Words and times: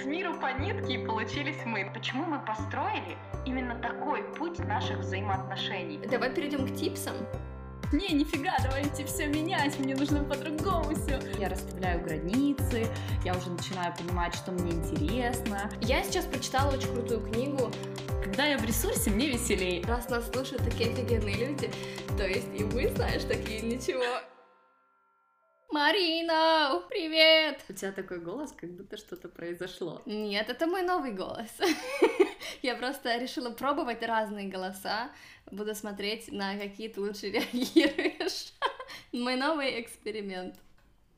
С 0.00 0.04
миру 0.04 0.38
по 0.38 0.52
нитке 0.52 0.94
и 0.94 1.06
получились 1.06 1.64
мы. 1.64 1.90
Почему 1.92 2.24
мы 2.24 2.38
построили 2.40 3.16
именно 3.44 3.74
такой 3.74 4.22
путь 4.22 4.58
наших 4.60 4.98
взаимоотношений? 4.98 5.98
Давай 6.10 6.30
перейдем 6.30 6.66
к 6.66 6.74
типсам. 6.74 7.14
Не, 7.92 8.08
нифига, 8.08 8.56
давайте 8.62 9.04
все 9.04 9.26
менять, 9.26 9.78
мне 9.78 9.94
нужно 9.94 10.24
по-другому 10.24 10.94
все. 10.94 11.20
Я 11.38 11.50
расставляю 11.50 12.02
границы, 12.02 12.86
я 13.22 13.34
уже 13.36 13.50
начинаю 13.50 13.94
понимать, 13.94 14.34
что 14.34 14.50
мне 14.50 14.72
интересно. 14.72 15.70
Я 15.82 16.02
сейчас 16.02 16.24
прочитала 16.24 16.72
очень 16.72 16.90
крутую 16.94 17.20
книгу. 17.20 17.70
Когда 18.24 18.46
я 18.46 18.56
в 18.56 18.64
ресурсе, 18.64 19.10
мне 19.10 19.28
веселее. 19.28 19.84
Раз 19.84 20.08
нас 20.08 20.26
слушают 20.30 20.64
такие 20.64 20.90
офигенные 20.90 21.48
люди, 21.48 21.70
то 22.16 22.26
есть 22.26 22.48
и 22.58 22.64
вы, 22.64 22.88
знаешь, 22.88 23.24
такие 23.24 23.60
ничего. 23.60 24.02
Марина, 25.72 26.82
привет! 26.90 27.64
У 27.66 27.72
тебя 27.72 27.92
такой 27.92 28.20
голос, 28.20 28.52
как 28.52 28.70
будто 28.72 28.98
что-то 28.98 29.30
произошло. 29.30 30.02
Нет, 30.04 30.50
это 30.50 30.66
мой 30.66 30.82
новый 30.82 31.12
голос. 31.12 31.48
Я 32.62 32.76
просто 32.76 33.16
решила 33.16 33.48
пробовать 33.48 34.02
разные 34.02 34.48
голоса. 34.48 35.10
Буду 35.50 35.74
смотреть, 35.74 36.30
на 36.30 36.58
какие 36.58 36.88
ты 36.88 37.00
лучше 37.00 37.30
реагируешь. 37.30 38.52
Мой 39.12 39.36
новый 39.36 39.80
эксперимент. 39.80 40.56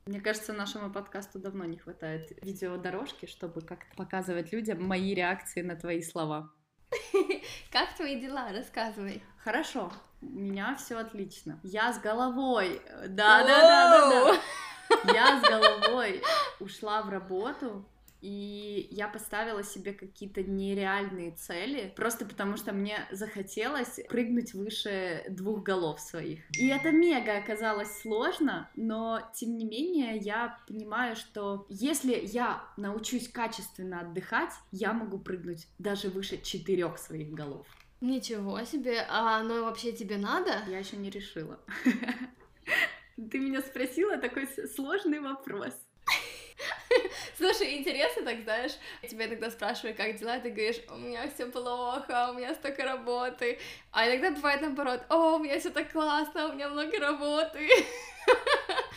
Мне 0.05 0.21
кажется, 0.21 0.53
нашему 0.53 0.89
подкасту 0.89 1.37
давно 1.37 1.65
не 1.65 1.77
хватает 1.77 2.31
видеодорожки, 2.41 3.25
чтобы 3.25 3.59
как-то 3.59 3.93
показывать 3.97 4.53
людям 4.53 4.81
мои 4.81 5.13
реакции 5.13 5.63
на 5.63 5.75
твои 5.75 6.01
слова. 6.01 6.49
Как 7.73 7.93
твои 7.97 8.21
дела? 8.21 8.53
Рассказывай. 8.53 9.21
Хорошо, 9.43 9.91
у 10.33 10.39
меня 10.39 10.75
все 10.75 10.97
отлично. 10.97 11.59
Я 11.63 11.93
с 11.93 11.99
головой. 11.99 12.81
Да, 13.07 13.43
да, 13.43 13.61
да, 13.61 14.09
да, 14.09 14.33
да. 14.33 15.13
Я 15.13 15.39
с 15.39 15.41
головой 15.41 16.21
ушла 16.59 17.01
в 17.01 17.09
работу, 17.09 17.85
и 18.25 18.87
я 18.89 19.07
поставила 19.07 19.63
себе 19.63 19.93
какие-то 19.93 20.41
нереальные 20.41 21.31
цели, 21.33 21.93
просто 21.95 22.25
потому 22.25 22.57
что 22.57 22.73
мне 22.73 22.97
захотелось 23.11 23.99
прыгнуть 24.09 24.55
выше 24.55 25.23
двух 25.29 25.61
голов 25.61 25.99
своих. 25.99 26.39
И 26.57 26.67
это 26.69 26.91
мега 26.91 27.37
оказалось 27.37 28.01
сложно, 28.01 28.67
но 28.75 29.21
тем 29.35 29.55
не 29.57 29.65
менее 29.65 30.17
я 30.17 30.57
понимаю, 30.67 31.15
что 31.15 31.67
если 31.69 32.15
я 32.15 32.63
научусь 32.77 33.27
качественно 33.27 34.01
отдыхать, 34.01 34.53
я 34.71 34.91
могу 34.91 35.19
прыгнуть 35.19 35.67
даже 35.77 36.09
выше 36.09 36.41
четырех 36.41 36.97
своих 36.97 37.29
голов. 37.29 37.67
Ничего 38.05 38.63
себе, 38.65 39.03
а 39.09 39.39
оно 39.39 39.63
вообще 39.63 39.91
тебе 39.91 40.17
надо? 40.17 40.63
Я 40.67 40.77
еще 40.77 40.95
не 40.95 41.09
решила. 41.09 41.59
Ты 43.31 43.39
меня 43.39 43.63
спросила 43.63 44.17
такой 44.17 44.47
сложный 44.75 45.19
вопрос. 45.21 45.73
Слушай, 47.37 47.79
интересно 47.79 48.23
так, 48.23 48.43
знаешь, 48.43 48.73
тебя 49.09 49.25
иногда 49.25 49.49
спрашивают, 49.49 49.97
как 49.97 50.17
дела, 50.17 50.37
ты 50.37 50.51
говоришь, 50.51 50.81
у 50.91 50.97
меня 50.97 51.27
все 51.33 51.47
плохо, 51.47 52.29
у 52.29 52.37
меня 52.37 52.53
столько 52.53 52.83
работы, 52.83 53.57
а 53.91 54.07
иногда 54.07 54.29
бывает 54.29 54.61
наоборот, 54.61 55.01
о, 55.09 55.37
у 55.37 55.39
меня 55.39 55.59
все 55.59 55.71
так 55.71 55.91
классно, 55.91 56.49
у 56.49 56.53
меня 56.53 56.69
много 56.69 56.99
работы. 56.99 57.67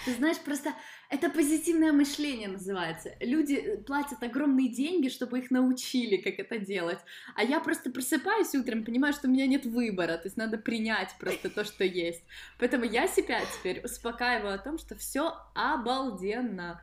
Ты 0.09 0.15
знаешь, 0.15 0.39
просто 0.39 0.73
это 1.11 1.29
позитивное 1.29 1.93
мышление 1.93 2.49
называется. 2.49 3.11
Люди 3.21 3.53
э, 3.53 3.77
платят 3.77 4.23
огромные 4.23 4.71
деньги, 4.71 5.11
чтобы 5.11 5.39
их 5.41 5.51
научили, 5.51 6.17
как 6.17 6.39
это 6.39 6.59
делать. 6.59 6.99
А 7.37 7.45
я 7.45 7.61
просто 7.61 7.91
просыпаюсь 7.91 8.55
утром, 8.55 8.87
понимаю, 8.87 9.13
что 9.13 9.29
у 9.29 9.31
меня 9.31 9.47
нет 9.47 9.67
выбора, 9.67 10.17
то 10.17 10.23
есть 10.25 10.39
надо 10.39 10.57
принять 10.57 11.15
просто 11.21 11.51
то, 11.51 11.63
что 11.63 11.85
есть. 11.85 12.23
Поэтому 12.59 12.85
я 12.85 13.07
себя 13.07 13.43
теперь 13.59 13.85
успокаиваю 13.85 14.55
о 14.55 14.59
том, 14.59 14.79
что 14.79 14.97
все 14.97 15.35
обалденно. 15.55 16.81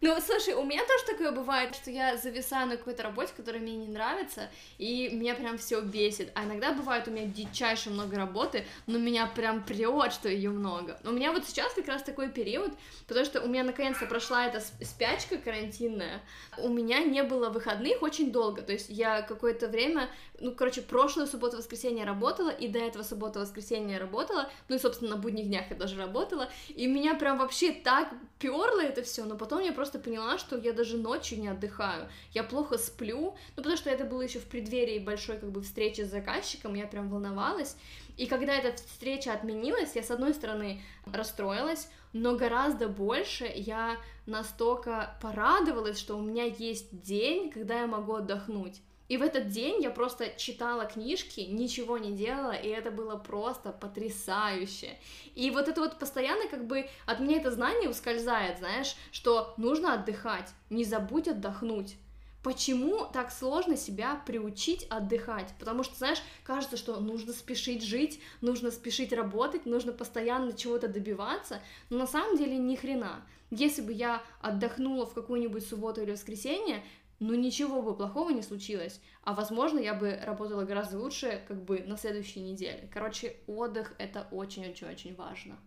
Ну, 0.00 0.16
слушай, 0.20 0.54
у 0.54 0.62
меня 0.62 0.82
тоже 0.86 1.04
такое 1.06 1.32
бывает, 1.32 1.74
что 1.74 1.90
я 1.90 2.16
зависаю 2.16 2.68
на 2.68 2.76
какой-то 2.76 3.02
работе, 3.02 3.32
которая 3.36 3.60
мне 3.60 3.74
не 3.74 3.88
нравится, 3.88 4.48
и 4.78 5.08
меня 5.08 5.34
прям 5.34 5.58
все 5.58 5.80
бесит. 5.80 6.30
А 6.36 6.44
иногда 6.44 6.72
бывает 6.72 7.08
у 7.08 7.10
меня 7.10 7.26
дичайше 7.26 7.90
много 7.90 8.16
работы, 8.16 8.64
но 8.86 8.96
меня 8.96 9.26
прям 9.26 9.64
прет, 9.64 10.12
что 10.12 10.28
ее 10.28 10.50
много. 10.50 11.00
У 11.02 11.10
меня 11.10 11.32
вот 11.32 11.46
сейчас 11.46 11.74
как 11.74 11.88
раз 11.88 12.04
такой 12.04 12.28
период, 12.28 12.70
потому 13.08 13.26
что 13.26 13.40
у 13.40 13.48
меня 13.48 13.64
наконец-то 13.64 14.06
прошла 14.06 14.46
эта 14.46 14.60
спячка 14.60 15.36
карантинная. 15.36 16.22
У 16.58 16.68
меня 16.68 17.02
не 17.02 17.24
было 17.24 17.48
выходных 17.48 18.00
очень 18.00 18.30
долго, 18.30 18.62
то 18.62 18.72
есть 18.72 18.90
я 18.90 19.22
какое-то 19.22 19.66
время, 19.66 20.08
ну, 20.38 20.54
короче, 20.54 20.80
прошлую 20.80 21.26
субботу-воскресенье 21.26 22.04
работала, 22.04 22.50
и 22.50 22.68
до 22.68 22.78
этого 22.78 23.02
субботу-воскресенье 23.02 23.98
работала, 23.98 24.48
ну 24.68 24.76
и, 24.76 24.78
собственно, 24.78 25.16
на 25.16 25.16
будних 25.16 25.46
днях 25.46 25.70
я 25.70 25.76
даже 25.76 25.96
работала, 25.96 26.48
и 26.68 26.86
меня 26.86 27.16
прям 27.16 27.38
вообще 27.38 27.72
так 27.72 28.10
перло 28.38 28.80
это 28.80 29.02
все, 29.02 29.24
но 29.24 29.36
потом 29.36 29.60
я 29.60 29.72
просто 29.72 29.87
просто 29.88 30.10
поняла, 30.10 30.36
что 30.36 30.58
я 30.58 30.74
даже 30.74 30.98
ночью 30.98 31.40
не 31.40 31.48
отдыхаю, 31.48 32.08
я 32.34 32.44
плохо 32.44 32.76
сплю, 32.76 33.34
ну, 33.56 33.56
потому 33.56 33.76
что 33.76 33.88
это 33.88 34.04
было 34.04 34.20
еще 34.20 34.38
в 34.38 34.44
преддверии 34.44 34.98
большой, 34.98 35.38
как 35.38 35.50
бы, 35.50 35.62
встречи 35.62 36.02
с 36.02 36.10
заказчиком, 36.10 36.74
я 36.74 36.86
прям 36.86 37.08
волновалась, 37.08 37.74
и 38.18 38.26
когда 38.26 38.54
эта 38.54 38.76
встреча 38.76 39.32
отменилась, 39.32 39.96
я, 39.96 40.02
с 40.02 40.10
одной 40.10 40.34
стороны, 40.34 40.82
расстроилась, 41.06 41.88
но 42.12 42.36
гораздо 42.36 42.88
больше 42.88 43.50
я 43.54 43.96
настолько 44.26 45.16
порадовалась, 45.22 45.98
что 45.98 46.18
у 46.18 46.20
меня 46.20 46.44
есть 46.44 47.00
день, 47.00 47.50
когда 47.50 47.80
я 47.80 47.86
могу 47.86 48.16
отдохнуть. 48.16 48.82
И 49.08 49.16
в 49.16 49.22
этот 49.22 49.48
день 49.48 49.82
я 49.82 49.90
просто 49.90 50.28
читала 50.36 50.84
книжки, 50.84 51.40
ничего 51.40 51.96
не 51.96 52.12
делала, 52.12 52.52
и 52.52 52.68
это 52.68 52.90
было 52.90 53.16
просто 53.16 53.72
потрясающе. 53.72 54.98
И 55.34 55.50
вот 55.50 55.66
это 55.66 55.80
вот 55.80 55.98
постоянно 55.98 56.46
как 56.48 56.66
бы 56.66 56.88
от 57.06 57.20
меня 57.20 57.38
это 57.38 57.50
знание 57.50 57.88
ускользает, 57.88 58.58
знаешь, 58.58 58.96
что 59.10 59.54
нужно 59.56 59.94
отдыхать, 59.94 60.50
не 60.68 60.84
забудь 60.84 61.26
отдохнуть. 61.26 61.96
Почему 62.42 63.06
так 63.12 63.32
сложно 63.32 63.76
себя 63.76 64.22
приучить 64.26 64.86
отдыхать? 64.90 65.52
Потому 65.58 65.82
что, 65.82 65.96
знаешь, 65.96 66.22
кажется, 66.44 66.76
что 66.76 67.00
нужно 67.00 67.32
спешить 67.32 67.82
жить, 67.82 68.20
нужно 68.42 68.70
спешить 68.70 69.12
работать, 69.12 69.66
нужно 69.66 69.92
постоянно 69.92 70.52
чего-то 70.52 70.86
добиваться, 70.86 71.60
но 71.90 71.98
на 71.98 72.06
самом 72.06 72.36
деле 72.36 72.56
ни 72.56 72.76
хрена. 72.76 73.24
Если 73.50 73.80
бы 73.80 73.92
я 73.92 74.22
отдохнула 74.40 75.04
в 75.04 75.14
какую-нибудь 75.14 75.66
субботу 75.66 76.02
или 76.02 76.12
воскресенье, 76.12 76.84
ну 77.20 77.34
ничего 77.34 77.82
бы 77.82 77.96
плохого 77.96 78.30
не 78.30 78.42
случилось, 78.42 79.00
а 79.22 79.34
возможно 79.34 79.78
я 79.78 79.94
бы 79.94 80.18
работала 80.22 80.64
гораздо 80.64 80.98
лучше 80.98 81.42
как 81.48 81.64
бы 81.64 81.80
на 81.80 81.96
следующей 81.96 82.40
неделе. 82.40 82.88
Короче, 82.92 83.36
отдых 83.46 83.94
это 83.98 84.28
очень-очень-очень 84.30 85.14
важно. 85.14 85.58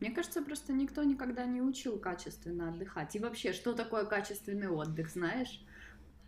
Мне 0.00 0.10
кажется, 0.10 0.40
просто 0.40 0.72
никто 0.72 1.02
никогда 1.02 1.44
не 1.44 1.60
учил 1.60 1.98
качественно 1.98 2.70
отдыхать. 2.70 3.14
И 3.14 3.18
вообще, 3.18 3.52
что 3.52 3.74
такое 3.74 4.04
качественный 4.04 4.68
отдых, 4.68 5.10
знаешь? 5.10 5.62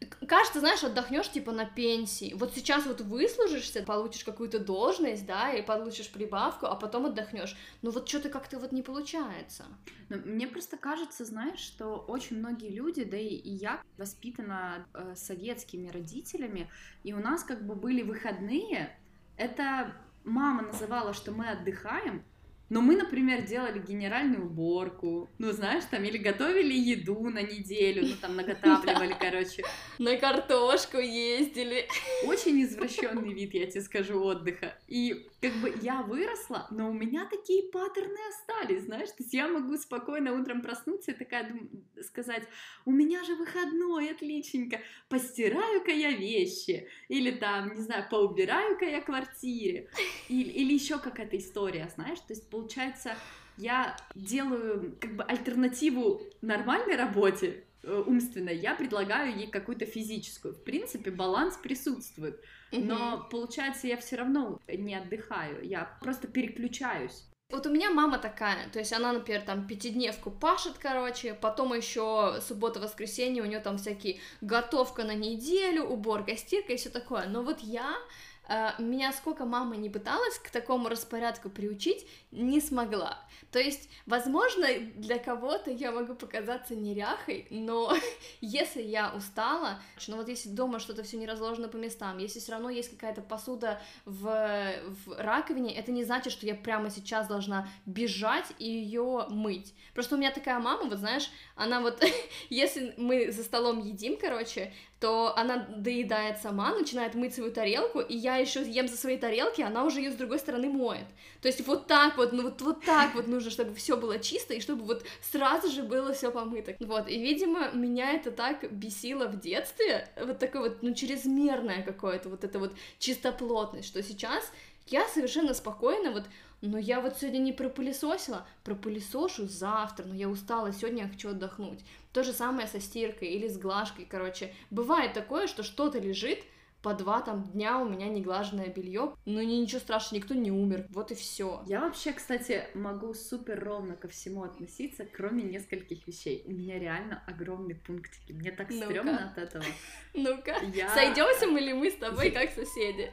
Кажется, 0.06 0.60
знаешь, 0.60 0.82
отдохнешь 0.84 1.30
типа 1.30 1.52
на 1.52 1.64
пенсии. 1.64 2.34
Вот 2.34 2.54
сейчас 2.54 2.86
вот 2.86 3.00
выслужишься, 3.00 3.82
получишь 3.82 4.24
какую-то 4.24 4.58
должность, 4.58 5.26
да, 5.26 5.52
и 5.52 5.62
получишь 5.62 6.10
прибавку, 6.10 6.66
а 6.66 6.74
потом 6.74 7.06
отдохнешь. 7.06 7.56
Но 7.82 7.90
вот 7.90 8.08
что-то 8.08 8.28
как-то 8.28 8.58
вот 8.58 8.72
не 8.72 8.82
получается. 8.82 9.64
Но 10.08 10.16
мне 10.18 10.46
просто 10.46 10.76
кажется, 10.76 11.24
знаешь, 11.24 11.60
что 11.60 11.96
очень 11.96 12.38
многие 12.38 12.70
люди, 12.70 13.04
да 13.04 13.16
и 13.16 13.50
я 13.50 13.82
воспитана 13.96 14.86
э, 14.94 15.14
советскими 15.16 15.88
родителями, 15.88 16.70
и 17.04 17.12
у 17.12 17.18
нас 17.18 17.44
как 17.44 17.66
бы 17.66 17.74
были 17.74 18.02
выходные. 18.02 18.96
Это 19.36 19.94
мама 20.24 20.62
называла, 20.62 21.14
что 21.14 21.32
мы 21.32 21.48
отдыхаем, 21.48 22.24
но 22.72 22.80
мы, 22.80 22.96
например, 22.96 23.42
делали 23.42 23.78
генеральную 23.78 24.46
уборку, 24.46 25.28
ну, 25.36 25.52
знаешь, 25.52 25.84
там, 25.90 26.02
или 26.04 26.16
готовили 26.16 26.72
еду 26.72 27.28
на 27.28 27.42
неделю, 27.42 28.06
ну, 28.06 28.14
там, 28.18 28.34
наготавливали, 28.34 29.14
короче. 29.20 29.62
На 29.98 30.16
картошку 30.16 30.96
ездили. 30.96 31.86
Очень 32.24 32.62
извращенный 32.62 33.34
вид, 33.34 33.52
я 33.52 33.66
тебе 33.66 33.82
скажу, 33.82 34.24
отдыха. 34.24 34.74
И 34.88 35.28
как 35.42 35.52
бы 35.54 35.74
я 35.82 36.02
выросла, 36.02 36.68
но 36.70 36.88
у 36.88 36.92
меня 36.92 37.26
такие 37.26 37.64
паттерны 37.64 38.18
остались, 38.30 38.84
знаешь, 38.84 39.08
то 39.08 39.24
есть 39.24 39.34
я 39.34 39.48
могу 39.48 39.76
спокойно 39.76 40.32
утром 40.32 40.62
проснуться 40.62 41.10
и 41.10 41.14
такая 41.14 41.52
сказать, 42.00 42.44
у 42.84 42.92
меня 42.92 43.24
же 43.24 43.34
выходной, 43.34 44.12
отличненько, 44.12 44.80
постираю-ка 45.08 45.90
я 45.90 46.12
вещи, 46.12 46.88
или 47.08 47.32
там, 47.32 47.74
не 47.74 47.82
знаю, 47.82 48.06
поубираю-ка 48.08 48.84
я 48.84 49.00
квартире, 49.00 49.90
или, 50.28 50.48
или 50.48 50.74
еще 50.74 51.00
какая-то 51.00 51.36
история, 51.36 51.90
знаешь, 51.92 52.20
то 52.20 52.32
есть 52.32 52.48
получается, 52.48 53.16
я 53.56 53.96
делаю 54.14 54.96
как 55.00 55.16
бы 55.16 55.24
альтернативу 55.24 56.22
нормальной 56.40 56.94
работе, 56.94 57.64
умственной, 57.82 58.56
я 58.56 58.74
предлагаю 58.74 59.36
ей 59.36 59.48
какую-то 59.48 59.86
физическую. 59.86 60.54
В 60.54 60.64
принципе, 60.64 61.10
баланс 61.10 61.56
присутствует. 61.56 62.40
Но 62.70 63.28
получается, 63.30 63.86
я 63.86 63.96
все 63.96 64.16
равно 64.16 64.60
не 64.68 64.94
отдыхаю, 64.94 65.66
я 65.66 65.96
просто 66.00 66.26
переключаюсь. 66.28 67.24
Вот 67.52 67.66
у 67.66 67.70
меня 67.70 67.90
мама 67.90 68.16
такая, 68.16 68.70
то 68.70 68.78
есть 68.78 68.94
она, 68.94 69.12
например, 69.12 69.42
там 69.42 69.66
пятидневку 69.66 70.30
пашет, 70.30 70.78
короче, 70.78 71.34
потом 71.34 71.74
еще 71.74 72.40
суббота-воскресенье 72.40 73.42
у 73.42 73.46
нее 73.46 73.60
там 73.60 73.76
всякие 73.76 74.20
готовка 74.40 75.04
на 75.04 75.14
неделю, 75.14 75.84
уборка, 75.84 76.34
стирка 76.34 76.72
и 76.72 76.76
все 76.76 76.88
такое. 76.88 77.26
Но 77.26 77.42
вот 77.42 77.60
я 77.60 77.92
э, 77.92 78.31
меня 78.78 79.12
сколько 79.12 79.44
мама 79.44 79.76
не 79.76 79.88
пыталась 79.88 80.38
к 80.38 80.50
такому 80.50 80.88
распорядку 80.88 81.48
приучить, 81.48 82.06
не 82.30 82.60
смогла. 82.60 83.18
То 83.50 83.58
есть, 83.58 83.88
возможно, 84.06 84.66
для 84.96 85.18
кого-то 85.18 85.70
я 85.70 85.92
могу 85.92 86.14
показаться 86.14 86.74
неряхой, 86.74 87.46
но 87.50 87.94
если 88.40 88.82
я 88.82 89.12
устала, 89.14 89.80
ну 90.08 90.16
вот 90.16 90.28
если 90.28 90.48
дома 90.48 90.78
что-то 90.78 91.02
все 91.02 91.18
не 91.18 91.26
разложено 91.26 91.68
по 91.68 91.76
местам, 91.76 92.18
если 92.18 92.40
все 92.40 92.52
равно 92.52 92.70
есть 92.70 92.90
какая-то 92.90 93.20
посуда 93.20 93.80
в, 94.04 94.24
в 94.24 95.18
раковине, 95.18 95.74
это 95.74 95.92
не 95.92 96.04
значит, 96.04 96.32
что 96.32 96.46
я 96.46 96.54
прямо 96.54 96.90
сейчас 96.90 97.28
должна 97.28 97.68
бежать 97.86 98.52
и 98.58 98.68
ее 98.68 99.26
мыть. 99.28 99.74
Просто 99.94 100.14
у 100.14 100.18
меня 100.18 100.30
такая 100.30 100.58
мама, 100.58 100.88
вот 100.88 100.98
знаешь, 100.98 101.30
она 101.54 101.80
вот, 101.80 102.02
если 102.50 102.94
мы 102.96 103.30
за 103.30 103.44
столом 103.44 103.80
едим, 103.80 104.16
короче, 104.16 104.72
то 105.02 105.36
она 105.36 105.66
доедает 105.68 106.38
сама, 106.38 106.72
начинает 106.72 107.16
мыть 107.16 107.34
свою 107.34 107.50
тарелку, 107.50 107.98
и 107.98 108.16
я 108.16 108.36
еще 108.36 108.62
ем 108.62 108.86
за 108.86 108.96
своей 108.96 109.18
тарелки, 109.18 109.60
она 109.60 109.84
уже 109.84 109.98
ее 109.98 110.12
с 110.12 110.14
другой 110.14 110.38
стороны 110.38 110.68
моет. 110.68 111.06
То 111.40 111.48
есть 111.48 111.66
вот 111.66 111.88
так 111.88 112.16
вот, 112.16 112.32
ну 112.32 112.44
вот, 112.44 112.62
вот 112.62 112.84
так 112.84 113.16
вот 113.16 113.26
нужно, 113.26 113.50
чтобы 113.50 113.74
все 113.74 113.96
было 113.96 114.20
чисто, 114.20 114.54
и 114.54 114.60
чтобы 114.60 114.84
вот 114.84 115.04
сразу 115.20 115.68
же 115.72 115.82
было 115.82 116.12
все 116.12 116.30
помыто. 116.30 116.76
Вот, 116.78 117.08
и, 117.08 117.20
видимо, 117.20 117.72
меня 117.72 118.12
это 118.12 118.30
так 118.30 118.72
бесило 118.72 119.26
в 119.26 119.40
детстве, 119.40 120.08
вот 120.24 120.38
такое 120.38 120.62
вот, 120.68 120.82
ну, 120.82 120.94
чрезмерное 120.94 121.82
какое-то, 121.82 122.28
вот 122.28 122.44
это 122.44 122.60
вот 122.60 122.72
чистоплотность, 123.00 123.88
что 123.88 124.04
сейчас 124.04 124.52
я 124.86 125.08
совершенно 125.08 125.52
спокойно 125.52 126.12
вот 126.12 126.26
но 126.62 126.78
я 126.78 127.00
вот 127.00 127.18
сегодня 127.18 127.38
не 127.38 127.52
пропылесосила, 127.52 128.46
пропылесошу 128.64 129.46
завтра, 129.46 130.04
но 130.04 130.14
я 130.14 130.28
устала, 130.28 130.72
сегодня 130.72 131.02
я 131.02 131.08
хочу 131.08 131.30
отдохнуть. 131.30 131.80
То 132.12 132.22
же 132.22 132.32
самое 132.32 132.68
со 132.68 132.80
стиркой 132.80 133.28
или 133.28 133.48
с 133.48 133.58
глажкой, 133.58 134.06
короче. 134.08 134.54
Бывает 134.70 135.12
такое, 135.12 135.48
что 135.48 135.62
что-то 135.64 135.98
лежит, 135.98 136.38
по 136.82 136.94
два 136.94 137.20
там 137.20 137.44
дня 137.44 137.78
у 137.78 137.88
меня 137.88 138.08
неглаженное 138.08 138.66
белье, 138.66 139.14
но 139.24 139.40
не 139.40 139.60
ничего 139.60 139.80
страшного, 139.80 140.20
никто 140.20 140.34
не 140.34 140.50
умер, 140.50 140.86
вот 140.90 141.12
и 141.12 141.14
все. 141.14 141.62
Я 141.66 141.80
вообще, 141.80 142.12
кстати, 142.12 142.66
могу 142.74 143.14
супер 143.14 143.62
ровно 143.64 143.96
ко 143.96 144.08
всему 144.08 144.42
относиться, 144.42 145.04
кроме 145.04 145.44
нескольких 145.44 146.06
вещей. 146.06 146.42
У 146.44 146.50
меня 146.50 146.78
реально 146.78 147.22
огромные 147.26 147.76
пунктики, 147.76 148.32
мне 148.32 148.50
так 148.50 148.70
ну 148.70 148.84
стрёмно 148.84 149.30
от 149.30 149.38
этого. 149.38 149.64
Ну-ка, 150.14 150.56
я... 150.74 150.92
сойдемся 150.92 151.46
мы 151.46 151.60
ли 151.60 151.72
мы 151.72 151.90
с 151.90 151.96
тобой 151.96 152.30
как 152.30 152.50
соседи? 152.50 153.12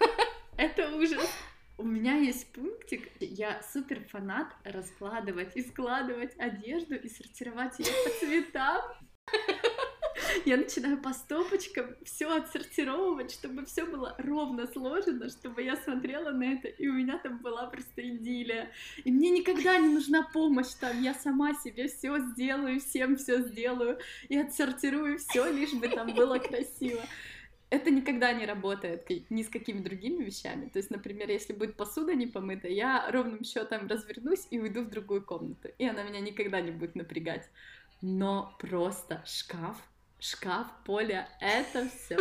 Это 0.56 0.94
ужас. 0.94 1.28
У 1.80 1.82
меня 1.82 2.16
есть 2.16 2.52
пунктик, 2.52 3.10
я 3.20 3.62
супер 3.72 4.04
фанат 4.10 4.48
раскладывать 4.64 5.56
и 5.56 5.62
складывать 5.62 6.38
одежду 6.38 6.94
и 6.94 7.08
сортировать 7.08 7.78
ее 7.78 7.90
по 8.04 8.10
цветам. 8.20 8.82
Я 10.44 10.58
начинаю 10.58 11.00
по 11.00 11.14
стопочкам 11.14 11.96
все 12.04 12.30
отсортировывать, 12.30 13.32
чтобы 13.32 13.64
все 13.64 13.86
было 13.86 14.14
ровно 14.18 14.66
сложено, 14.66 15.30
чтобы 15.30 15.62
я 15.62 15.76
смотрела 15.76 16.30
на 16.32 16.52
это, 16.52 16.68
и 16.68 16.86
у 16.86 16.92
меня 16.92 17.18
там 17.18 17.38
была 17.38 17.66
просто 17.66 18.06
идиллия. 18.06 18.70
И 19.04 19.10
мне 19.10 19.30
никогда 19.30 19.78
не 19.78 19.88
нужна 19.88 20.28
помощь 20.34 20.74
там, 20.78 21.00
я 21.02 21.14
сама 21.14 21.54
себе 21.54 21.88
все 21.88 22.18
сделаю, 22.18 22.78
всем 22.80 23.16
все 23.16 23.40
сделаю 23.40 23.98
и 24.28 24.36
отсортирую 24.36 25.18
все, 25.18 25.50
лишь 25.50 25.72
бы 25.72 25.88
там 25.88 26.14
было 26.14 26.38
красиво 26.38 27.00
это 27.70 27.90
никогда 27.90 28.32
не 28.32 28.46
работает 28.46 29.08
ни 29.30 29.42
с 29.42 29.48
какими 29.48 29.80
другими 29.80 30.24
вещами. 30.24 30.68
То 30.68 30.78
есть, 30.78 30.90
например, 30.90 31.30
если 31.30 31.52
будет 31.52 31.76
посуда 31.76 32.14
не 32.14 32.26
помыта, 32.26 32.68
я 32.68 33.10
ровным 33.10 33.44
счетом 33.44 33.86
развернусь 33.86 34.46
и 34.50 34.58
уйду 34.58 34.82
в 34.82 34.90
другую 34.90 35.24
комнату, 35.24 35.68
и 35.78 35.86
она 35.86 36.02
меня 36.02 36.20
никогда 36.20 36.60
не 36.60 36.72
будет 36.72 36.96
напрягать. 36.96 37.48
Но 38.02 38.54
просто 38.58 39.22
шкаф, 39.26 39.76
шкаф, 40.18 40.66
поле, 40.84 41.28
это 41.40 41.88
все. 41.88 42.16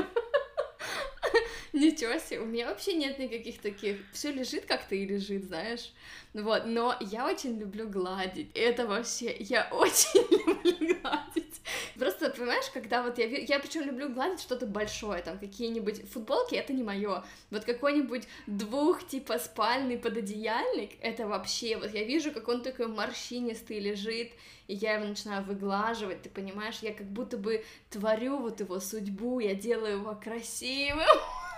Ничего 1.73 2.17
себе, 2.17 2.39
у 2.39 2.45
меня 2.45 2.67
вообще 2.67 2.93
нет 2.93 3.19
никаких 3.19 3.61
таких. 3.61 3.97
Все 4.11 4.31
лежит 4.31 4.65
как-то 4.65 4.95
и 4.95 5.05
лежит, 5.05 5.45
знаешь. 5.45 5.93
Вот, 6.33 6.65
но 6.65 6.95
я 6.99 7.25
очень 7.27 7.59
люблю 7.59 7.87
гладить. 7.87 8.49
Это 8.55 8.87
вообще, 8.87 9.35
я 9.39 9.69
очень 9.71 10.21
люблю 10.47 10.99
гладить. 11.01 11.48
Просто, 11.97 12.29
понимаешь, 12.29 12.69
когда 12.73 13.03
вот 13.03 13.17
я... 13.17 13.25
Я 13.25 13.59
причем 13.59 13.83
люблю 13.83 14.09
гладить 14.09 14.41
что-то 14.41 14.65
большое, 14.65 15.21
там, 15.21 15.37
какие-нибудь 15.39 16.09
футболки, 16.09 16.55
это 16.55 16.73
не 16.73 16.83
мое. 16.83 17.23
Вот 17.51 17.65
какой-нибудь 17.65 18.27
двух, 18.47 19.07
типа, 19.07 19.37
спальный 19.39 19.97
пододеяльник, 19.97 20.91
это 21.01 21.27
вообще... 21.27 21.77
Вот 21.77 21.93
я 21.93 22.03
вижу, 22.03 22.31
как 22.31 22.47
он 22.47 22.61
такой 22.61 22.87
морщинистый 22.87 23.79
лежит, 23.79 24.31
и 24.67 24.75
я 24.75 24.95
его 24.95 25.05
начинаю 25.05 25.43
выглаживать, 25.43 26.21
ты 26.21 26.29
понимаешь, 26.29 26.79
я 26.81 26.93
как 26.93 27.07
будто 27.07 27.37
бы 27.37 27.65
творю 27.89 28.37
вот 28.37 28.59
его 28.59 28.79
судьбу, 28.79 29.39
я 29.39 29.55
делаю 29.55 29.99
его 29.99 30.15
красивым. 30.15 31.07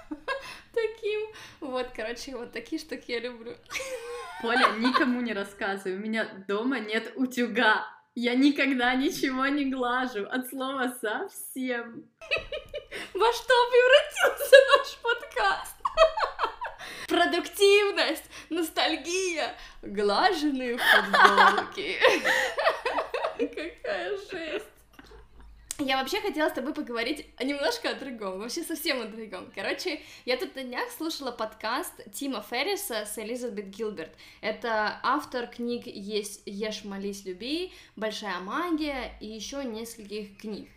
Таким. 0.73 1.29
Вот, 1.59 1.87
короче, 1.95 2.35
вот 2.35 2.51
такие 2.51 2.79
штуки 2.79 3.11
я 3.11 3.19
люблю. 3.19 3.53
Поля, 4.41 4.69
никому 4.77 5.21
не 5.21 5.33
рассказывай, 5.33 5.95
у 5.95 5.99
меня 5.99 6.25
дома 6.47 6.79
нет 6.79 7.11
утюга. 7.15 7.85
Я 8.15 8.35
никогда 8.35 8.93
ничего 8.95 9.47
не 9.47 9.71
глажу, 9.71 10.25
от 10.29 10.49
слова 10.49 10.93
совсем. 10.99 12.09
Во 13.13 13.31
что 13.31 13.53
превратился 13.71 14.55
наш 14.77 14.97
подкаст? 14.97 15.75
Продуктивность, 17.07 18.25
ностальгия, 18.49 19.55
глаженные 19.81 20.77
футболки. 20.77 21.99
Какая 23.37 24.17
жесть. 24.29 24.81
Я 25.86 25.98
вообще 25.98 26.22
хотела 26.22 26.48
с 26.48 26.54
тобой 26.54 26.75
поговорить 26.75 27.25
немножко 27.39 27.89
о 27.89 27.95
другом, 27.95 28.39
вообще 28.39 28.62
совсем 28.62 29.01
о 29.01 29.06
другом. 29.06 29.51
Короче, 29.54 30.00
я 30.25 30.38
тут 30.38 30.56
на 30.56 30.63
днях 30.63 30.92
слушала 30.92 31.31
подкаст 31.31 31.94
Тима 32.13 32.45
Ферриса 32.48 33.06
с 33.06 33.18
Элизабет 33.18 33.69
Гилберт. 33.69 34.12
Это 34.42 35.00
автор 35.01 35.48
книг 35.48 35.88
есть 35.88 36.44
«Ешь, 36.45 36.83
молись, 36.83 37.25
люби», 37.25 37.72
«Большая 37.95 38.39
магия» 38.42 39.18
и 39.22 39.25
еще 39.25 39.63
нескольких 39.63 40.38
книг. 40.38 40.69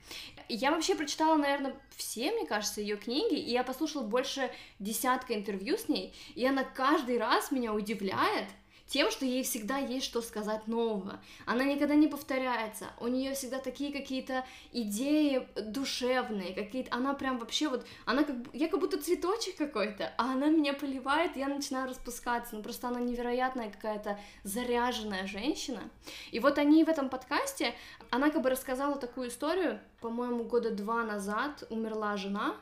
Я 0.49 0.71
вообще 0.71 0.95
прочитала, 0.95 1.37
наверное, 1.37 1.77
все, 1.95 2.33
мне 2.33 2.47
кажется, 2.47 2.81
ее 2.81 2.97
книги, 2.97 3.35
и 3.35 3.51
я 3.51 3.63
послушала 3.63 4.05
больше 4.05 4.51
десятка 4.79 5.35
интервью 5.35 5.77
с 5.77 5.89
ней, 5.89 6.15
и 6.35 6.47
она 6.47 6.65
каждый 6.65 7.19
раз 7.19 7.51
меня 7.51 7.75
удивляет, 7.75 8.49
тем, 8.95 9.11
что 9.11 9.25
ей 9.25 9.43
всегда 9.43 9.79
есть 9.79 10.07
что 10.07 10.23
сказать 10.23 10.69
нового. 10.69 11.21
Она 11.47 11.65
никогда 11.65 11.97
не 11.97 12.07
повторяется. 12.07 12.87
У 13.01 13.09
нее 13.09 13.35
всегда 13.35 13.59
такие 13.59 13.93
какие-то 13.93 14.45
идеи 14.71 15.49
душевные, 15.61 16.55
какие-то. 16.55 16.95
Она 16.95 17.13
прям 17.15 17.39
вообще 17.41 17.69
вот, 17.69 17.85
она 18.05 18.23
как 18.23 18.37
я 18.53 18.69
как 18.69 18.79
будто 18.79 19.03
цветочек 19.03 19.57
какой-то, 19.57 20.15
а 20.17 20.35
она 20.35 20.47
меня 20.47 20.75
поливает, 20.75 21.37
я 21.37 21.49
начинаю 21.49 21.89
распускаться. 21.89 22.55
Ну 22.55 22.63
просто 22.63 22.87
она 22.87 23.01
невероятная 23.01 23.69
какая-то 23.69 24.17
заряженная 24.45 25.27
женщина. 25.27 25.91
И 26.31 26.39
вот 26.39 26.59
они 26.59 26.85
в 26.85 26.89
этом 26.89 27.09
подкасте, 27.09 27.75
она 28.11 28.31
как 28.31 28.43
бы 28.43 28.51
рассказала 28.51 28.95
такую 28.95 29.31
историю. 29.31 29.81
По-моему, 30.01 30.45
года 30.45 30.71
два 30.71 31.03
назад 31.03 31.65
умерла 31.69 32.17
жена 32.17 32.55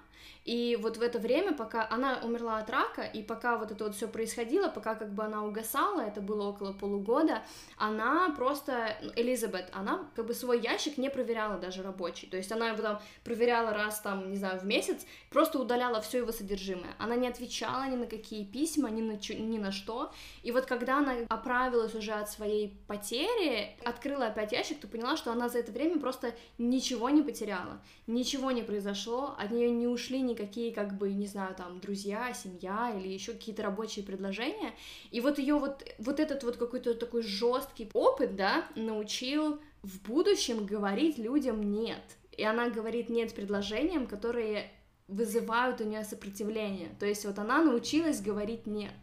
и 0.45 0.77
вот 0.81 0.97
в 0.97 1.03
это 1.03 1.19
время, 1.19 1.53
пока 1.53 1.87
она 1.89 2.21
умерла 2.23 2.59
от 2.59 2.69
рака, 2.69 3.03
и 3.03 3.23
пока 3.23 3.57
вот 3.57 3.71
это 3.71 3.85
вот 3.85 3.95
все 3.95 4.09
происходило, 4.09 4.69
пока 4.69 4.97
как 4.97 5.13
бы 5.13 5.23
она 5.23 5.45
угасала, 5.45 6.01
это 6.01 6.21
было 6.21 6.49
около 6.49 6.73
полугода, 6.73 7.43
она 7.77 8.31
просто, 8.37 8.97
ну, 9.03 9.13
Элизабет, 9.15 9.71
она 9.73 10.09
как 10.17 10.27
бы 10.27 10.35
свой 10.35 10.61
ящик 10.61 10.99
не 10.99 11.11
проверяла 11.11 11.59
даже 11.59 11.83
рабочий, 11.83 12.27
то 12.27 12.37
есть 12.37 12.51
она 12.51 12.71
его 12.71 12.83
там 12.83 13.01
проверяла 13.23 13.73
раз 13.73 14.01
там, 14.01 14.31
не 14.31 14.37
знаю, 14.37 14.59
в 14.59 14.65
месяц, 14.65 15.07
просто 15.31 15.61
удаляла 15.61 16.01
все 16.01 16.19
его 16.19 16.33
содержимое. 16.33 16.95
Она 16.99 17.15
не 17.15 17.29
отвечала 17.29 17.87
ни 17.89 17.97
на 17.97 18.07
какие 18.07 18.45
письма, 18.45 18.91
ни 18.91 19.01
на, 19.01 19.13
ни 19.13 19.59
на 19.59 19.71
что. 19.71 20.13
И 20.43 20.51
вот 20.51 20.67
когда 20.67 20.99
она 20.99 21.15
оправилась 21.29 21.95
уже 21.95 22.13
от 22.13 22.29
своей 22.29 22.77
потери, 22.89 23.77
открыла 23.85 24.27
опять 24.27 24.53
ящик, 24.53 24.81
то 24.81 24.89
поняла, 24.89 25.17
что 25.17 25.31
она 25.31 25.49
за 25.49 25.59
это 25.59 25.71
время 25.71 26.01
просто 26.01 26.35
ничего 26.59 27.11
не 27.11 27.23
потеряла, 27.23 27.81
ничего 28.07 28.51
не 28.51 28.63
произошло, 28.63 29.37
от 29.39 29.51
нее 29.53 29.71
не 29.71 29.87
ушли 29.87 30.21
ни 30.21 30.32
никакие, 30.33 30.73
как 30.73 30.99
бы, 30.99 31.13
не 31.13 31.27
знаю, 31.27 31.55
там, 31.55 31.81
друзья, 31.81 32.33
семья 32.35 32.93
или 32.97 33.09
еще 33.09 33.33
какие-то 33.33 33.63
рабочие 33.63 34.05
предложения. 34.05 34.75
И 35.11 35.21
вот 35.21 35.39
ее 35.39 35.55
вот, 35.55 35.85
вот 35.99 36.21
этот 36.21 36.45
вот 36.45 36.57
какой-то 36.57 36.95
такой 36.95 37.23
жесткий 37.23 37.89
опыт, 37.95 38.37
да, 38.37 38.67
научил 38.75 39.61
в 39.83 40.03
будущем 40.03 40.67
говорить 40.67 41.19
людям 41.19 41.73
нет. 41.73 42.03
И 42.37 42.45
она 42.45 42.69
говорит 42.71 43.09
нет 43.09 43.35
предложениям, 43.35 44.07
которые 44.07 44.71
вызывают 45.09 45.81
у 45.81 45.85
нее 45.85 46.05
сопротивление. 46.05 46.89
То 46.99 47.07
есть 47.07 47.25
вот 47.25 47.39
она 47.39 47.63
научилась 47.63 48.21
говорить 48.21 48.67
нет. 48.67 48.95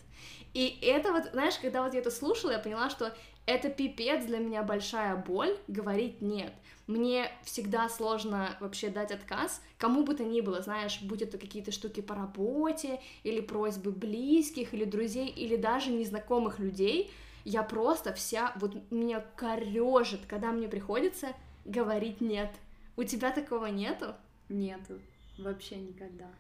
И 0.54 0.80
это 0.82 1.12
вот, 1.12 1.26
знаешь, 1.32 1.58
когда 1.60 1.84
вот 1.84 1.94
я 1.94 2.00
это 2.00 2.12
слушала, 2.12 2.52
я 2.52 2.60
поняла, 2.60 2.90
что 2.90 3.14
это 3.46 3.70
пипец 3.70 4.26
для 4.26 4.40
меня 4.40 4.64
большая 4.64 5.16
боль 5.16 5.56
говорить 5.68 6.22
нет. 6.22 6.54
Мне 6.90 7.32
всегда 7.44 7.88
сложно 7.88 8.58
вообще 8.60 8.90
дать 8.90 9.12
отказ, 9.12 9.62
кому 9.78 10.04
бы 10.04 10.16
то 10.16 10.24
ни 10.24 10.42
было, 10.42 10.64
знаешь, 10.64 11.04
будь 11.04 11.22
это 11.22 11.38
какие-то 11.38 11.72
штуки 11.72 12.02
по 12.02 12.16
работе, 12.16 13.00
или 13.22 13.42
просьбы 13.42 13.92
близких, 13.92 14.74
или 14.74 14.86
друзей, 14.86 15.28
или 15.28 15.56
даже 15.56 15.92
незнакомых 15.92 16.58
людей, 16.58 17.12
я 17.46 17.62
просто 17.62 18.12
вся, 18.14 18.54
вот 18.56 18.76
меня 18.90 19.24
корежит, 19.36 20.22
когда 20.28 20.52
мне 20.52 20.68
приходится 20.68 21.36
говорить 21.64 22.22
нет. 22.22 22.50
У 22.98 23.04
тебя 23.04 23.30
такого 23.30 23.68
нету? 23.68 24.16
Нету, 24.50 25.00
вообще 25.38 25.76
никогда. 25.76 26.32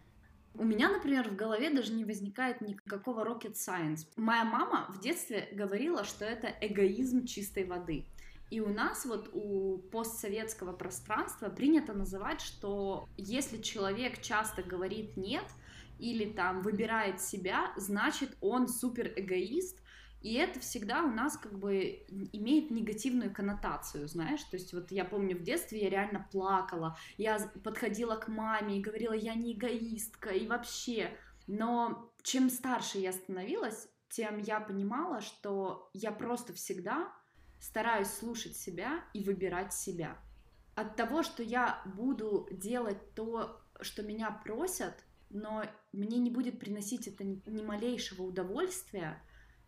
У 0.55 0.63
меня, 0.63 0.89
например, 0.89 1.29
в 1.29 1.35
голове 1.35 1.69
даже 1.69 1.93
не 1.93 2.05
возникает 2.05 2.61
никакого 2.61 3.23
rocket 3.23 3.53
science. 3.53 4.07
Моя 4.15 4.45
мама 4.45 4.87
в 4.89 4.99
детстве 4.99 5.47
говорила, 5.51 6.03
что 6.03 6.25
это 6.25 6.51
эгоизм 6.59 7.27
чистой 7.27 7.65
воды. 7.65 8.05
И 8.49 8.59
у 8.61 8.69
нас 8.69 9.05
вот 9.05 9.29
у 9.33 9.77
постсоветского 9.91 10.73
пространства 10.73 11.49
принято 11.49 11.93
называть, 11.93 12.41
что 12.41 13.07
если 13.15 13.61
человек 13.61 14.21
часто 14.21 14.63
говорит 14.63 15.17
нет 15.17 15.45
или 15.99 16.31
там 16.31 16.61
выбирает 16.61 17.21
себя, 17.21 17.71
значит 17.77 18.35
он 18.41 18.67
супер 18.67 19.13
эгоист, 19.15 19.79
и 20.21 20.33
это 20.33 20.59
всегда 20.59 21.03
у 21.03 21.11
нас 21.11 21.37
как 21.37 21.57
бы 21.57 22.05
имеет 22.33 22.71
негативную 22.71 23.33
коннотацию, 23.33 24.07
знаешь, 24.07 24.43
то 24.43 24.57
есть 24.57 24.73
вот 24.73 24.91
я 24.91 25.05
помню 25.05 25.37
в 25.37 25.43
детстве 25.43 25.81
я 25.81 25.89
реально 25.89 26.27
плакала, 26.31 26.97
я 27.17 27.39
подходила 27.63 28.15
к 28.15 28.27
маме 28.27 28.77
и 28.77 28.81
говорила, 28.81 29.13
я 29.13 29.33
не 29.35 29.53
эгоистка 29.53 30.31
и 30.31 30.47
вообще, 30.47 31.17
но 31.47 32.11
чем 32.21 32.49
старше 32.49 32.97
я 32.97 33.13
становилась, 33.13 33.87
тем 34.09 34.39
я 34.39 34.59
понимала, 34.59 35.21
что 35.21 35.89
я 35.93 36.11
просто 36.11 36.53
всегда 36.53 37.13
стараюсь 37.59 38.09
слушать 38.09 38.55
себя 38.55 39.03
и 39.13 39.23
выбирать 39.23 39.73
себя. 39.73 40.17
От 40.75 40.95
того, 40.95 41.23
что 41.23 41.43
я 41.43 41.81
буду 41.85 42.47
делать 42.51 43.13
то, 43.13 43.61
что 43.81 44.01
меня 44.01 44.31
просят, 44.31 44.93
но 45.29 45.63
мне 45.91 46.17
не 46.17 46.29
будет 46.29 46.59
приносить 46.59 47.07
это 47.07 47.23
ни 47.23 47.61
малейшего 47.61 48.23
удовольствия, 48.23 49.21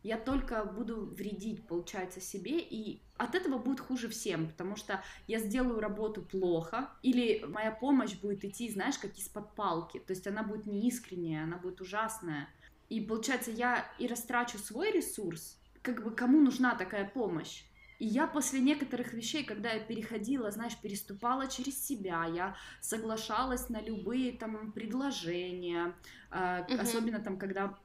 я 0.04 0.18
только 0.18 0.66
буду 0.66 1.06
вредить, 1.06 1.68
получается, 1.68 2.20
себе, 2.22 2.60
и 2.60 3.04
от 3.18 3.36
этого 3.36 3.60
будет 3.60 3.80
хуже 3.80 4.10
всем, 4.10 4.48
потому 4.50 4.76
что 4.76 5.04
я 5.28 5.38
сделаю 5.38 5.80
работу 5.80 6.24
плохо, 6.24 6.90
или 7.04 7.46
моя 7.48 7.72
помощь 7.72 8.16
будет 8.16 8.44
идти, 8.44 8.72
знаешь, 8.72 8.98
как 8.98 9.16
из-под 9.18 9.54
палки, 9.54 10.00
то 10.00 10.12
есть 10.12 10.26
она 10.26 10.42
будет 10.42 10.66
неискренняя, 10.66 11.44
она 11.44 11.58
будет 11.58 11.82
ужасная. 11.82 12.50
И 12.90 13.00
получается, 13.00 13.52
я 13.52 13.86
и 14.00 14.08
растрачу 14.08 14.58
свой 14.58 14.92
ресурс, 14.92 15.60
как 15.84 16.04
бы 16.04 16.12
кому 16.12 16.42
нужна 16.42 16.76
такая 16.76 17.08
помощь? 17.08 17.64
И 18.02 18.06
я 18.08 18.26
после 18.26 18.62
некоторых 18.62 19.14
вещей, 19.14 19.44
когда 19.44 19.74
я 19.74 19.80
переходила, 19.80 20.50
знаешь, 20.50 20.76
переступала 20.76 21.48
через 21.48 21.86
себя, 21.86 22.26
я 22.26 22.56
соглашалась 22.80 23.70
на 23.70 23.80
любые 23.80 24.32
там 24.32 24.72
предложения, 24.72 25.94
угу. 26.32 26.82
особенно 26.82 27.20
там, 27.20 27.38
когда 27.38 27.78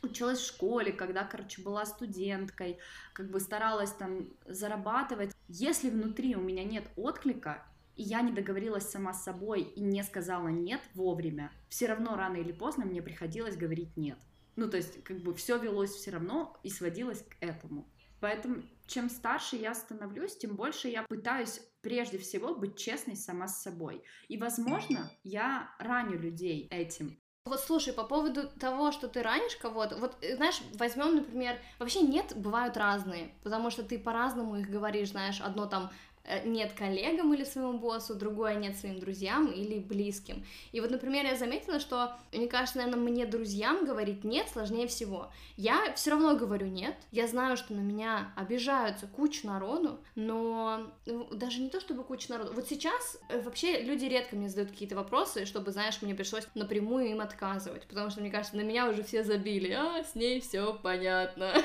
училась 0.00 0.38
в 0.38 0.46
школе, 0.46 0.90
когда, 0.90 1.22
короче, 1.24 1.60
была 1.60 1.84
студенткой, 1.84 2.78
как 3.12 3.30
бы 3.30 3.40
старалась 3.40 3.92
там 3.92 4.30
зарабатывать. 4.46 5.36
Если 5.48 5.90
внутри 5.90 6.34
у 6.34 6.40
меня 6.40 6.64
нет 6.64 6.88
отклика, 6.96 7.62
и 7.94 8.04
я 8.04 8.22
не 8.22 8.32
договорилась 8.32 8.88
сама 8.88 9.12
с 9.12 9.22
собой 9.22 9.60
и 9.60 9.82
не 9.82 10.02
сказала 10.02 10.48
нет 10.48 10.80
вовремя, 10.94 11.52
все 11.68 11.88
равно 11.88 12.16
рано 12.16 12.36
или 12.36 12.52
поздно 12.52 12.86
мне 12.86 13.02
приходилось 13.02 13.58
говорить 13.58 13.94
нет. 13.98 14.16
Ну, 14.56 14.70
то 14.70 14.78
есть, 14.78 15.04
как 15.04 15.18
бы 15.18 15.34
все 15.34 15.58
велось 15.58 15.90
все 15.90 16.12
равно 16.12 16.58
и 16.62 16.70
сводилось 16.70 17.20
к 17.20 17.36
этому. 17.40 17.86
Поэтому, 18.20 18.62
чем 18.86 19.08
старше 19.10 19.56
я 19.56 19.74
становлюсь, 19.74 20.36
тем 20.36 20.56
больше 20.56 20.88
я 20.88 21.02
пытаюсь 21.02 21.60
прежде 21.80 22.18
всего 22.18 22.54
быть 22.54 22.76
честной 22.76 23.16
сама 23.16 23.48
с 23.48 23.62
собой. 23.62 24.02
И, 24.28 24.36
возможно, 24.36 25.10
я 25.22 25.70
раню 25.78 26.18
людей 26.18 26.68
этим. 26.70 27.18
Вот 27.48 27.60
слушай, 27.60 27.94
по 27.94 28.04
поводу 28.04 28.46
того, 28.46 28.92
что 28.92 29.08
ты 29.08 29.22
ранишь 29.22 29.56
кого-то, 29.56 29.96
вот 29.96 30.18
э, 30.20 30.36
знаешь, 30.36 30.60
возьмем, 30.74 31.16
например, 31.16 31.58
вообще 31.78 32.02
нет, 32.02 32.34
бывают 32.36 32.76
разные, 32.76 33.34
потому 33.42 33.70
что 33.70 33.82
ты 33.82 33.98
по-разному 33.98 34.56
их 34.56 34.68
говоришь, 34.68 35.10
знаешь, 35.10 35.40
одно 35.40 35.64
там 35.64 35.90
нет 36.44 36.72
коллегам 36.72 37.32
или 37.34 37.44
своему 37.44 37.78
боссу, 37.78 38.14
другое 38.14 38.54
нет 38.54 38.76
своим 38.76 38.98
друзьям 38.98 39.50
или 39.50 39.78
близким. 39.78 40.44
И 40.72 40.80
вот, 40.80 40.90
например, 40.90 41.24
я 41.24 41.36
заметила, 41.36 41.80
что, 41.80 42.16
мне 42.32 42.48
кажется, 42.48 42.78
наверное, 42.78 43.00
мне 43.00 43.26
друзьям 43.26 43.84
говорить 43.84 44.24
нет 44.24 44.48
сложнее 44.48 44.86
всего. 44.86 45.30
Я 45.56 45.92
все 45.94 46.10
равно 46.10 46.36
говорю 46.36 46.66
нет, 46.66 46.96
я 47.12 47.26
знаю, 47.26 47.56
что 47.56 47.74
на 47.74 47.80
меня 47.80 48.32
обижаются 48.36 49.06
куча 49.06 49.46
народу, 49.46 50.00
но 50.14 50.90
ну, 51.06 51.28
даже 51.32 51.60
не 51.60 51.70
то, 51.70 51.80
чтобы 51.80 52.04
куча 52.04 52.30
народу. 52.30 52.52
Вот 52.54 52.68
сейчас 52.68 53.18
э, 53.28 53.40
вообще 53.40 53.80
люди 53.80 54.04
редко 54.04 54.36
мне 54.36 54.48
задают 54.48 54.70
какие-то 54.70 54.96
вопросы, 54.96 55.46
чтобы, 55.46 55.72
знаешь, 55.72 56.00
мне 56.02 56.14
пришлось 56.14 56.46
напрямую 56.54 57.10
им 57.10 57.20
отказывать, 57.20 57.86
потому 57.86 58.10
что, 58.10 58.20
мне 58.20 58.30
кажется, 58.30 58.56
на 58.56 58.62
меня 58.62 58.88
уже 58.88 59.02
все 59.02 59.24
забили, 59.24 59.72
а, 59.72 60.04
с 60.04 60.14
ней 60.14 60.40
все 60.40 60.74
понятно. 60.74 61.54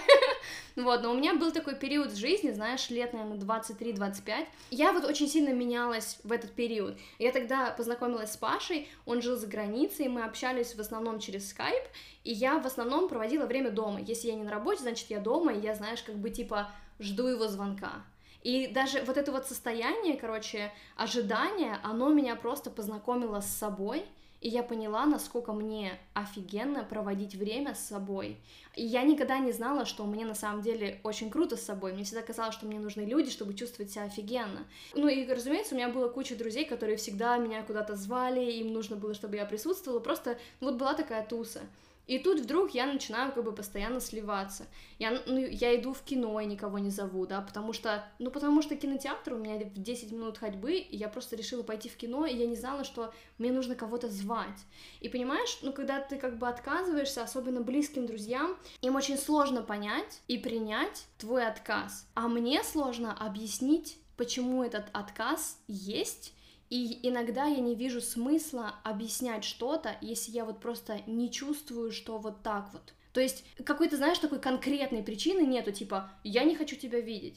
Вот, 0.75 1.03
но 1.03 1.11
у 1.11 1.15
меня 1.15 1.35
был 1.35 1.51
такой 1.51 1.75
период 1.75 2.11
в 2.11 2.17
жизни, 2.17 2.49
знаешь, 2.51 2.89
лет, 2.89 3.13
наверное, 3.13 3.37
23-25. 3.37 4.47
Я 4.71 4.91
вот 4.91 5.05
очень 5.05 5.27
сильно 5.27 5.49
менялась 5.53 6.17
в 6.23 6.31
этот 6.31 6.51
период. 6.51 6.97
Я 7.19 7.31
тогда 7.31 7.69
познакомилась 7.71 8.31
с 8.31 8.37
Пашей, 8.37 8.87
он 9.05 9.21
жил 9.21 9.37
за 9.37 9.45
границей, 9.45 10.07
мы 10.07 10.23
общались 10.23 10.73
в 10.73 10.79
основном 10.79 11.19
через 11.19 11.49
скайп, 11.49 11.83
и 12.23 12.31
я 12.31 12.57
в 12.57 12.65
основном 12.65 13.07
проводила 13.07 13.45
время 13.45 13.69
дома. 13.69 13.99
Если 14.01 14.29
я 14.29 14.35
не 14.35 14.43
на 14.43 14.51
работе, 14.51 14.81
значит, 14.81 15.11
я 15.11 15.19
дома, 15.19 15.53
и 15.53 15.59
я, 15.59 15.75
знаешь, 15.75 16.01
как 16.01 16.15
бы, 16.15 16.31
типа, 16.31 16.71
жду 16.99 17.27
его 17.27 17.47
звонка. 17.47 18.03
И 18.41 18.67
даже 18.67 19.03
вот 19.03 19.17
это 19.17 19.31
вот 19.31 19.45
состояние, 19.45 20.17
короче, 20.17 20.71
ожидания, 20.95 21.79
оно 21.83 22.09
меня 22.09 22.35
просто 22.35 22.69
познакомило 22.69 23.41
с 23.41 23.47
собой, 23.47 24.05
и 24.43 24.49
я 24.49 24.61
поняла, 24.61 25.05
насколько 25.05 25.53
мне 25.53 25.97
офигенно 26.13 26.83
проводить 26.83 27.33
время 27.33 27.75
с 27.75 27.79
собой. 27.79 28.37
И 28.75 28.83
я 28.85 29.03
никогда 29.03 29.39
не 29.39 29.53
знала, 29.53 29.85
что 29.85 30.05
мне 30.05 30.25
на 30.25 30.35
самом 30.35 30.61
деле 30.61 30.99
очень 31.03 31.29
круто 31.29 31.55
с 31.55 31.63
собой. 31.63 31.93
Мне 31.93 32.03
всегда 32.03 32.21
казалось, 32.23 32.53
что 32.53 32.65
мне 32.65 32.77
нужны 32.77 33.01
люди, 33.01 33.31
чтобы 33.31 33.53
чувствовать 33.53 33.91
себя 33.91 34.03
офигенно. 34.03 34.67
Ну 34.95 35.07
и, 35.07 35.25
разумеется, 35.25 35.73
у 35.75 35.77
меня 35.77 35.87
была 35.87 36.09
куча 36.09 36.35
друзей, 36.35 36.65
которые 36.65 36.97
всегда 36.97 37.37
меня 37.37 37.63
куда-то 37.63 37.95
звали, 37.95 38.51
им 38.51 38.73
нужно 38.73 38.97
было, 38.97 39.13
чтобы 39.13 39.37
я 39.37 39.45
присутствовала. 39.45 40.01
Просто 40.01 40.37
ну, 40.59 40.71
вот 40.71 40.77
была 40.77 40.93
такая 40.93 41.25
туса. 41.25 41.61
И 42.05 42.19
тут 42.19 42.41
вдруг 42.41 42.71
я 42.71 42.85
начинаю 42.85 43.31
как 43.31 43.43
бы 43.43 43.53
постоянно 43.53 44.01
сливаться. 44.01 44.67
Я, 44.99 45.21
ну, 45.25 45.37
я 45.37 45.75
иду 45.79 45.93
в 45.93 46.01
кино 46.01 46.39
и 46.39 46.45
никого 46.45 46.79
не 46.79 46.89
зову, 46.89 47.25
да, 47.25 47.41
потому 47.41 47.71
что, 47.71 48.05
ну, 48.19 48.29
потому 48.29 48.61
что 48.61 48.75
кинотеатр 48.75 49.33
у 49.33 49.37
меня 49.37 49.57
в 49.65 49.81
10 49.81 50.11
минут 50.11 50.37
ходьбы, 50.37 50.73
и 50.73 50.97
я 50.97 51.07
просто 51.07 51.35
решила 51.35 51.63
пойти 51.63 51.87
в 51.89 51.95
кино, 51.95 52.25
и 52.25 52.35
я 52.35 52.45
не 52.45 52.55
знала, 52.55 52.83
что 52.83 53.13
мне 53.37 53.51
нужно 53.51 53.75
кого-то 53.75 54.09
звать. 54.09 54.59
И 54.99 55.07
понимаешь, 55.07 55.59
ну, 55.61 55.71
когда 55.71 56.01
ты 56.01 56.17
как 56.17 56.37
бы 56.37 56.47
отказываешься, 56.47 57.23
особенно 57.23 57.61
близким 57.61 58.05
друзьям, 58.05 58.57
им 58.81 58.95
очень 58.95 59.17
сложно 59.17 59.61
понять 59.61 60.21
и 60.27 60.37
принять 60.37 61.05
твой 61.17 61.47
отказ. 61.47 62.07
А 62.15 62.27
мне 62.27 62.63
сложно 62.63 63.13
объяснить, 63.13 63.97
почему 64.17 64.63
этот 64.63 64.85
отказ 64.93 65.57
есть, 65.67 66.33
и 66.73 67.07
иногда 67.07 67.45
я 67.45 67.59
не 67.59 67.75
вижу 67.75 68.01
смысла 68.01 68.73
объяснять 68.83 69.43
что-то, 69.43 69.95
если 70.01 70.31
я 70.31 70.43
вот 70.43 70.59
просто 70.59 71.01
не 71.05 71.31
чувствую, 71.31 71.91
что 71.91 72.17
вот 72.17 72.41
так 72.41 72.73
вот. 72.73 72.95
То 73.13 73.21
есть 73.21 73.45
какой-то, 73.63 73.95
знаешь, 73.95 74.17
такой 74.17 74.39
конкретной 74.39 75.03
причины 75.03 75.45
нету, 75.45 75.71
типа, 75.71 76.11
я 76.23 76.43
не 76.43 76.55
хочу 76.55 76.75
тебя 76.75 76.99
видеть. 76.99 77.35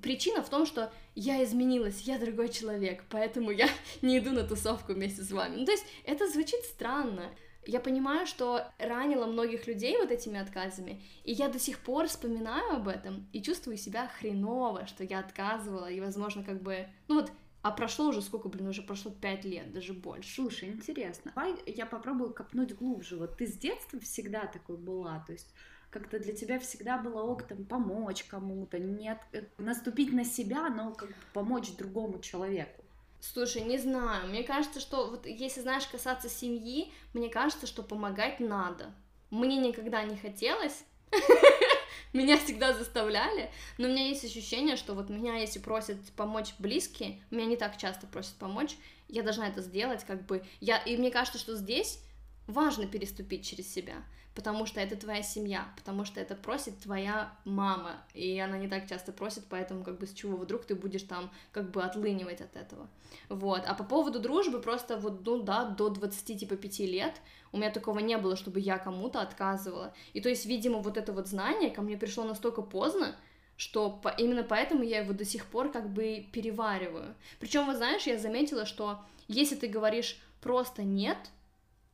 Причина 0.00 0.40
в 0.40 0.48
том, 0.48 0.66
что 0.66 0.92
я 1.16 1.42
изменилась, 1.42 2.02
я 2.02 2.16
другой 2.16 2.48
человек, 2.48 3.02
поэтому 3.10 3.50
я 3.50 3.68
не 4.02 4.18
иду 4.18 4.30
на 4.30 4.44
тусовку 4.44 4.92
вместе 4.92 5.22
с 5.22 5.32
вами. 5.32 5.56
Ну, 5.56 5.64
то 5.64 5.72
есть 5.72 5.86
это 6.04 6.28
звучит 6.28 6.62
странно. 6.62 7.34
Я 7.66 7.80
понимаю, 7.80 8.24
что 8.24 8.70
ранила 8.78 9.26
многих 9.26 9.66
людей 9.66 9.96
вот 9.96 10.12
этими 10.12 10.38
отказами, 10.38 11.02
и 11.24 11.32
я 11.32 11.48
до 11.48 11.58
сих 11.58 11.80
пор 11.80 12.06
вспоминаю 12.06 12.76
об 12.76 12.86
этом 12.86 13.28
и 13.32 13.42
чувствую 13.42 13.78
себя 13.78 14.08
хреново, 14.20 14.86
что 14.86 15.02
я 15.02 15.18
отказывала, 15.18 15.90
и, 15.90 16.00
возможно, 16.00 16.44
как 16.44 16.62
бы, 16.62 16.86
ну 17.08 17.16
вот, 17.16 17.32
а 17.66 17.72
прошло 17.72 18.06
уже 18.06 18.22
сколько, 18.22 18.48
блин, 18.48 18.68
уже 18.68 18.80
прошло 18.80 19.10
пять 19.10 19.44
лет, 19.44 19.72
даже 19.72 19.92
больше. 19.92 20.32
Слушай, 20.32 20.68
интересно. 20.68 21.32
Давай 21.34 21.56
я 21.66 21.84
попробую 21.84 22.32
копнуть 22.32 22.76
глубже. 22.76 23.16
Вот 23.16 23.38
ты 23.38 23.48
с 23.48 23.54
детства 23.54 23.98
всегда 23.98 24.46
такой 24.46 24.76
была, 24.76 25.18
то 25.26 25.32
есть 25.32 25.52
как-то 25.90 26.20
для 26.20 26.32
тебя 26.32 26.60
всегда 26.60 26.96
было 26.96 27.22
ок 27.22 27.42
там 27.42 27.64
помочь 27.64 28.22
кому-то, 28.22 28.78
не 28.78 29.08
от... 29.08 29.18
Э, 29.32 29.42
наступить 29.58 30.12
на 30.12 30.24
себя, 30.24 30.68
но 30.68 30.92
как 30.92 31.08
бы 31.08 31.14
помочь 31.32 31.72
другому 31.72 32.20
человеку. 32.20 32.84
Слушай, 33.20 33.62
не 33.62 33.78
знаю. 33.78 34.28
Мне 34.28 34.44
кажется, 34.44 34.78
что 34.78 35.10
вот 35.10 35.26
если 35.26 35.60
знаешь 35.60 35.88
касаться 35.88 36.28
семьи, 36.28 36.92
мне 37.14 37.28
кажется, 37.28 37.66
что 37.66 37.82
помогать 37.82 38.38
надо. 38.38 38.94
Мне 39.30 39.56
никогда 39.56 40.04
не 40.04 40.16
хотелось, 40.16 40.84
меня 42.12 42.38
всегда 42.38 42.72
заставляли, 42.72 43.50
но 43.78 43.88
у 43.88 43.90
меня 43.90 44.08
есть 44.08 44.24
ощущение, 44.24 44.76
что 44.76 44.94
вот 44.94 45.08
меня, 45.08 45.36
если 45.36 45.58
просят 45.58 45.98
помочь 46.16 46.54
близкие, 46.58 47.20
меня 47.30 47.46
не 47.46 47.56
так 47.56 47.76
часто 47.76 48.06
просят 48.06 48.34
помочь, 48.34 48.76
я 49.08 49.22
должна 49.22 49.48
это 49.48 49.62
сделать, 49.62 50.04
как 50.04 50.26
бы, 50.26 50.44
я, 50.60 50.78
и 50.78 50.96
мне 50.96 51.10
кажется, 51.10 51.38
что 51.38 51.56
здесь 51.56 52.00
важно 52.46 52.86
переступить 52.86 53.46
через 53.46 53.72
себя, 53.72 53.96
потому 54.36 54.66
что 54.66 54.80
это 54.80 54.96
твоя 54.96 55.22
семья, 55.22 55.66
потому 55.76 56.04
что 56.04 56.20
это 56.20 56.36
просит 56.36 56.78
твоя 56.78 57.32
мама, 57.46 57.96
и 58.12 58.38
она 58.38 58.58
не 58.58 58.68
так 58.68 58.86
часто 58.86 59.10
просит, 59.12 59.44
поэтому 59.48 59.82
как 59.82 59.98
бы 59.98 60.06
с 60.06 60.12
чего 60.12 60.36
вдруг 60.36 60.66
ты 60.66 60.74
будешь 60.74 61.02
там 61.02 61.30
как 61.52 61.70
бы 61.70 61.82
отлынивать 61.82 62.42
от 62.42 62.54
этого. 62.54 62.86
Вот, 63.30 63.62
а 63.66 63.74
по 63.74 63.82
поводу 63.82 64.20
дружбы 64.20 64.60
просто 64.60 64.98
вот, 64.98 65.24
ну 65.24 65.42
да, 65.42 65.64
до 65.64 65.88
20 65.88 66.38
типа 66.38 66.56
5 66.56 66.80
лет 66.80 67.14
у 67.50 67.56
меня 67.56 67.70
такого 67.70 67.98
не 68.00 68.18
было, 68.18 68.36
чтобы 68.36 68.60
я 68.60 68.76
кому-то 68.78 69.22
отказывала. 69.22 69.94
И 70.12 70.20
то 70.20 70.28
есть, 70.28 70.44
видимо, 70.44 70.80
вот 70.80 70.98
это 70.98 71.14
вот 71.14 71.26
знание 71.26 71.70
ко 71.70 71.80
мне 71.80 71.96
пришло 71.96 72.24
настолько 72.24 72.60
поздно, 72.60 73.16
что 73.56 73.88
по, 73.90 74.08
именно 74.10 74.42
поэтому 74.42 74.82
я 74.82 74.98
его 74.98 75.14
до 75.14 75.24
сих 75.24 75.46
пор 75.46 75.72
как 75.72 75.88
бы 75.88 76.26
перевариваю. 76.30 77.14
Причем, 77.40 77.64
вот 77.64 77.76
знаешь, 77.76 78.06
я 78.06 78.18
заметила, 78.18 78.66
что 78.66 79.00
если 79.28 79.54
ты 79.54 79.66
говоришь 79.66 80.20
просто 80.42 80.82
нет, 80.82 81.16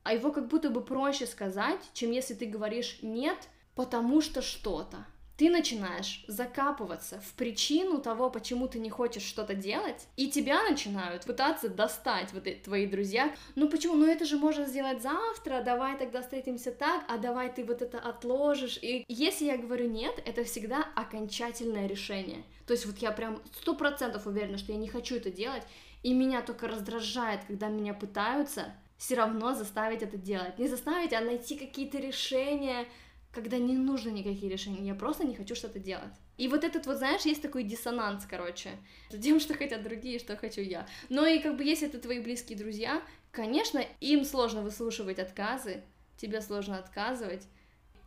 а 0.02 0.14
его 0.14 0.32
как 0.32 0.48
будто 0.48 0.70
бы 0.70 0.82
проще 0.82 1.26
сказать, 1.26 1.80
чем 1.92 2.10
если 2.10 2.34
ты 2.34 2.46
говоришь 2.46 2.98
«нет», 3.02 3.38
потому 3.74 4.20
что 4.20 4.42
что-то. 4.42 5.06
Ты 5.38 5.50
начинаешь 5.50 6.24
закапываться 6.28 7.20
в 7.20 7.32
причину 7.32 7.98
того, 7.98 8.30
почему 8.30 8.68
ты 8.68 8.78
не 8.78 8.90
хочешь 8.90 9.22
что-то 9.22 9.54
делать, 9.54 10.06
и 10.16 10.30
тебя 10.30 10.62
начинают 10.62 11.24
пытаться 11.24 11.68
достать 11.68 12.32
вот 12.32 12.46
эти 12.46 12.62
твои 12.62 12.86
друзья. 12.86 13.34
Ну 13.54 13.68
почему? 13.68 13.94
Ну 13.94 14.06
это 14.06 14.24
же 14.24 14.36
можно 14.36 14.66
сделать 14.66 15.02
завтра, 15.02 15.62
давай 15.62 15.98
тогда 15.98 16.20
встретимся 16.22 16.70
так, 16.70 17.04
а 17.08 17.16
давай 17.16 17.52
ты 17.52 17.64
вот 17.64 17.82
это 17.82 17.98
отложишь. 17.98 18.78
И 18.82 19.04
если 19.08 19.46
я 19.46 19.56
говорю 19.56 19.88
нет, 19.88 20.22
это 20.24 20.44
всегда 20.44 20.86
окончательное 20.94 21.86
решение. 21.86 22.44
То 22.66 22.74
есть 22.74 22.86
вот 22.86 22.98
я 22.98 23.10
прям 23.10 23.42
сто 23.58 23.74
процентов 23.74 24.26
уверена, 24.26 24.58
что 24.58 24.72
я 24.72 24.78
не 24.78 24.88
хочу 24.88 25.16
это 25.16 25.30
делать, 25.30 25.64
и 26.02 26.12
меня 26.12 26.42
только 26.42 26.68
раздражает, 26.68 27.40
когда 27.46 27.68
меня 27.68 27.94
пытаются 27.94 28.74
все 29.02 29.16
равно 29.16 29.52
заставить 29.52 30.02
это 30.02 30.16
делать. 30.16 30.60
Не 30.60 30.68
заставить, 30.68 31.12
а 31.12 31.20
найти 31.20 31.58
какие-то 31.58 31.98
решения, 31.98 32.86
когда 33.32 33.58
не 33.58 33.76
нужно 33.76 34.10
никакие 34.10 34.48
решения, 34.48 34.86
я 34.86 34.94
просто 34.94 35.24
не 35.24 35.34
хочу 35.34 35.56
что-то 35.56 35.80
делать. 35.80 36.12
И 36.38 36.46
вот 36.46 36.62
этот 36.62 36.86
вот, 36.86 36.98
знаешь, 36.98 37.22
есть 37.22 37.42
такой 37.42 37.64
диссонанс, 37.64 38.24
короче, 38.30 38.70
с 39.10 39.18
тем, 39.18 39.40
что 39.40 39.54
хотят 39.54 39.82
другие, 39.82 40.20
что 40.20 40.36
хочу 40.36 40.60
я. 40.60 40.86
Но 41.08 41.26
и 41.26 41.40
как 41.40 41.56
бы 41.56 41.64
если 41.64 41.88
это 41.88 41.98
твои 41.98 42.20
близкие 42.20 42.56
друзья, 42.56 43.02
конечно, 43.32 43.84
им 43.98 44.24
сложно 44.24 44.62
выслушивать 44.62 45.18
отказы, 45.18 45.82
тебе 46.16 46.40
сложно 46.40 46.78
отказывать. 46.78 47.42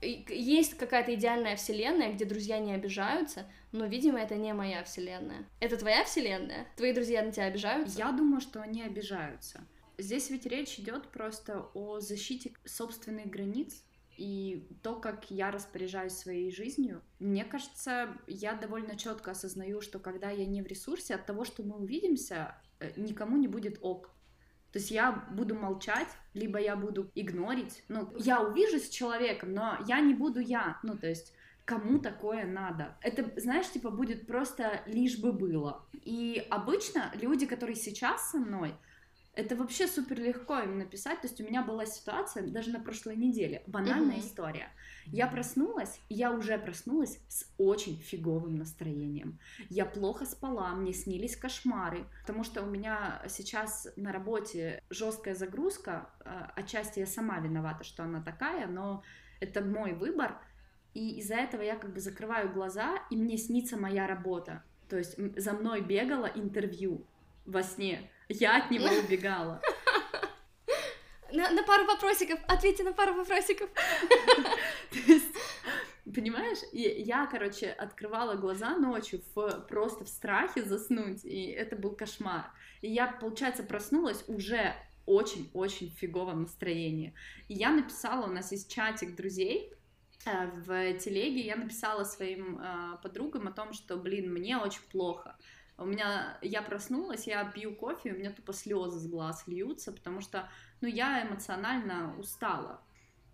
Есть 0.01 0.75
какая-то 0.75 1.13
идеальная 1.15 1.57
вселенная, 1.57 2.13
где 2.13 2.23
друзья 2.23 2.57
не 2.59 2.73
обижаются, 2.73 3.45
но, 3.73 3.85
видимо, 3.85 4.19
это 4.19 4.35
не 4.35 4.53
моя 4.53 4.81
вселенная. 4.85 5.45
Это 5.59 5.75
твоя 5.75 6.05
вселенная? 6.05 6.67
Твои 6.77 6.93
друзья 6.93 7.21
на 7.21 7.33
тебя 7.33 7.47
обижаются? 7.47 7.97
Я 7.97 8.13
думаю, 8.13 8.39
что 8.39 8.61
они 8.61 8.81
обижаются. 8.81 9.61
Здесь 9.97 10.29
ведь 10.29 10.45
речь 10.45 10.79
идет 10.79 11.09
просто 11.09 11.69
о 11.73 11.99
защите 11.99 12.53
собственных 12.65 13.27
границ, 13.27 13.83
и 14.17 14.69
то, 14.81 14.95
как 14.95 15.29
я 15.29 15.51
распоряжаюсь 15.51 16.13
своей 16.13 16.51
жизнью, 16.51 17.01
мне 17.19 17.43
кажется, 17.43 18.17
я 18.27 18.53
довольно 18.53 18.97
четко 18.97 19.31
осознаю, 19.31 19.81
что 19.81 19.99
когда 19.99 20.29
я 20.29 20.45
не 20.45 20.61
в 20.61 20.67
ресурсе, 20.67 21.15
от 21.15 21.25
того, 21.25 21.43
что 21.43 21.63
мы 21.63 21.77
увидимся, 21.77 22.55
э, 22.79 22.91
никому 22.95 23.37
не 23.37 23.47
будет 23.47 23.77
ок. 23.81 24.11
То 24.71 24.79
есть 24.79 24.91
я 24.91 25.11
буду 25.31 25.55
молчать, 25.55 26.09
либо 26.33 26.59
я 26.59 26.75
буду 26.75 27.09
игнорить. 27.15 27.83
Ну, 27.87 28.13
я 28.17 28.41
увижусь 28.41 28.87
с 28.87 28.89
человеком, 28.89 29.53
но 29.53 29.77
я 29.87 30.01
не 30.01 30.13
буду 30.13 30.39
я. 30.39 30.79
Ну, 30.83 30.97
то 30.97 31.07
есть 31.07 31.33
кому 31.65 31.99
такое 31.99 32.45
надо. 32.45 32.97
Это, 33.01 33.31
знаешь, 33.39 33.69
типа 33.71 33.89
будет 33.89 34.27
просто 34.27 34.81
лишь 34.85 35.17
бы 35.17 35.33
было. 35.33 35.87
И 35.93 36.45
обычно 36.49 37.11
люди, 37.21 37.45
которые 37.45 37.75
сейчас 37.75 38.31
со 38.31 38.37
мной, 38.37 38.75
это 39.35 39.55
вообще 39.55 39.87
супер 39.87 40.19
легко 40.19 40.59
им 40.59 40.77
написать. 40.77 41.21
То 41.21 41.27
есть 41.27 41.39
у 41.41 41.43
меня 41.43 41.61
была 41.61 41.85
ситуация 41.85 42.47
даже 42.47 42.71
на 42.71 42.79
прошлой 42.79 43.15
неделе. 43.15 43.63
Банальная 43.67 44.17
mm-hmm. 44.17 44.25
история. 44.25 44.69
Я 45.07 45.27
проснулась, 45.27 45.99
я 46.09 46.31
уже 46.31 46.57
проснулась 46.57 47.19
с 47.27 47.45
очень 47.57 47.97
фиговым 47.97 48.55
настроением. 48.55 49.39
Я 49.69 49.85
плохо 49.85 50.25
спала, 50.25 50.73
мне 50.73 50.93
снились 50.93 51.35
кошмары, 51.35 52.05
потому 52.21 52.43
что 52.43 52.63
у 52.63 52.65
меня 52.65 53.21
сейчас 53.27 53.87
на 53.97 54.11
работе 54.11 54.81
жесткая 54.89 55.35
загрузка. 55.35 56.09
А, 56.21 56.51
отчасти 56.55 56.99
я 56.99 57.05
сама 57.05 57.39
виновата, 57.39 57.83
что 57.83 58.03
она 58.03 58.21
такая, 58.21 58.67
но 58.67 59.03
это 59.39 59.61
мой 59.61 59.93
выбор. 59.93 60.39
И 60.93 61.19
из-за 61.19 61.35
этого 61.35 61.61
я 61.61 61.75
как 61.75 61.93
бы 61.93 61.99
закрываю 61.99 62.51
глаза, 62.51 62.97
и 63.11 63.17
мне 63.17 63.37
снится 63.37 63.77
моя 63.77 64.07
работа. 64.07 64.63
То 64.89 64.97
есть 64.97 65.17
за 65.37 65.53
мной 65.53 65.81
бегало 65.81 66.25
интервью 66.25 67.05
во 67.45 67.63
сне. 67.63 68.09
Я 68.29 68.57
от 68.57 68.71
него 68.71 68.87
убегала. 68.87 69.61
На, 71.31 71.49
на 71.49 71.63
пару 71.63 71.85
вопросиков, 71.85 72.39
ответьте 72.47 72.83
на 72.83 72.93
пару 72.93 73.13
вопросиков. 73.13 73.69
Понимаешь, 76.05 76.59
и 76.71 76.81
я, 76.81 77.25
короче, 77.25 77.71
открывала 77.71 78.35
глаза 78.35 78.77
ночью 78.77 79.21
в, 79.33 79.65
просто 79.67 80.05
в 80.05 80.07
страхе 80.07 80.63
заснуть, 80.63 81.25
и 81.25 81.47
это 81.47 81.75
был 81.75 81.95
кошмар. 81.95 82.51
И 82.81 82.91
я, 82.91 83.07
получается, 83.07 83.63
проснулась 83.63 84.23
уже 84.27 84.75
очень-очень 85.05 85.89
фиговом 85.89 86.43
настроении. 86.43 87.15
И 87.47 87.55
я 87.55 87.71
написала, 87.71 88.27
у 88.27 88.31
нас 88.31 88.51
есть 88.51 88.71
чатик 88.71 89.15
друзей, 89.15 89.73
э, 90.25 90.47
в 90.65 90.93
телеге 90.99 91.41
я 91.41 91.55
написала 91.55 92.03
своим 92.03 92.59
э, 92.59 92.97
подругам 93.01 93.47
о 93.47 93.51
том, 93.51 93.73
что, 93.73 93.97
блин, 93.97 94.31
мне 94.31 94.57
очень 94.57 94.83
плохо. 94.91 95.37
У 95.77 95.85
меня, 95.85 96.37
я 96.41 96.61
проснулась, 96.61 97.27
я 97.27 97.43
пью 97.43 97.75
кофе, 97.75 98.13
у 98.13 98.17
меня 98.17 98.31
тупо 98.31 98.53
слезы 98.53 98.99
с 98.99 99.07
глаз 99.07 99.43
льются, 99.45 99.91
потому 99.91 100.21
что, 100.21 100.49
ну, 100.79 100.87
я 100.87 101.27
эмоционально 101.27 102.15
устала. 102.17 102.81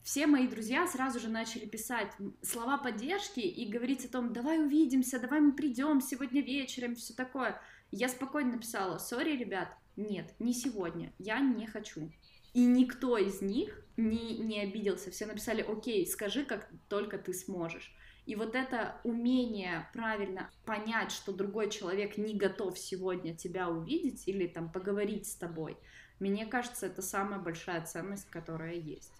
Все 0.03 0.25
мои 0.25 0.47
друзья 0.47 0.87
сразу 0.87 1.19
же 1.19 1.29
начали 1.29 1.67
писать 1.67 2.11
слова 2.41 2.79
поддержки 2.79 3.39
и 3.39 3.69
говорить 3.69 4.05
о 4.05 4.11
том, 4.11 4.33
давай 4.33 4.59
увидимся, 4.59 5.19
давай 5.19 5.39
мы 5.39 5.53
придем 5.53 6.01
сегодня 6.01 6.41
вечером, 6.41 6.95
все 6.95 7.13
такое. 7.13 7.61
Я 7.91 8.09
спокойно 8.09 8.53
написала, 8.53 8.97
сори, 8.97 9.37
ребят, 9.37 9.69
нет, 9.95 10.33
не 10.39 10.53
сегодня, 10.53 11.13
я 11.19 11.39
не 11.39 11.67
хочу. 11.67 12.11
И 12.53 12.65
никто 12.65 13.17
из 13.17 13.41
них 13.41 13.85
не, 13.95 14.39
не 14.39 14.61
обиделся, 14.61 15.11
все 15.11 15.27
написали, 15.27 15.61
окей, 15.61 16.07
скажи, 16.07 16.43
как 16.43 16.67
только 16.89 17.19
ты 17.19 17.33
сможешь. 17.33 17.93
И 18.25 18.35
вот 18.35 18.55
это 18.55 18.99
умение 19.03 19.89
правильно 19.93 20.49
понять, 20.65 21.11
что 21.11 21.31
другой 21.31 21.69
человек 21.69 22.17
не 22.17 22.35
готов 22.35 22.77
сегодня 22.77 23.35
тебя 23.35 23.69
увидеть 23.69 24.27
или 24.27 24.47
там 24.47 24.71
поговорить 24.71 25.27
с 25.27 25.35
тобой, 25.35 25.77
мне 26.19 26.45
кажется, 26.45 26.85
это 26.85 27.01
самая 27.01 27.39
большая 27.39 27.83
ценность, 27.83 28.29
которая 28.29 28.75
есть. 28.75 29.11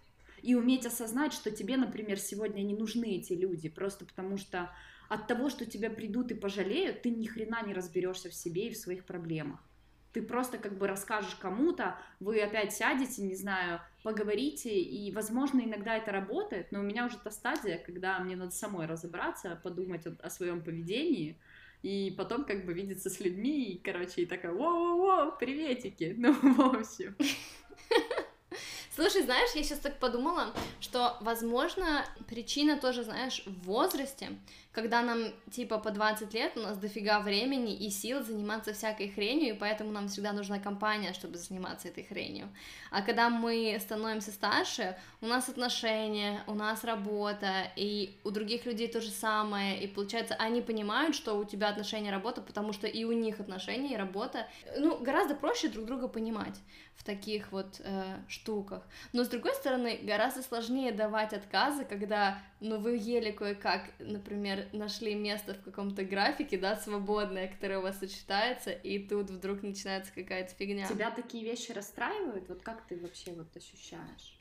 И 0.44 0.56
уметь 0.56 0.86
осознать, 0.86 1.34
что 1.34 1.50
тебе, 1.52 1.78
например, 1.78 2.20
сегодня 2.20 2.62
не 2.62 2.76
нужны 2.76 3.18
эти 3.18 3.34
люди, 3.34 3.70
просто 3.70 4.06
потому 4.06 4.38
что 4.38 4.70
от 5.10 5.28
того, 5.28 5.50
что 5.50 5.66
тебя 5.66 5.90
придут 5.90 6.32
и 6.32 6.36
пожалеют, 6.36 7.02
ты 7.02 7.10
ни 7.10 7.26
хрена 7.26 7.64
не 7.66 7.74
разберешься 7.74 8.30
в 8.30 8.34
себе 8.34 8.68
и 8.68 8.74
в 8.74 8.78
своих 8.78 9.06
проблемах 9.06 9.60
ты 10.14 10.22
просто 10.22 10.58
как 10.58 10.78
бы 10.78 10.88
расскажешь 10.88 11.36
кому-то, 11.36 11.98
вы 12.20 12.42
опять 12.42 12.74
сядете, 12.74 13.22
не 13.22 13.36
знаю, 13.36 13.82
поговорите, 14.04 14.70
и, 14.80 15.12
возможно, 15.12 15.62
иногда 15.62 15.96
это 15.96 16.12
работает, 16.12 16.72
но 16.72 16.80
у 16.80 16.84
меня 16.84 17.06
уже 17.06 17.18
та 17.18 17.32
стадия, 17.32 17.78
когда 17.78 18.20
мне 18.20 18.36
надо 18.36 18.52
самой 18.52 18.88
разобраться, 18.88 19.60
подумать 19.64 20.06
о, 20.08 20.16
о 20.22 20.30
своем 20.30 20.62
поведении, 20.64 21.38
и 21.82 22.14
потом 22.18 22.46
как 22.46 22.66
бы 22.66 22.74
видеться 22.74 23.10
с 23.10 23.20
людьми, 23.20 23.72
и, 23.72 23.80
короче, 23.80 24.22
и 24.22 24.26
такая, 24.26 24.52
воу-воу-воу, 24.52 25.38
приветики, 25.40 26.14
ну, 26.18 26.34
в 26.34 26.60
общем. 26.60 27.16
Слушай, 29.02 29.24
знаешь, 29.24 29.50
я 29.56 29.64
сейчас 29.64 29.80
так 29.80 29.98
подумала, 29.98 30.54
что, 30.80 31.18
возможно, 31.22 32.06
причина 32.28 32.78
тоже, 32.78 33.04
знаешь, 33.04 33.42
в 33.48 33.66
возрасте, 33.66 34.30
когда 34.72 35.02
нам 35.02 35.34
типа 35.50 35.80
по 35.80 35.90
20 35.90 36.32
лет, 36.36 36.56
у 36.56 36.60
нас 36.60 36.78
дофига 36.78 37.20
времени 37.20 37.76
и 37.76 37.90
сил 37.90 38.24
заниматься 38.24 38.74
всякой 38.74 39.10
хренью, 39.10 39.56
и 39.56 39.58
поэтому 39.58 39.92
нам 39.92 40.08
всегда 40.08 40.34
нужна 40.34 40.60
компания, 40.60 41.14
чтобы 41.14 41.40
заниматься 41.40 41.88
этой 41.88 42.04
хренью. 42.04 42.48
А 42.92 43.02
когда 43.02 43.30
мы 43.30 43.76
становимся 43.82 44.32
старше, 44.32 44.96
у 45.20 45.26
нас 45.26 45.50
отношения, 45.50 46.44
у 46.46 46.54
нас 46.54 46.84
работа, 46.84 47.72
и 47.76 48.16
у 48.24 48.30
других 48.30 48.68
людей 48.68 48.88
то 48.88 49.02
же 49.02 49.10
самое, 49.10 49.84
и 49.84 49.88
получается, 49.88 50.36
они 50.36 50.62
понимают, 50.62 51.16
что 51.16 51.40
у 51.40 51.44
тебя 51.44 51.70
отношения, 51.70 52.12
работа, 52.12 52.42
потому 52.42 52.72
что 52.72 52.86
и 52.86 53.04
у 53.04 53.14
них 53.14 53.40
отношения 53.40 53.96
и 53.96 53.98
работа, 53.98 54.48
ну, 54.78 55.00
гораздо 55.00 55.34
проще 55.34 55.70
друг 55.70 55.88
друга 55.88 56.08
понимать 56.08 56.60
в 57.02 57.04
таких 57.04 57.52
вот 57.52 57.82
э, 57.84 58.20
штуках. 58.28 58.84
Но 59.12 59.24
с 59.24 59.28
другой 59.28 59.56
стороны, 59.56 60.00
гораздо 60.04 60.44
сложнее 60.44 60.92
давать 60.92 61.34
отказы, 61.34 61.84
когда, 61.84 62.40
ну, 62.60 62.78
вы 62.78 62.96
еле 62.96 63.34
кое-как, 63.34 63.90
например, 63.98 64.68
нашли 64.72 65.16
место 65.16 65.56
в 65.56 65.64
каком-то 65.64 66.04
графике, 66.04 66.60
да, 66.60 66.76
свободное, 66.76 67.48
которое 67.48 67.80
у 67.80 67.82
вас 67.82 67.98
сочетается, 67.98 68.70
и 68.70 69.00
тут 69.00 69.32
вдруг 69.32 69.64
начинается 69.64 70.14
какая-то 70.14 70.54
фигня. 70.54 70.86
Тебя 70.88 71.10
такие 71.10 71.44
вещи 71.44 71.72
расстраивают? 71.72 72.48
Вот 72.48 72.62
как 72.62 72.84
ты 72.84 73.00
вообще 73.00 73.32
вот 73.32 73.48
ощущаешь? 73.58 74.38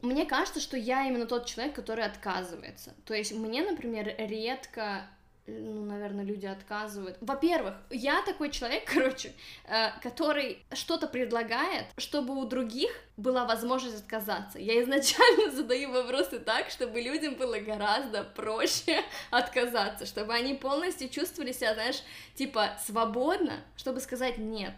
Мне 0.00 0.24
кажется, 0.24 0.60
что 0.60 0.78
я 0.78 1.06
именно 1.06 1.26
тот 1.26 1.44
человек, 1.44 1.74
который 1.74 2.06
отказывается. 2.06 2.94
То 3.04 3.12
есть 3.12 3.32
мне, 3.32 3.62
например, 3.62 4.14
редко 4.16 5.06
ну, 5.46 5.84
наверное, 5.84 6.24
люди 6.24 6.46
отказывают. 6.46 7.16
Во-первых, 7.20 7.74
я 7.90 8.22
такой 8.22 8.50
человек, 8.50 8.84
короче, 8.92 9.32
э, 9.64 9.90
который 10.00 10.64
что-то 10.72 11.08
предлагает, 11.08 11.86
чтобы 11.96 12.36
у 12.36 12.44
других 12.46 12.90
была 13.16 13.44
возможность 13.44 14.00
отказаться. 14.04 14.58
Я 14.58 14.80
изначально 14.82 15.50
задаю 15.54 15.90
вопросы 15.90 16.38
так, 16.38 16.70
чтобы 16.70 17.00
людям 17.00 17.34
было 17.34 17.58
гораздо 17.58 18.22
проще 18.22 19.02
отказаться, 19.30 20.06
чтобы 20.06 20.32
они 20.32 20.54
полностью 20.54 21.08
чувствовали 21.08 21.52
себя, 21.52 21.74
знаешь, 21.74 22.02
типа 22.34 22.76
свободно, 22.84 23.64
чтобы 23.76 24.00
сказать 24.00 24.38
нет. 24.38 24.74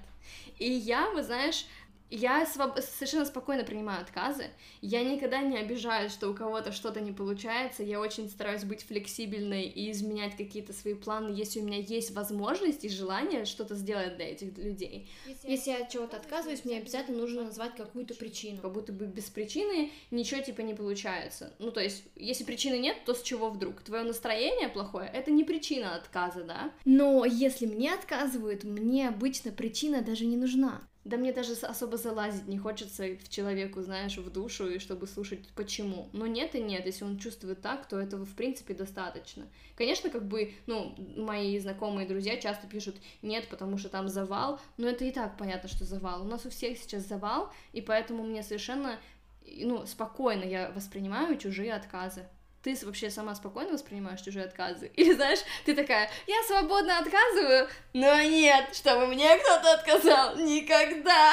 И 0.59 0.71
я, 0.71 1.11
вы 1.11 1.23
знаешь, 1.23 1.67
Я 2.11 2.45
своб- 2.45 2.81
совершенно 2.81 3.25
спокойно 3.25 3.65
принимаю 3.65 4.01
отказы. 4.01 4.51
Я 4.81 5.03
никогда 5.03 5.41
не 5.41 5.59
обижаюсь, 5.59 6.13
что 6.13 6.29
у 6.29 6.35
кого-то 6.35 6.71
что-то 6.71 7.01
не 7.01 7.13
получается. 7.13 7.83
Я 7.83 7.99
очень 7.99 8.29
стараюсь 8.29 8.65
быть 8.65 8.85
флексибельной 8.85 9.65
и 9.65 9.91
изменять 9.91 10.37
какие-то 10.37 10.73
свои 10.73 10.95
планы, 10.95 11.35
если 11.35 11.61
у 11.61 11.65
меня 11.65 11.79
есть 11.79 12.13
возможность 12.13 12.85
и 12.85 12.89
желание 12.89 13.45
что-то 13.47 13.75
сделать 13.75 14.17
для 14.17 14.31
этих 14.31 14.57
людей. 14.59 15.11
Если 15.43 15.71
я 15.71 15.79
от 15.79 15.91
чего-то 15.91 16.17
отказываюсь, 16.17 16.65
мне 16.65 16.79
обязательно 16.79 17.19
нужно 17.19 17.45
назвать 17.45 17.75
какую-то 17.75 18.15
причину. 18.15 18.61
Как 18.61 18.73
будто 18.73 18.93
бы 18.93 19.07
без 19.07 19.25
причины 19.25 19.91
ничего 20.11 20.41
типа 20.41 20.61
не 20.61 20.75
получается. 20.75 21.53
Ну, 21.59 21.71
то 21.71 21.81
есть, 21.81 22.05
если 22.17 22.45
причины 22.45 22.79
нет, 22.79 22.97
то 23.07 23.15
с 23.15 23.23
чего 23.23 23.51
вдруг? 23.51 23.81
Твое 23.81 24.05
настроение 24.05 24.69
плохое 24.69 25.11
это 25.13 25.31
не 25.31 25.43
причина 25.43 25.97
отказа, 25.97 26.45
да? 26.45 26.73
Но 26.85 27.25
если 27.25 27.67
мне 27.67 27.93
отказывают, 27.93 28.65
мне 28.65 29.09
обычно 29.09 29.51
причина 29.51 30.03
даже 30.03 30.27
не 30.27 30.37
нужна. 30.37 30.87
Да 31.05 31.19
мне 31.19 31.33
даже 31.33 31.53
особо 31.53 31.99
залазить 31.99 32.49
не 32.49 32.59
хочется 32.59 33.05
в 33.17 33.29
человеку, 33.29 33.83
знаешь, 33.83 34.17
в 34.17 34.33
душу, 34.33 34.71
и 34.71 34.79
чтобы 34.79 35.07
слушать 35.07 35.47
почему. 35.55 36.09
Но 36.13 36.27
нет 36.27 36.55
и 36.55 36.63
нет, 36.63 36.87
если 36.87 37.05
он 37.05 37.19
чувствует 37.19 37.61
так, 37.61 37.87
то 37.87 38.01
этого 38.01 38.25
в 38.25 38.35
принципе 38.35 38.73
достаточно. 38.73 39.47
Конечно, 39.77 40.09
как 40.09 40.27
бы, 40.27 40.55
ну, 40.67 40.95
мои 41.17 41.59
знакомые 41.59 42.09
друзья 42.09 42.39
часто 42.39 42.67
пишут 42.67 42.97
нет, 43.21 43.49
потому 43.49 43.77
что 43.77 43.91
там 43.91 44.09
завал, 44.09 44.61
но 44.79 44.89
это 44.89 45.05
и 45.05 45.11
так 45.11 45.37
понятно, 45.37 45.69
что 45.69 45.85
завал. 45.85 46.23
У 46.23 46.29
нас 46.29 46.47
у 46.47 46.51
всех 46.51 46.79
сейчас 46.79 47.07
завал, 47.07 47.53
и 47.73 47.83
поэтому 47.83 48.25
мне 48.25 48.43
совершенно, 48.43 48.99
ну, 49.45 49.85
спокойно 49.85 50.45
я 50.45 50.71
воспринимаю 50.71 51.37
чужие 51.37 51.75
отказы 51.75 52.27
ты 52.65 52.75
вообще 52.87 53.11
сама 53.11 53.35
спокойно 53.35 53.73
воспринимаешь 53.73 54.23
чужие 54.23 54.47
отказы? 54.47 54.87
Или 54.97 55.13
знаешь, 55.13 55.41
ты 55.67 55.77
такая, 55.77 56.11
я 56.27 56.43
свободно 56.45 56.99
отказываю, 56.99 57.69
но 57.93 58.23
нет, 58.23 58.75
чтобы 58.75 59.07
мне 59.07 59.37
кто-то 59.37 59.75
отказал, 59.75 60.37
никогда. 60.37 61.33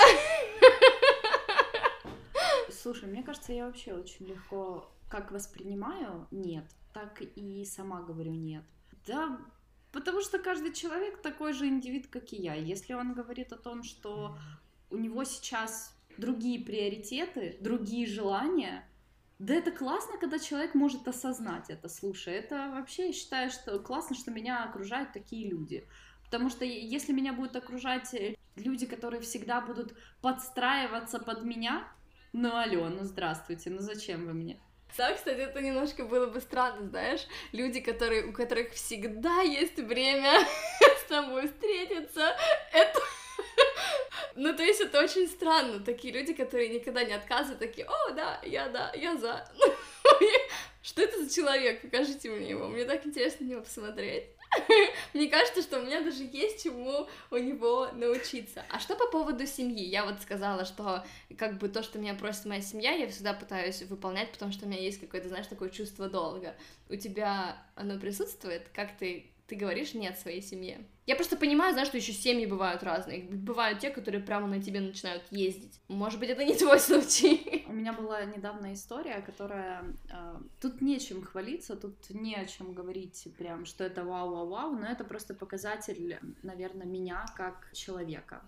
Слушай, 2.69 3.07
мне 3.07 3.23
кажется, 3.23 3.53
я 3.53 3.65
вообще 3.65 3.93
очень 3.93 4.27
легко 4.27 4.91
как 5.09 5.31
воспринимаю 5.31 6.27
нет, 6.31 6.65
так 6.93 7.21
и 7.21 7.65
сама 7.65 8.01
говорю 8.01 8.31
нет. 8.31 8.63
Да, 9.05 9.39
потому 9.91 10.21
что 10.21 10.37
каждый 10.37 10.73
человек 10.73 11.21
такой 11.21 11.53
же 11.53 11.67
индивид, 11.67 12.07
как 12.07 12.33
и 12.33 12.37
я. 12.37 12.55
Если 12.55 12.93
он 12.93 13.13
говорит 13.13 13.53
о 13.53 13.57
том, 13.57 13.83
что 13.83 14.37
у 14.89 14.97
него 14.97 15.23
сейчас 15.23 15.95
другие 16.17 16.63
приоритеты, 16.63 17.57
другие 17.61 18.05
желания, 18.07 18.85
да 19.41 19.55
это 19.55 19.71
классно, 19.71 20.19
когда 20.19 20.37
человек 20.37 20.75
может 20.75 21.07
осознать 21.07 21.71
это, 21.71 21.89
слушай, 21.89 22.31
это 22.35 22.69
вообще 22.75 23.07
я 23.07 23.13
считаю, 23.13 23.49
что 23.49 23.79
классно, 23.79 24.15
что 24.15 24.29
меня 24.29 24.63
окружают 24.63 25.13
такие 25.13 25.49
люди. 25.49 25.87
Потому 26.25 26.51
что 26.51 26.63
если 26.63 27.11
меня 27.11 27.33
будут 27.33 27.55
окружать 27.55 28.13
э, 28.13 28.35
люди, 28.55 28.85
которые 28.85 29.19
всегда 29.19 29.59
будут 29.59 29.97
подстраиваться 30.21 31.17
под 31.17 31.43
меня, 31.43 31.91
ну 32.33 32.55
алло, 32.55 32.87
ну 32.89 33.03
здравствуйте, 33.03 33.71
ну 33.71 33.79
зачем 33.79 34.27
вы 34.27 34.33
мне? 34.33 34.59
Да, 34.95 35.11
кстати, 35.15 35.39
это 35.39 35.59
немножко 35.59 36.05
было 36.05 36.27
бы 36.27 36.39
странно, 36.39 36.87
знаешь, 36.87 37.25
люди, 37.51 37.79
которые, 37.79 38.27
у 38.27 38.33
которых 38.33 38.73
всегда 38.73 39.41
есть 39.41 39.79
время 39.79 40.45
с 41.03 41.09
тобой 41.09 41.47
встретиться, 41.47 42.35
это 42.73 42.99
ну, 44.35 44.55
то 44.55 44.63
есть 44.63 44.81
это 44.81 45.01
очень 45.01 45.27
странно. 45.27 45.79
Такие 45.79 46.13
люди, 46.13 46.33
которые 46.33 46.69
никогда 46.69 47.03
не 47.03 47.13
отказывают, 47.13 47.59
такие, 47.59 47.87
о, 47.87 48.11
да, 48.13 48.39
я 48.43 48.69
да, 48.69 48.91
я 48.95 49.15
за. 49.17 49.47
Что 50.81 51.01
это 51.01 51.23
за 51.23 51.33
человек? 51.33 51.81
Покажите 51.81 52.29
мне 52.29 52.49
его. 52.49 52.67
Мне 52.67 52.85
так 52.85 53.05
интересно 53.05 53.45
на 53.45 53.49
него 53.51 53.61
посмотреть. 53.61 54.25
Мне 55.13 55.27
кажется, 55.27 55.61
что 55.61 55.79
у 55.79 55.83
меня 55.83 56.01
даже 56.01 56.23
есть 56.23 56.63
чему 56.63 57.07
у 57.29 57.37
него 57.37 57.87
научиться. 57.93 58.65
А 58.69 58.79
что 58.79 58.95
по 58.95 59.07
поводу 59.07 59.45
семьи? 59.47 59.83
Я 59.83 60.05
вот 60.05 60.21
сказала, 60.21 60.65
что 60.65 61.05
как 61.37 61.57
бы 61.57 61.69
то, 61.69 61.83
что 61.83 61.99
меня 61.99 62.13
просит 62.15 62.45
моя 62.45 62.61
семья, 62.61 62.91
я 62.91 63.07
всегда 63.07 63.33
пытаюсь 63.33 63.81
выполнять, 63.83 64.31
потому 64.31 64.51
что 64.51 64.65
у 64.65 64.67
меня 64.67 64.79
есть 64.79 64.99
какое-то, 64.99 65.29
знаешь, 65.29 65.47
такое 65.47 65.69
чувство 65.69 66.09
долга. 66.09 66.55
У 66.89 66.95
тебя 66.95 67.57
оно 67.75 67.97
присутствует? 67.99 68.67
Как 68.73 68.97
ты 68.97 69.30
ты 69.51 69.57
говоришь 69.57 69.93
нет 69.93 70.17
своей 70.17 70.41
семье. 70.41 70.79
Я 71.05 71.17
просто 71.17 71.35
понимаю, 71.35 71.73
знаешь, 71.73 71.89
что 71.89 71.97
еще 71.97 72.13
семьи 72.13 72.45
бывают 72.45 72.83
разные. 72.83 73.23
Бывают 73.23 73.79
те, 73.79 73.89
которые 73.89 74.23
прямо 74.23 74.47
на 74.47 74.61
тебе 74.61 74.79
начинают 74.79 75.23
ездить. 75.29 75.81
Может 75.89 76.21
быть, 76.21 76.29
это 76.29 76.45
не 76.45 76.55
твой 76.55 76.79
случай. 76.79 77.65
У 77.67 77.73
меня 77.73 77.91
была 77.91 78.23
недавно 78.23 78.73
история, 78.73 79.19
которая... 79.19 79.83
Э, 80.09 80.39
тут 80.61 80.79
нечем 80.79 81.21
хвалиться, 81.21 81.75
тут 81.75 81.97
не 82.11 82.33
о 82.35 82.45
чем 82.45 82.71
говорить 82.71 83.27
прям, 83.37 83.65
что 83.65 83.83
это 83.83 84.05
вау-вау-вау, 84.05 84.71
но 84.71 84.87
это 84.87 85.03
просто 85.03 85.33
показатель, 85.33 86.17
наверное, 86.43 86.87
меня 86.87 87.25
как 87.35 87.73
человека. 87.73 88.41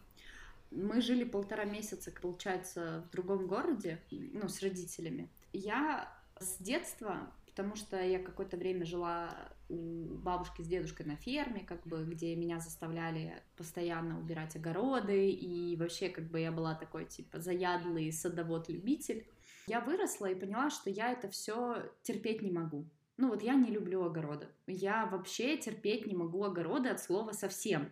Мы 0.72 1.02
жили 1.02 1.26
полтора 1.26 1.66
месяца, 1.66 2.13
получается, 2.22 3.04
в 3.10 3.12
другом 3.12 3.46
городе, 3.48 4.00
ну, 4.10 4.48
с 4.48 4.62
родителями. 4.62 5.28
Я 5.52 6.10
с 6.39 6.60
детства 6.60 7.30
потому 7.54 7.76
что 7.76 8.02
я 8.04 8.18
какое-то 8.18 8.58
время 8.58 8.84
жила 8.84 9.30
у 9.70 10.16
бабушки 10.16 10.63
с 10.63 10.68
дедушкой 10.68 11.06
на 11.06 11.16
ферме, 11.16 11.63
как 11.63 11.86
бы, 11.86 12.04
где 12.04 12.36
меня 12.36 12.60
заставляли 12.60 13.44
постоянно 13.56 14.20
убирать 14.20 14.56
огороды, 14.56 15.30
и 15.30 15.76
вообще, 15.78 16.10
как 16.10 16.32
бы, 16.32 16.39
я 16.39 16.52
была 16.52 16.74
такой, 16.74 17.06
типа, 17.06 17.39
заядлый 17.39 18.12
садовод-любитель. 18.12 19.28
Я 19.68 19.82
выросла 19.82 20.32
и 20.32 20.36
поняла, 20.36 20.72
что 20.72 20.89
я 20.89 21.12
это 21.12 21.30
все 21.30 21.92
терпеть 22.02 22.42
не 22.42 22.52
могу. 22.52 22.88
Ну 23.18 23.30
вот 23.30 23.44
я 23.44 23.54
не 23.54 23.70
люблю 23.70 24.04
огороды. 24.04 24.48
Я 24.66 25.06
вообще 25.06 25.56
терпеть 25.58 26.08
не 26.08 26.16
могу 26.16 26.44
огороды 26.44 26.89
от 26.89 27.00
слова 27.00 27.34
совсем. 27.34 27.92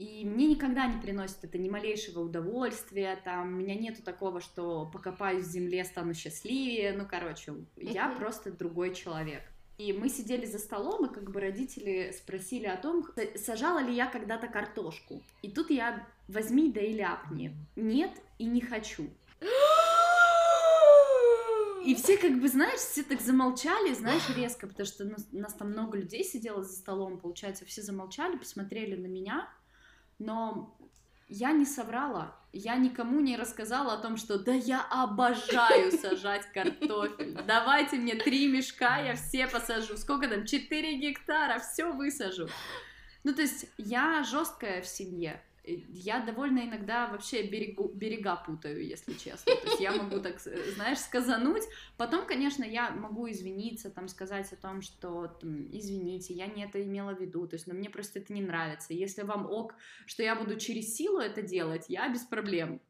И 0.00 0.24
мне 0.24 0.46
никогда 0.46 0.86
не 0.86 0.98
приносит 0.98 1.44
это 1.44 1.58
ни 1.58 1.68
малейшего 1.68 2.20
удовольствия, 2.20 3.20
там, 3.22 3.48
у 3.48 3.56
меня 3.56 3.74
нету 3.74 4.02
такого, 4.02 4.40
что 4.40 4.88
покопаюсь 4.90 5.44
в 5.44 5.50
земле, 5.50 5.84
стану 5.84 6.14
счастливее, 6.14 6.94
ну, 6.94 7.04
короче, 7.06 7.52
я 7.76 8.08
просто 8.08 8.50
другой 8.50 8.94
человек. 8.94 9.42
И 9.76 9.92
мы 9.92 10.08
сидели 10.08 10.46
за 10.46 10.58
столом, 10.58 11.04
и 11.04 11.12
как 11.12 11.30
бы 11.30 11.38
родители 11.38 12.14
спросили 12.16 12.64
о 12.64 12.78
том, 12.78 13.06
сажала 13.36 13.80
ли 13.80 13.94
я 13.94 14.06
когда-то 14.06 14.48
картошку. 14.48 15.22
И 15.42 15.50
тут 15.50 15.68
я 15.68 16.06
возьми 16.28 16.72
да 16.72 16.80
и 16.80 16.94
ляпни. 16.94 17.54
Нет 17.76 18.12
и 18.38 18.46
не 18.46 18.62
хочу. 18.62 19.06
И 21.84 21.94
все 21.94 22.16
как 22.16 22.40
бы, 22.40 22.48
знаешь, 22.48 22.80
все 22.80 23.02
так 23.02 23.20
замолчали, 23.20 23.92
знаешь, 23.92 24.34
резко, 24.34 24.66
потому 24.66 24.86
что 24.86 25.04
нас, 25.04 25.26
нас 25.32 25.52
там 25.52 25.72
много 25.72 25.98
людей 25.98 26.24
сидело 26.24 26.62
за 26.62 26.72
столом, 26.72 27.18
получается, 27.18 27.66
все 27.66 27.82
замолчали, 27.82 28.36
посмотрели 28.36 28.96
на 28.96 29.06
меня, 29.06 29.48
но 30.20 30.76
я 31.28 31.52
не 31.52 31.64
соврала, 31.64 32.36
я 32.52 32.76
никому 32.76 33.20
не 33.20 33.36
рассказала 33.36 33.94
о 33.94 33.98
том, 33.98 34.16
что 34.16 34.38
да 34.38 34.52
я 34.52 34.84
обожаю 34.90 35.90
сажать 35.92 36.46
картофель, 36.52 37.36
давайте 37.46 37.96
мне 37.96 38.14
три 38.14 38.46
мешка, 38.46 38.98
я 38.98 39.14
все 39.14 39.46
посажу, 39.46 39.96
сколько 39.96 40.28
там, 40.28 40.44
4 40.44 40.98
гектара, 40.98 41.58
все 41.58 41.92
высажу. 41.92 42.48
Ну, 43.24 43.34
то 43.34 43.42
есть 43.42 43.66
я 43.78 44.22
жесткая 44.22 44.82
в 44.82 44.86
семье, 44.86 45.42
я 45.64 46.20
довольно 46.20 46.60
иногда 46.60 47.08
вообще 47.08 47.42
берегу, 47.42 47.88
берега 47.94 48.36
путаю, 48.36 48.84
если 48.84 49.12
честно. 49.14 49.54
То 49.56 49.68
есть 49.68 49.80
я 49.80 49.92
могу 49.92 50.20
так, 50.20 50.40
э, 50.46 50.72
знаешь, 50.74 50.98
сказануть. 50.98 51.64
Потом, 51.96 52.26
конечно, 52.26 52.64
я 52.64 52.90
могу 52.90 53.30
извиниться, 53.30 53.90
там, 53.90 54.08
сказать 54.08 54.52
о 54.52 54.56
том, 54.56 54.82
что, 54.82 55.26
там, 55.26 55.66
извините, 55.70 56.34
я 56.34 56.46
не 56.46 56.64
это 56.64 56.82
имела 56.82 57.14
в 57.14 57.20
виду. 57.20 57.46
То 57.46 57.54
есть, 57.54 57.66
но 57.66 57.74
мне 57.74 57.90
просто 57.90 58.20
это 58.20 58.32
не 58.32 58.42
нравится. 58.42 58.94
Если 58.94 59.22
вам 59.22 59.46
ок, 59.50 59.74
что 60.06 60.22
я 60.22 60.34
буду 60.34 60.58
через 60.58 60.94
силу 60.94 61.18
это 61.18 61.42
делать, 61.42 61.86
я 61.88 62.08
без 62.08 62.22
проблем. 62.22 62.80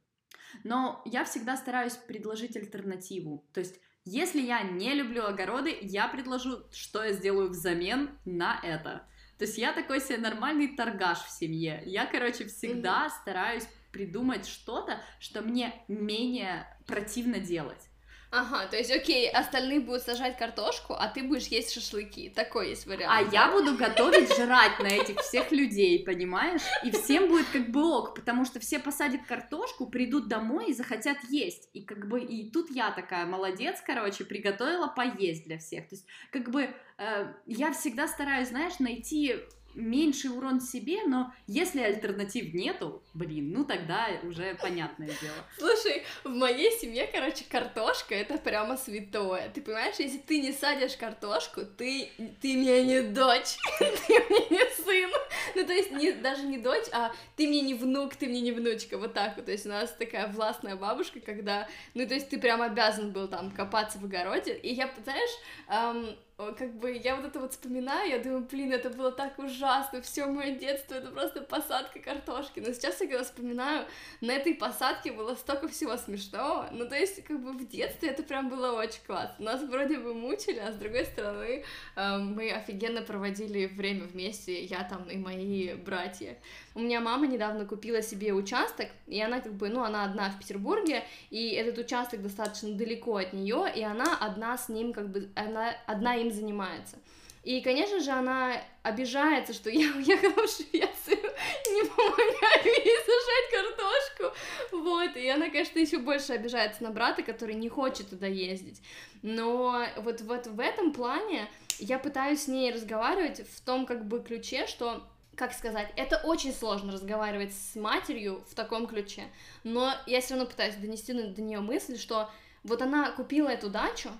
Но 0.64 1.02
я 1.04 1.24
всегда 1.24 1.56
стараюсь 1.56 1.94
предложить 1.94 2.56
альтернативу. 2.56 3.44
То 3.52 3.60
есть, 3.60 3.80
если 4.04 4.40
я 4.40 4.62
не 4.62 4.94
люблю 4.94 5.24
огороды, 5.24 5.76
я 5.82 6.08
предложу, 6.08 6.64
что 6.72 7.04
я 7.04 7.12
сделаю 7.12 7.50
взамен 7.50 8.10
на 8.24 8.58
это. 8.62 9.06
То 9.40 9.46
есть 9.46 9.56
я 9.56 9.72
такой 9.72 10.02
себе 10.02 10.18
нормальный 10.18 10.68
торгаш 10.68 11.20
в 11.20 11.30
семье. 11.30 11.82
Я, 11.86 12.04
короче, 12.04 12.44
всегда 12.44 13.06
mm-hmm. 13.06 13.22
стараюсь 13.22 13.66
придумать 13.90 14.46
что-то, 14.46 15.00
что 15.18 15.40
мне 15.40 15.82
менее 15.88 16.66
противно 16.86 17.38
делать. 17.38 17.88
Ага, 18.32 18.66
то 18.68 18.76
есть, 18.76 18.92
окей, 18.92 19.28
остальные 19.28 19.80
будут 19.80 20.02
сажать 20.02 20.38
картошку, 20.38 20.94
а 20.94 21.08
ты 21.08 21.24
будешь 21.24 21.48
есть 21.48 21.72
шашлыки. 21.72 22.30
Такой 22.30 22.70
есть 22.70 22.86
вариант. 22.86 23.12
А 23.12 23.34
я 23.34 23.50
буду 23.50 23.76
готовить 23.76 24.32
жрать 24.36 24.78
на 24.78 24.86
этих 24.86 25.18
всех 25.18 25.50
людей, 25.50 26.04
понимаешь? 26.04 26.62
И 26.84 26.92
всем 26.92 27.28
будет 27.28 27.46
как 27.48 27.70
бы 27.70 27.82
ок, 27.82 28.14
потому 28.14 28.44
что 28.44 28.60
все 28.60 28.78
посадят 28.78 29.22
картошку, 29.26 29.86
придут 29.88 30.28
домой 30.28 30.68
и 30.68 30.74
захотят 30.74 31.16
есть. 31.28 31.68
И 31.72 31.82
как 31.82 32.06
бы, 32.06 32.20
и 32.20 32.48
тут 32.52 32.70
я 32.70 32.92
такая, 32.92 33.26
молодец, 33.26 33.82
короче, 33.84 34.24
приготовила 34.24 34.86
поесть 34.86 35.44
для 35.46 35.58
всех. 35.58 35.88
То 35.88 35.96
есть, 35.96 36.06
как 36.30 36.50
бы, 36.50 36.70
э, 36.98 37.34
я 37.46 37.72
всегда 37.72 38.06
стараюсь, 38.06 38.50
знаешь, 38.50 38.78
найти 38.78 39.40
меньший 39.74 40.30
урон 40.30 40.60
себе, 40.60 41.04
но 41.06 41.32
если 41.46 41.80
альтернатив 41.80 42.52
нету, 42.54 43.02
блин, 43.14 43.52
ну 43.52 43.64
тогда 43.64 44.08
уже 44.22 44.54
понятное 44.60 45.08
дело. 45.08 45.34
Слушай, 45.58 46.04
в 46.24 46.30
моей 46.30 46.70
семье, 46.78 47.08
короче, 47.12 47.44
картошка 47.48 48.14
это 48.14 48.38
прямо 48.38 48.76
святое. 48.76 49.50
Ты 49.50 49.60
понимаешь, 49.60 49.96
если 49.98 50.18
ты 50.18 50.40
не 50.40 50.52
садишь 50.52 50.96
картошку, 50.96 51.62
ты, 51.64 52.10
ты 52.40 52.56
мне 52.56 52.84
не 52.84 53.00
дочь, 53.02 53.56
ты 53.78 53.84
мне 53.84 54.46
не 54.50 54.84
сын. 54.84 55.10
Ну, 55.54 55.66
то 55.66 55.72
есть, 55.72 55.90
не, 55.92 56.12
даже 56.12 56.42
не 56.42 56.58
дочь, 56.58 56.86
а 56.92 57.12
ты 57.36 57.48
мне 57.48 57.62
не 57.62 57.74
внук, 57.74 58.16
ты 58.16 58.26
мне 58.26 58.40
не 58.40 58.52
внучка, 58.52 58.98
вот 58.98 59.14
так 59.14 59.36
вот. 59.36 59.46
То 59.46 59.52
есть, 59.52 59.66
у 59.66 59.70
нас 59.70 59.92
такая 59.98 60.28
властная 60.28 60.76
бабушка, 60.76 61.20
когда, 61.20 61.68
ну, 61.94 62.06
то 62.06 62.14
есть, 62.14 62.28
ты 62.28 62.38
прям 62.38 62.62
обязан 62.62 63.12
был 63.12 63.28
там 63.28 63.50
копаться 63.50 63.98
в 63.98 64.04
огороде. 64.04 64.54
И 64.54 64.72
я, 64.74 64.90
знаешь, 65.04 65.30
эм, 65.68 66.16
как 66.56 66.74
бы 66.74 66.92
я 66.92 67.16
вот 67.16 67.24
это 67.24 67.40
вот 67.40 67.52
вспоминаю, 67.52 68.10
я 68.10 68.18
думаю, 68.18 68.46
блин, 68.50 68.72
это 68.72 68.90
было 68.90 69.12
так 69.12 69.38
ужасно, 69.38 70.02
все 70.02 70.26
мое 70.26 70.52
детство, 70.52 70.94
это 70.94 71.10
просто 71.10 71.42
посадка 71.42 72.00
картошки. 72.00 72.60
Но 72.60 72.72
сейчас 72.72 73.00
я 73.00 73.06
когда 73.06 73.24
вспоминаю, 73.24 73.86
на 74.20 74.32
этой 74.32 74.54
посадке 74.54 75.12
было 75.12 75.34
столько 75.34 75.68
всего 75.68 75.96
смешного. 75.96 76.68
Ну, 76.72 76.88
то 76.88 76.96
есть, 76.96 77.22
как 77.24 77.40
бы 77.40 77.52
в 77.52 77.68
детстве 77.68 78.10
это 78.10 78.22
прям 78.22 78.48
было 78.48 78.72
очень 78.72 79.02
классно. 79.06 79.44
Нас 79.44 79.62
вроде 79.62 79.98
бы 79.98 80.14
мучили, 80.14 80.58
а 80.58 80.72
с 80.72 80.76
другой 80.76 81.04
стороны, 81.04 81.64
э, 81.96 82.18
мы 82.18 82.50
офигенно 82.50 83.02
проводили 83.02 83.66
время 83.66 84.04
вместе, 84.04 84.64
я 84.64 84.84
там 84.84 85.08
и 85.08 85.16
мои 85.16 85.74
братья. 85.74 86.38
У 86.74 86.80
меня 86.80 87.00
мама 87.00 87.26
недавно 87.26 87.66
купила 87.66 88.00
себе 88.00 88.32
участок, 88.32 88.88
и 89.06 89.20
она 89.20 89.40
как 89.40 89.54
бы, 89.54 89.68
ну, 89.68 89.82
она 89.82 90.04
одна 90.04 90.30
в 90.30 90.38
Петербурге, 90.38 91.04
и 91.30 91.50
этот 91.50 91.78
участок 91.78 92.22
достаточно 92.22 92.72
далеко 92.74 93.16
от 93.16 93.32
нее, 93.32 93.66
и 93.74 93.82
она 93.82 94.16
одна 94.16 94.56
с 94.56 94.68
ним, 94.68 94.92
как 94.92 95.10
бы, 95.10 95.30
она 95.34 95.74
одна 95.86 96.16
им 96.16 96.30
занимается. 96.30 96.98
И, 97.42 97.62
конечно 97.62 98.00
же, 98.00 98.10
она 98.10 98.60
обижается, 98.82 99.52
что 99.54 99.70
я 99.70 99.90
уехала 99.96 100.46
в 100.46 100.50
Швецию, 100.50 101.32
не 101.72 101.88
помогаю 101.88 102.64
ей 102.64 102.96
сажать 102.98 103.50
картошку. 103.50 104.36
Вот, 104.72 105.16
и 105.16 105.28
она, 105.28 105.48
конечно, 105.48 105.78
еще 105.78 105.98
больше 105.98 106.34
обижается 106.34 106.82
на 106.82 106.90
брата, 106.90 107.22
который 107.22 107.54
не 107.54 107.68
хочет 107.68 108.10
туда 108.10 108.26
ездить. 108.26 108.82
Но 109.22 109.86
вот, 109.98 110.20
вот 110.20 110.46
в 110.46 110.60
этом 110.60 110.92
плане 110.92 111.48
я 111.78 111.98
пытаюсь 111.98 112.42
с 112.42 112.48
ней 112.48 112.72
разговаривать 112.72 113.40
в 113.48 113.60
том 113.62 113.86
как 113.86 114.06
бы 114.06 114.22
ключе, 114.22 114.66
что 114.66 115.02
как 115.40 115.54
сказать, 115.54 115.90
это 115.96 116.18
очень 116.18 116.52
сложно 116.52 116.92
разговаривать 116.92 117.54
с 117.54 117.74
матерью 117.74 118.44
в 118.50 118.54
таком 118.54 118.86
ключе, 118.86 119.24
но 119.64 119.94
я 120.06 120.20
все 120.20 120.34
равно 120.34 120.46
пытаюсь 120.46 120.74
донести 120.74 121.14
до 121.14 121.40
нее 121.40 121.60
мысль, 121.60 121.98
что 121.98 122.28
вот 122.62 122.82
она 122.82 123.10
купила 123.12 123.48
эту 123.48 123.70
дачу, 123.70 124.10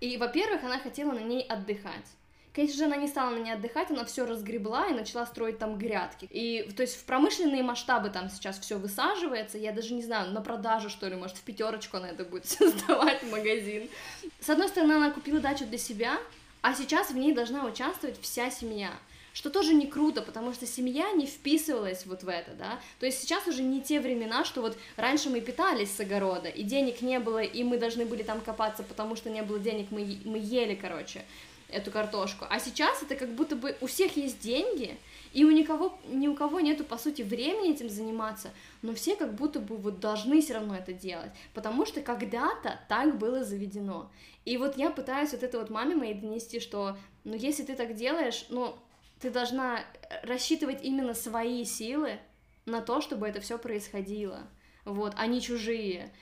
и, 0.00 0.18
во-первых, 0.18 0.62
она 0.62 0.78
хотела 0.78 1.12
на 1.12 1.20
ней 1.20 1.42
отдыхать. 1.42 2.04
Конечно 2.54 2.76
же, 2.76 2.84
она 2.84 2.96
не 2.96 3.08
стала 3.08 3.30
на 3.30 3.38
ней 3.38 3.54
отдыхать, 3.54 3.90
она 3.90 4.04
все 4.04 4.26
разгребла 4.26 4.88
и 4.88 4.92
начала 4.92 5.24
строить 5.24 5.58
там 5.58 5.78
грядки. 5.78 6.28
И, 6.28 6.70
то 6.76 6.82
есть, 6.82 7.00
в 7.00 7.04
промышленные 7.04 7.62
масштабы 7.62 8.10
там 8.10 8.28
сейчас 8.28 8.58
все 8.58 8.76
высаживается. 8.76 9.56
Я 9.56 9.72
даже 9.72 9.94
не 9.94 10.02
знаю, 10.02 10.32
на 10.32 10.42
продажу, 10.42 10.90
что 10.90 11.08
ли, 11.08 11.16
может, 11.16 11.38
в 11.38 11.42
пятерочку 11.44 11.96
она 11.96 12.10
это 12.10 12.26
будет 12.26 12.44
создавать 12.58 13.22
магазин. 13.22 13.88
С 14.38 14.50
одной 14.50 14.68
стороны, 14.68 14.92
она 14.92 15.12
купила 15.12 15.40
дачу 15.40 15.64
для 15.64 15.78
себя, 15.78 16.18
а 16.60 16.74
сейчас 16.74 17.10
в 17.10 17.16
ней 17.16 17.32
должна 17.32 17.64
участвовать 17.64 18.20
вся 18.20 18.50
семья 18.50 18.90
что 19.32 19.50
тоже 19.50 19.74
не 19.74 19.86
круто, 19.86 20.22
потому 20.22 20.52
что 20.52 20.66
семья 20.66 21.12
не 21.12 21.26
вписывалась 21.26 22.06
вот 22.06 22.22
в 22.22 22.28
это, 22.28 22.52
да, 22.52 22.80
то 23.00 23.06
есть 23.06 23.20
сейчас 23.20 23.46
уже 23.46 23.62
не 23.62 23.80
те 23.80 24.00
времена, 24.00 24.44
что 24.44 24.60
вот 24.60 24.76
раньше 24.96 25.30
мы 25.30 25.40
питались 25.40 25.94
с 25.94 26.00
огорода, 26.00 26.48
и 26.48 26.62
денег 26.62 27.02
не 27.02 27.18
было, 27.18 27.42
и 27.42 27.64
мы 27.64 27.78
должны 27.78 28.04
были 28.04 28.22
там 28.22 28.40
копаться, 28.40 28.82
потому 28.82 29.16
что 29.16 29.30
не 29.30 29.42
было 29.42 29.58
денег, 29.58 29.88
мы, 29.90 30.18
мы 30.24 30.38
ели, 30.38 30.74
короче, 30.74 31.24
эту 31.68 31.90
картошку, 31.90 32.44
а 32.50 32.60
сейчас 32.60 33.02
это 33.02 33.14
как 33.14 33.30
будто 33.30 33.56
бы 33.56 33.76
у 33.80 33.86
всех 33.86 34.16
есть 34.16 34.40
деньги, 34.40 34.98
и 35.32 35.44
у 35.44 35.50
никого, 35.50 35.98
ни 36.08 36.28
у 36.28 36.34
кого 36.34 36.60
нету, 36.60 36.84
по 36.84 36.98
сути, 36.98 37.22
времени 37.22 37.72
этим 37.72 37.88
заниматься, 37.88 38.50
но 38.82 38.94
все 38.94 39.16
как 39.16 39.34
будто 39.34 39.60
бы 39.60 39.76
вот 39.76 39.98
должны 39.98 40.42
все 40.42 40.54
равно 40.54 40.76
это 40.76 40.92
делать, 40.92 41.30
потому 41.54 41.86
что 41.86 42.02
когда-то 42.02 42.78
так 42.88 43.18
было 43.18 43.42
заведено. 43.42 44.10
И 44.44 44.56
вот 44.56 44.76
я 44.76 44.90
пытаюсь 44.90 45.32
вот 45.32 45.42
это 45.42 45.58
вот 45.58 45.70
маме 45.70 45.94
моей 45.94 46.14
донести, 46.14 46.60
что, 46.60 46.96
ну, 47.24 47.34
если 47.34 47.62
ты 47.62 47.74
так 47.74 47.94
делаешь, 47.94 48.44
ну, 48.48 48.76
ты 49.22 49.30
должна 49.30 49.84
рассчитывать 50.24 50.82
именно 50.82 51.14
свои 51.14 51.64
силы 51.64 52.18
на 52.66 52.82
то, 52.82 53.00
чтобы 53.00 53.28
это 53.28 53.40
все 53.40 53.56
происходило, 53.56 54.48
вот, 54.84 55.14
а 55.16 55.26
не 55.28 55.40
чужие. 55.40 56.12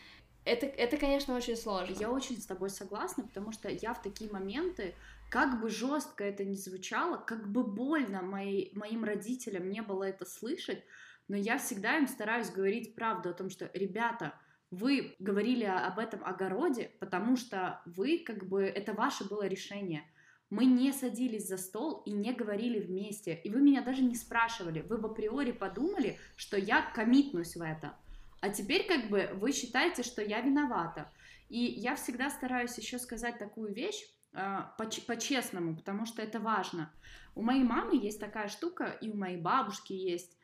Это, 0.44 0.66
это, 0.66 0.98
конечно, 0.98 1.34
очень 1.34 1.56
сложно. 1.56 1.94
Я 1.94 2.10
очень 2.10 2.36
с 2.36 2.46
тобой 2.46 2.68
согласна, 2.68 3.24
потому 3.24 3.52
что 3.52 3.70
я 3.70 3.94
в 3.94 4.02
такие 4.02 4.30
моменты, 4.30 4.94
как 5.30 5.60
бы 5.60 5.70
жестко 5.70 6.24
это 6.24 6.44
ни 6.44 6.54
звучало, 6.54 7.16
как 7.16 7.50
бы 7.50 7.64
больно 7.64 8.20
мои, 8.20 8.68
моим 8.74 9.04
родителям 9.04 9.70
не 9.70 9.80
было 9.80 10.04
это 10.04 10.26
слышать, 10.26 10.82
но 11.28 11.36
я 11.36 11.56
всегда 11.56 11.96
им 11.96 12.06
стараюсь 12.06 12.50
говорить 12.50 12.94
правду 12.94 13.30
о 13.30 13.34
том, 13.34 13.48
что, 13.48 13.70
ребята, 13.72 14.34
вы 14.70 15.14
говорили 15.18 15.64
об 15.64 15.98
этом 15.98 16.22
огороде, 16.24 16.90
потому 17.00 17.36
что 17.36 17.80
вы, 17.86 18.18
как 18.18 18.46
бы, 18.46 18.64
это 18.64 18.92
ваше 18.92 19.24
было 19.24 19.46
решение– 19.46 20.04
мы 20.50 20.64
не 20.64 20.92
садились 20.92 21.46
за 21.46 21.56
стол 21.56 22.02
и 22.04 22.10
не 22.10 22.32
говорили 22.32 22.80
вместе. 22.80 23.40
И 23.44 23.50
вы 23.50 23.60
меня 23.60 23.82
даже 23.82 24.02
не 24.02 24.16
спрашивали. 24.16 24.82
Вы 24.82 24.98
в 24.98 25.06
априори 25.06 25.52
подумали, 25.52 26.18
что 26.36 26.58
я 26.58 26.82
комитнусь 26.82 27.56
в 27.56 27.62
это. 27.62 27.94
А 28.40 28.50
теперь 28.50 28.86
как 28.86 29.08
бы 29.08 29.30
вы 29.34 29.52
считаете, 29.52 30.02
что 30.02 30.22
я 30.22 30.40
виновата. 30.40 31.10
И 31.48 31.58
я 31.58 31.94
всегда 31.94 32.30
стараюсь 32.30 32.76
еще 32.78 32.98
сказать 32.98 33.38
такую 33.38 33.72
вещь 33.72 34.04
э, 34.32 34.58
по-честному, 34.76 35.76
потому 35.76 36.04
что 36.04 36.22
это 36.22 36.40
важно. 36.40 36.92
У 37.34 37.42
моей 37.42 37.64
мамы 37.64 37.96
есть 37.96 38.18
такая 38.18 38.48
штука, 38.48 38.86
и 39.00 39.08
у 39.08 39.16
моей 39.16 39.36
бабушки 39.36 39.92
есть. 39.92 40.36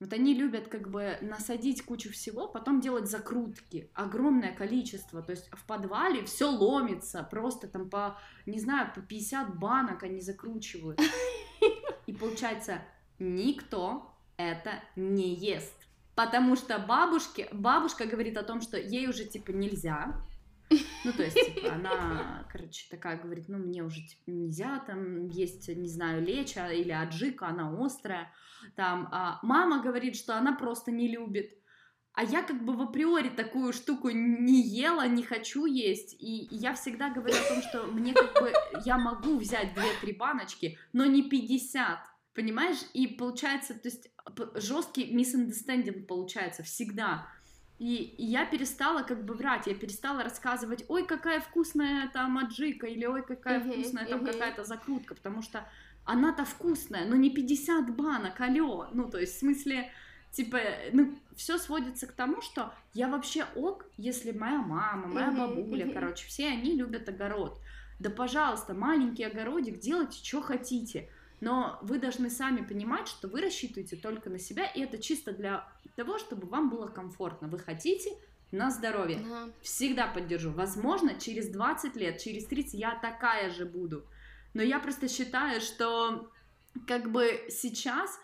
Вот 0.00 0.12
они 0.12 0.34
любят 0.34 0.66
как 0.66 0.90
бы 0.90 1.16
насадить 1.20 1.82
кучу 1.82 2.10
всего, 2.10 2.48
потом 2.48 2.80
делать 2.80 3.08
закрутки, 3.08 3.88
огромное 3.94 4.52
количество, 4.52 5.22
то 5.22 5.30
есть 5.30 5.48
в 5.52 5.64
подвале 5.64 6.24
все 6.24 6.50
ломится, 6.50 7.22
просто 7.22 7.68
там 7.68 7.88
по, 7.88 8.18
не 8.44 8.58
знаю, 8.58 8.92
по 8.92 9.00
50 9.00 9.58
банок 9.58 10.02
они 10.02 10.20
закручивают. 10.20 11.00
И 12.06 12.12
получается, 12.12 12.82
никто 13.20 14.12
это 14.36 14.82
не 14.96 15.34
ест. 15.34 15.74
Потому 16.14 16.56
что 16.56 16.78
бабушке, 16.78 17.48
бабушка 17.52 18.04
говорит 18.06 18.36
о 18.36 18.42
том, 18.42 18.60
что 18.60 18.76
ей 18.76 19.08
уже 19.08 19.24
типа 19.24 19.50
нельзя, 19.52 20.14
ну, 21.04 21.12
то 21.12 21.22
есть, 21.22 21.54
типа, 21.54 21.72
она, 21.72 22.46
короче, 22.50 22.86
такая 22.90 23.20
говорит, 23.20 23.48
ну, 23.48 23.58
мне 23.58 23.82
уже, 23.82 24.00
типа, 24.00 24.22
нельзя 24.26 24.78
там 24.86 25.28
есть, 25.28 25.68
не 25.68 25.88
знаю, 25.88 26.22
леча 26.24 26.70
или 26.70 26.90
аджика, 26.90 27.48
она 27.48 27.72
острая. 27.78 28.32
Там, 28.76 29.08
а 29.10 29.38
мама 29.42 29.82
говорит, 29.82 30.16
что 30.16 30.36
она 30.36 30.52
просто 30.52 30.90
не 30.90 31.08
любит. 31.08 31.56
А 32.14 32.24
я 32.24 32.42
как 32.42 32.62
бы 32.64 32.76
в 32.76 32.82
априори 32.82 33.30
такую 33.30 33.72
штуку 33.72 34.10
не 34.10 34.60
ела, 34.60 35.08
не 35.08 35.22
хочу 35.22 35.64
есть. 35.64 36.14
И 36.20 36.46
я 36.50 36.74
всегда 36.74 37.08
говорю 37.08 37.34
о 37.34 37.48
том, 37.48 37.62
что 37.62 37.86
мне 37.86 38.12
как 38.12 38.34
бы, 38.40 38.52
я 38.84 38.98
могу 38.98 39.38
взять 39.38 39.72
2-3 40.02 40.16
баночки, 40.16 40.78
но 40.92 41.06
не 41.06 41.22
50. 41.22 41.98
Понимаешь? 42.34 42.78
И 42.92 43.06
получается, 43.06 43.74
то 43.74 43.88
есть 43.88 44.10
жесткий 44.54 45.14
misunderstanding 45.14 46.04
получается 46.04 46.62
всегда. 46.62 47.28
И, 47.82 48.14
я 48.16 48.46
перестала 48.46 49.02
как 49.02 49.24
бы 49.24 49.34
врать, 49.34 49.66
я 49.66 49.74
перестала 49.74 50.22
рассказывать, 50.22 50.84
ой, 50.86 51.04
какая 51.04 51.40
вкусная 51.40 52.08
там 52.12 52.38
аджика, 52.38 52.86
или 52.86 53.04
ой, 53.06 53.24
какая 53.24 53.58
uh-huh, 53.58 53.72
вкусная 53.72 54.06
там 54.06 54.20
uh-huh. 54.20 54.32
какая-то 54.32 54.62
закрутка, 54.62 55.16
потому 55.16 55.42
что 55.42 55.66
она-то 56.04 56.44
вкусная, 56.44 57.08
но 57.08 57.16
не 57.16 57.28
50 57.30 57.96
банок, 57.96 58.40
алё. 58.40 58.86
Ну, 58.92 59.10
то 59.10 59.18
есть, 59.18 59.34
в 59.34 59.38
смысле, 59.40 59.90
типа, 60.30 60.60
ну, 60.92 61.12
все 61.34 61.58
сводится 61.58 62.06
к 62.06 62.12
тому, 62.12 62.40
что 62.40 62.72
я 62.94 63.08
вообще 63.08 63.46
ок, 63.56 63.84
если 63.96 64.30
моя 64.30 64.58
мама, 64.58 65.08
моя 65.08 65.30
uh-huh, 65.30 65.56
бабуля, 65.56 65.86
uh-huh. 65.86 65.92
короче, 65.92 66.28
все 66.28 66.50
они 66.50 66.76
любят 66.76 67.08
огород. 67.08 67.60
Да, 67.98 68.10
пожалуйста, 68.10 68.74
маленький 68.74 69.24
огородик, 69.24 69.80
делайте, 69.80 70.24
что 70.24 70.40
хотите. 70.40 71.08
Но 71.42 71.80
вы 71.82 71.98
должны 71.98 72.30
сами 72.30 72.64
понимать, 72.64 73.08
что 73.08 73.26
вы 73.26 73.40
рассчитываете 73.40 73.96
только 73.96 74.30
на 74.30 74.38
себя, 74.38 74.64
и 74.64 74.80
это 74.80 75.02
чисто 75.02 75.32
для 75.32 75.68
того, 75.96 76.18
чтобы 76.18 76.46
вам 76.46 76.70
было 76.70 76.86
комфортно. 76.86 77.48
Вы 77.48 77.58
хотите 77.58 78.12
на 78.52 78.70
здоровье. 78.70 79.18
Ага. 79.26 79.52
Всегда 79.60 80.06
поддержу. 80.06 80.52
Возможно, 80.52 81.18
через 81.18 81.48
20 81.48 81.96
лет, 81.96 82.20
через 82.20 82.46
30 82.46 82.74
я 82.74 82.94
такая 82.94 83.50
же 83.50 83.64
буду. 83.64 84.06
Но 84.54 84.62
я 84.62 84.78
просто 84.78 85.08
считаю, 85.08 85.60
что 85.60 86.30
как 86.86 87.10
бы 87.10 87.44
сейчас 87.48 88.16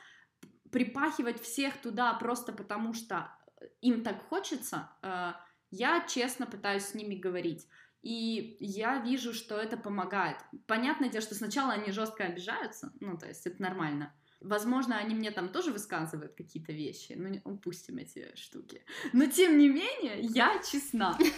припахивать 0.70 1.42
всех 1.42 1.76
туда 1.78 2.14
просто 2.14 2.52
потому, 2.52 2.94
что 2.94 3.32
им 3.80 4.04
так 4.04 4.22
хочется, 4.28 4.90
э, 5.02 5.32
я 5.72 6.06
честно 6.06 6.46
пытаюсь 6.46 6.84
с 6.84 6.94
ними 6.94 7.16
говорить. 7.16 7.66
И 8.02 8.56
я 8.60 8.98
вижу, 8.98 9.34
что 9.34 9.56
это 9.56 9.76
помогает. 9.76 10.36
Понятное 10.66 11.08
дело, 11.08 11.22
что 11.22 11.34
сначала 11.34 11.72
они 11.72 11.92
жестко 11.92 12.24
обижаются, 12.24 12.92
ну, 13.00 13.18
то 13.18 13.26
есть 13.26 13.46
это 13.46 13.60
нормально. 13.60 14.14
Возможно, 14.40 14.96
они 14.98 15.16
мне 15.16 15.32
там 15.32 15.48
тоже 15.48 15.72
высказывают 15.72 16.34
какие-то 16.34 16.72
вещи, 16.72 17.14
но 17.16 17.40
упустим 17.50 17.98
эти 17.98 18.30
штуки. 18.36 18.84
Но 19.12 19.26
тем 19.26 19.58
не 19.58 19.68
менее, 19.68 20.20
я 20.20 20.62
честна. 20.62 21.18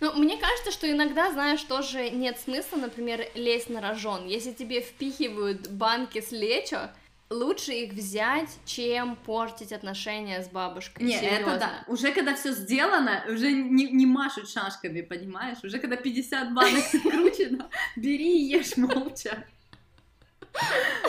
Ну, 0.00 0.12
мне 0.12 0.36
кажется, 0.38 0.70
что 0.70 0.88
иногда, 0.88 1.32
знаешь, 1.32 1.62
тоже 1.64 2.10
нет 2.10 2.38
смысла, 2.38 2.76
например, 2.76 3.26
лезть 3.34 3.68
на 3.68 3.80
рожон. 3.80 4.28
Если 4.28 4.52
тебе 4.52 4.80
впихивают 4.80 5.68
банки 5.72 6.20
с 6.20 6.30
лечо, 6.30 6.90
лучше 7.30 7.72
их 7.72 7.92
взять, 7.92 8.48
чем 8.64 9.16
портить 9.16 9.72
отношения 9.72 10.42
с 10.42 10.48
бабушкой. 10.48 11.06
Не, 11.06 11.14
это 11.16 11.36
Серьёзно. 11.36 11.58
да. 11.58 11.84
Уже 11.86 12.12
когда 12.12 12.34
все 12.34 12.52
сделано, 12.52 13.24
уже 13.28 13.52
не, 13.52 13.90
не 13.90 14.06
машут 14.06 14.48
шашками, 14.48 15.02
понимаешь? 15.02 15.58
Уже 15.62 15.78
когда 15.78 15.96
50 15.96 16.54
банок 16.54 16.84
скручено, 16.84 17.70
бери 17.96 18.38
и 18.38 18.50
ешь 18.56 18.76
молча. 18.76 19.44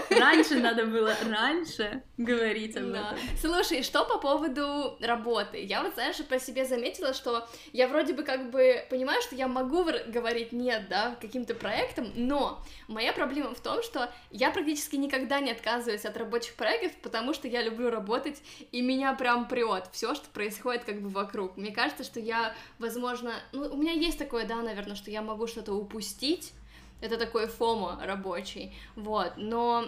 Раньше 0.09 0.55
надо 0.55 0.85
было, 0.85 1.15
раньше 1.29 2.03
говорить 2.17 2.75
об 2.75 2.91
Да. 2.91 3.12
этом. 3.12 3.19
Слушай, 3.39 3.83
что 3.83 4.05
по 4.05 4.17
поводу 4.17 4.97
работы? 5.01 5.63
Я 5.63 5.83
вот, 5.83 5.93
знаешь, 5.93 6.17
по 6.27 6.39
себе 6.39 6.65
заметила, 6.65 7.13
что 7.13 7.47
я 7.73 7.88
вроде 7.88 8.13
бы 8.13 8.23
как 8.23 8.49
бы 8.51 8.85
понимаю, 8.89 9.21
что 9.21 9.35
я 9.35 9.47
могу 9.47 9.85
говорить 10.07 10.51
нет, 10.51 10.88
да, 10.89 11.15
каким-то 11.21 11.53
проектам, 11.55 12.12
но 12.15 12.63
моя 12.88 13.13
проблема 13.13 13.53
в 13.53 13.59
том, 13.62 13.83
что 13.83 14.12
я 14.31 14.51
практически 14.51 14.95
никогда 14.95 15.39
не 15.39 15.51
отказываюсь 15.51 16.05
от 16.05 16.17
рабочих 16.17 16.55
проектов, 16.55 16.91
потому 17.01 17.33
что 17.33 17.47
я 17.47 17.62
люблю 17.62 17.89
работать, 17.89 18.41
и 18.71 18.81
меня 18.81 19.13
прям 19.13 19.47
прет 19.47 19.85
все, 19.91 20.15
что 20.15 20.27
происходит 20.29 20.83
как 20.83 21.01
бы 21.01 21.09
вокруг. 21.09 21.55
Мне 21.57 21.71
кажется, 21.71 22.03
что 22.03 22.19
я, 22.19 22.53
возможно, 22.79 23.33
ну, 23.51 23.67
у 23.71 23.77
меня 23.77 23.93
есть 23.93 24.17
такое, 24.17 24.45
да, 24.45 24.55
наверное, 24.55 24.95
что 24.95 25.12
я 25.12 25.21
могу 25.21 25.47
что-то 25.47 25.73
упустить, 25.73 26.53
это 27.01 27.17
такой 27.17 27.47
фомо 27.47 27.99
рабочий, 28.03 28.73
вот, 28.95 29.33
но 29.38 29.85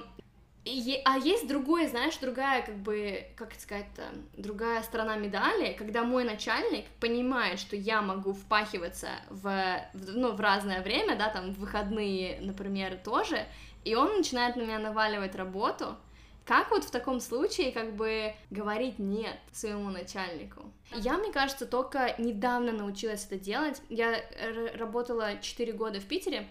а 1.05 1.17
есть 1.17 1.47
другое, 1.47 1.87
знаешь, 1.87 2.17
другая, 2.17 2.61
как 2.61 2.75
бы, 2.77 3.25
как 3.35 3.53
сказать-то, 3.59 4.03
другая 4.37 4.83
сторона 4.83 5.15
медали, 5.15 5.73
когда 5.73 6.03
мой 6.03 6.23
начальник 6.23 6.85
понимает, 6.99 7.59
что 7.59 7.75
я 7.75 8.03
могу 8.03 8.33
впахиваться 8.33 9.09
в, 9.29 9.51
ну, 9.93 10.33
в 10.33 10.39
разное 10.39 10.83
время, 10.83 11.15
да, 11.15 11.29
там, 11.29 11.53
в 11.53 11.59
выходные, 11.59 12.39
например, 12.41 12.97
тоже, 13.03 13.47
и 13.83 13.95
он 13.95 14.17
начинает 14.17 14.55
на 14.55 14.61
меня 14.61 14.77
наваливать 14.77 15.35
работу, 15.35 15.97
как 16.45 16.71
вот 16.71 16.83
в 16.83 16.91
таком 16.91 17.19
случае, 17.19 17.71
как 17.71 17.95
бы, 17.95 18.33
говорить 18.49 18.99
нет 18.99 19.39
своему 19.51 19.89
начальнику? 19.89 20.71
Я, 20.91 21.17
мне 21.17 21.31
кажется, 21.31 21.65
только 21.65 22.13
недавно 22.17 22.71
научилась 22.71 23.25
это 23.25 23.37
делать. 23.37 23.81
Я 23.89 24.19
работала 24.75 25.39
4 25.39 25.71
года 25.73 25.99
в 25.99 26.05
Питере, 26.05 26.47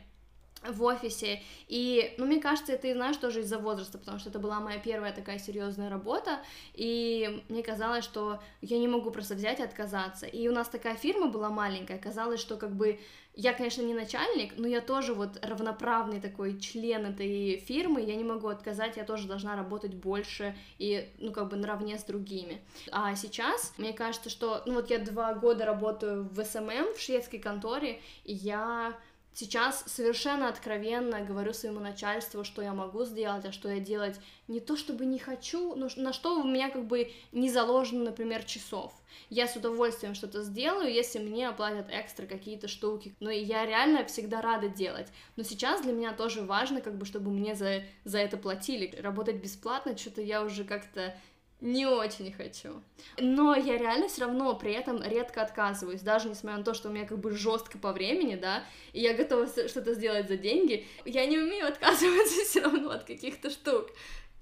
в 0.62 0.82
офисе, 0.82 1.42
и, 1.68 2.14
ну, 2.18 2.26
мне 2.26 2.40
кажется, 2.40 2.72
это, 2.72 2.92
знаешь, 2.92 3.16
тоже 3.16 3.40
из-за 3.40 3.58
возраста, 3.58 3.98
потому 3.98 4.18
что 4.18 4.28
это 4.28 4.38
была 4.38 4.60
моя 4.60 4.78
первая 4.78 5.12
такая 5.12 5.38
серьезная 5.38 5.88
работа, 5.88 6.40
и 6.74 7.42
мне 7.48 7.62
казалось, 7.62 8.04
что 8.04 8.40
я 8.60 8.78
не 8.78 8.88
могу 8.88 9.10
просто 9.10 9.34
взять 9.34 9.60
и 9.60 9.62
отказаться. 9.62 10.26
И 10.26 10.48
у 10.48 10.52
нас 10.52 10.68
такая 10.68 10.96
фирма 10.96 11.28
была 11.28 11.48
маленькая, 11.48 11.98
казалось, 11.98 12.40
что 12.40 12.56
как 12.56 12.72
бы 12.72 13.00
я, 13.34 13.54
конечно, 13.54 13.82
не 13.82 13.94
начальник, 13.94 14.54
но 14.58 14.66
я 14.66 14.80
тоже 14.80 15.14
вот 15.14 15.38
равноправный 15.42 16.20
такой 16.20 16.58
член 16.58 17.06
этой 17.06 17.58
фирмы, 17.58 18.02
я 18.02 18.16
не 18.16 18.24
могу 18.24 18.48
отказать, 18.48 18.96
я 18.96 19.04
тоже 19.04 19.28
должна 19.28 19.56
работать 19.56 19.94
больше 19.94 20.56
и, 20.78 21.08
ну, 21.18 21.32
как 21.32 21.48
бы 21.48 21.56
наравне 21.56 21.98
с 21.98 22.04
другими. 22.04 22.60
А 22.90 23.14
сейчас, 23.14 23.72
мне 23.78 23.92
кажется, 23.92 24.28
что, 24.28 24.62
ну, 24.66 24.74
вот 24.74 24.90
я 24.90 24.98
два 24.98 25.32
года 25.34 25.64
работаю 25.64 26.24
в 26.24 26.44
СММ, 26.44 26.94
в 26.94 27.00
шведской 27.00 27.38
конторе, 27.38 28.00
и 28.24 28.34
я 28.34 28.98
сейчас 29.32 29.84
совершенно 29.86 30.48
откровенно 30.48 31.20
говорю 31.20 31.52
своему 31.52 31.80
начальству, 31.80 32.44
что 32.44 32.62
я 32.62 32.72
могу 32.72 33.04
сделать, 33.04 33.44
а 33.44 33.52
что 33.52 33.68
я 33.68 33.80
делать 33.80 34.20
не 34.48 34.60
то 34.60 34.76
чтобы 34.76 35.06
не 35.06 35.18
хочу, 35.18 35.74
но 35.76 35.88
на 35.96 36.12
что 36.12 36.40
у 36.40 36.44
меня 36.44 36.70
как 36.70 36.86
бы 36.86 37.10
не 37.32 37.48
заложено, 37.50 38.04
например, 38.04 38.44
часов. 38.44 38.92
Я 39.28 39.46
с 39.46 39.56
удовольствием 39.56 40.14
что-то 40.14 40.42
сделаю, 40.42 40.92
если 40.92 41.18
мне 41.18 41.48
оплатят 41.48 41.86
экстра 41.90 42.26
какие-то 42.26 42.68
штуки. 42.68 43.14
Но 43.20 43.30
я 43.30 43.64
реально 43.64 44.04
всегда 44.04 44.40
рада 44.40 44.68
делать. 44.68 45.08
Но 45.36 45.42
сейчас 45.42 45.82
для 45.82 45.92
меня 45.92 46.12
тоже 46.12 46.42
важно, 46.42 46.80
как 46.80 46.96
бы, 46.96 47.06
чтобы 47.06 47.30
мне 47.30 47.54
за, 47.54 47.82
за 48.04 48.18
это 48.18 48.36
платили. 48.36 48.94
Работать 49.00 49.36
бесплатно, 49.36 49.96
что-то 49.96 50.20
я 50.20 50.42
уже 50.42 50.64
как-то 50.64 51.16
не 51.60 51.86
очень 51.86 52.32
хочу. 52.32 52.82
Но 53.18 53.54
я 53.54 53.76
реально 53.76 54.08
все 54.08 54.22
равно 54.22 54.54
при 54.56 54.72
этом 54.72 55.02
редко 55.02 55.42
отказываюсь, 55.42 56.00
даже 56.00 56.28
несмотря 56.28 56.58
на 56.58 56.64
то, 56.64 56.74
что 56.74 56.88
у 56.88 56.92
меня 56.92 57.06
как 57.06 57.18
бы 57.18 57.32
жестко 57.32 57.78
по 57.78 57.92
времени, 57.92 58.36
да, 58.36 58.64
и 58.92 59.00
я 59.00 59.14
готова 59.14 59.46
что-то 59.46 59.94
сделать 59.94 60.28
за 60.28 60.36
деньги, 60.36 60.86
я 61.04 61.26
не 61.26 61.38
умею 61.38 61.66
отказываться 61.68 62.44
все 62.44 62.62
равно 62.62 62.90
от 62.90 63.04
каких-то 63.04 63.50
штук. 63.50 63.90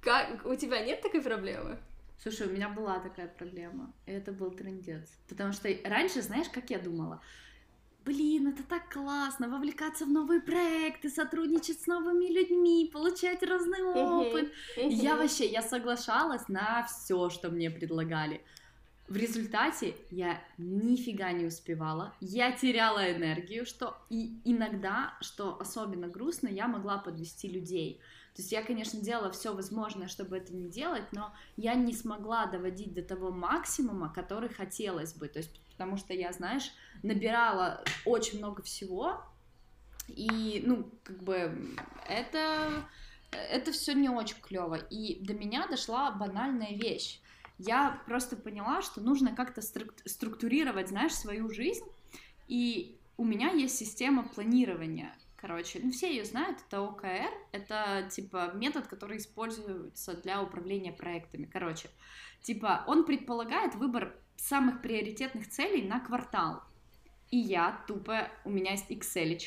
Как 0.00 0.46
у 0.46 0.54
тебя 0.54 0.80
нет 0.84 1.02
такой 1.02 1.20
проблемы? 1.20 1.78
Слушай, 2.20 2.48
у 2.48 2.50
меня 2.50 2.68
была 2.68 2.98
такая 2.98 3.28
проблема, 3.28 3.92
и 4.06 4.12
это 4.12 4.32
был 4.32 4.50
трендец. 4.50 5.08
Потому 5.28 5.52
что 5.52 5.68
раньше, 5.84 6.22
знаешь, 6.22 6.48
как 6.48 6.70
я 6.70 6.78
думала? 6.78 7.22
Блин, 8.04 8.48
это 8.48 8.62
так 8.62 8.90
классно, 8.92 9.48
вовлекаться 9.48 10.06
в 10.06 10.08
новые 10.08 10.40
проекты, 10.40 11.10
сотрудничать 11.10 11.82
с 11.82 11.86
новыми 11.86 12.26
людьми, 12.26 12.90
получать 12.92 13.42
разный 13.42 13.82
опыт. 13.82 14.52
Я 14.76 15.16
вообще, 15.16 15.46
я 15.46 15.62
соглашалась 15.62 16.48
на 16.48 16.84
все, 16.84 17.28
что 17.28 17.50
мне 17.50 17.70
предлагали. 17.70 18.40
В 19.08 19.16
результате 19.16 19.94
я 20.10 20.42
нифига 20.58 21.32
не 21.32 21.46
успевала, 21.46 22.14
я 22.20 22.52
теряла 22.52 23.10
энергию, 23.10 23.64
что 23.64 23.96
и 24.10 24.38
иногда, 24.44 25.14
что 25.22 25.58
особенно 25.58 26.08
грустно, 26.08 26.48
я 26.48 26.68
могла 26.68 26.98
подвести 26.98 27.48
людей. 27.48 28.00
То 28.34 28.42
есть 28.42 28.52
я, 28.52 28.62
конечно, 28.62 29.00
делала 29.00 29.32
все 29.32 29.54
возможное, 29.54 30.08
чтобы 30.08 30.36
это 30.36 30.54
не 30.54 30.68
делать, 30.68 31.10
но 31.12 31.32
я 31.56 31.74
не 31.74 31.92
смогла 31.92 32.46
доводить 32.46 32.92
до 32.92 33.02
того 33.02 33.32
максимума, 33.32 34.12
который 34.14 34.48
хотелось 34.48 35.14
бы. 35.14 35.26
То 35.26 35.38
есть, 35.38 35.58
потому 35.78 35.96
что 35.96 36.12
я, 36.12 36.32
знаешь, 36.32 36.72
набирала 37.04 37.84
очень 38.04 38.38
много 38.38 38.64
всего, 38.64 39.22
и, 40.08 40.60
ну, 40.66 40.90
как 41.04 41.22
бы, 41.22 41.76
это, 42.08 42.84
это 43.30 43.70
все 43.70 43.92
не 43.94 44.08
очень 44.08 44.40
клево. 44.40 44.74
И 44.74 45.24
до 45.24 45.34
меня 45.34 45.68
дошла 45.68 46.10
банальная 46.10 46.72
вещь. 46.72 47.20
Я 47.58 48.02
просто 48.06 48.34
поняла, 48.36 48.82
что 48.82 49.00
нужно 49.00 49.36
как-то 49.36 49.60
струк- 49.60 50.02
структурировать, 50.04 50.88
знаешь, 50.88 51.14
свою 51.14 51.48
жизнь. 51.48 51.84
И 52.48 52.98
у 53.16 53.24
меня 53.24 53.52
есть 53.52 53.76
система 53.76 54.24
планирования. 54.24 55.16
Короче, 55.36 55.78
ну 55.80 55.92
все 55.92 56.10
ее 56.10 56.24
знают, 56.24 56.58
это 56.66 56.80
ОКР, 56.80 57.30
это 57.52 58.08
типа 58.10 58.50
метод, 58.54 58.88
который 58.88 59.18
используется 59.18 60.14
для 60.14 60.42
управления 60.42 60.90
проектами. 60.90 61.44
Короче, 61.44 61.88
типа 62.42 62.82
он 62.88 63.04
предполагает 63.04 63.76
выбор 63.76 64.16
самых 64.38 64.80
приоритетных 64.80 65.48
целей 65.48 65.86
на 65.86 66.00
квартал. 66.00 66.62
И 67.30 67.36
я 67.36 67.84
тупо, 67.86 68.28
у 68.44 68.50
меня 68.50 68.72
есть 68.72 68.90
excel 68.90 69.38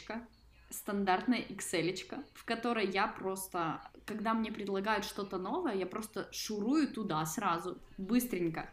стандартная 0.70 1.42
excel 1.50 2.24
в 2.34 2.46
которой 2.46 2.90
я 2.90 3.08
просто, 3.08 3.82
когда 4.06 4.34
мне 4.34 4.52
предлагают 4.52 5.06
что-то 5.06 5.38
новое, 5.38 5.76
я 5.76 5.86
просто 5.86 6.30
шурую 6.32 6.88
туда 6.88 7.26
сразу, 7.26 7.78
быстренько, 7.98 8.70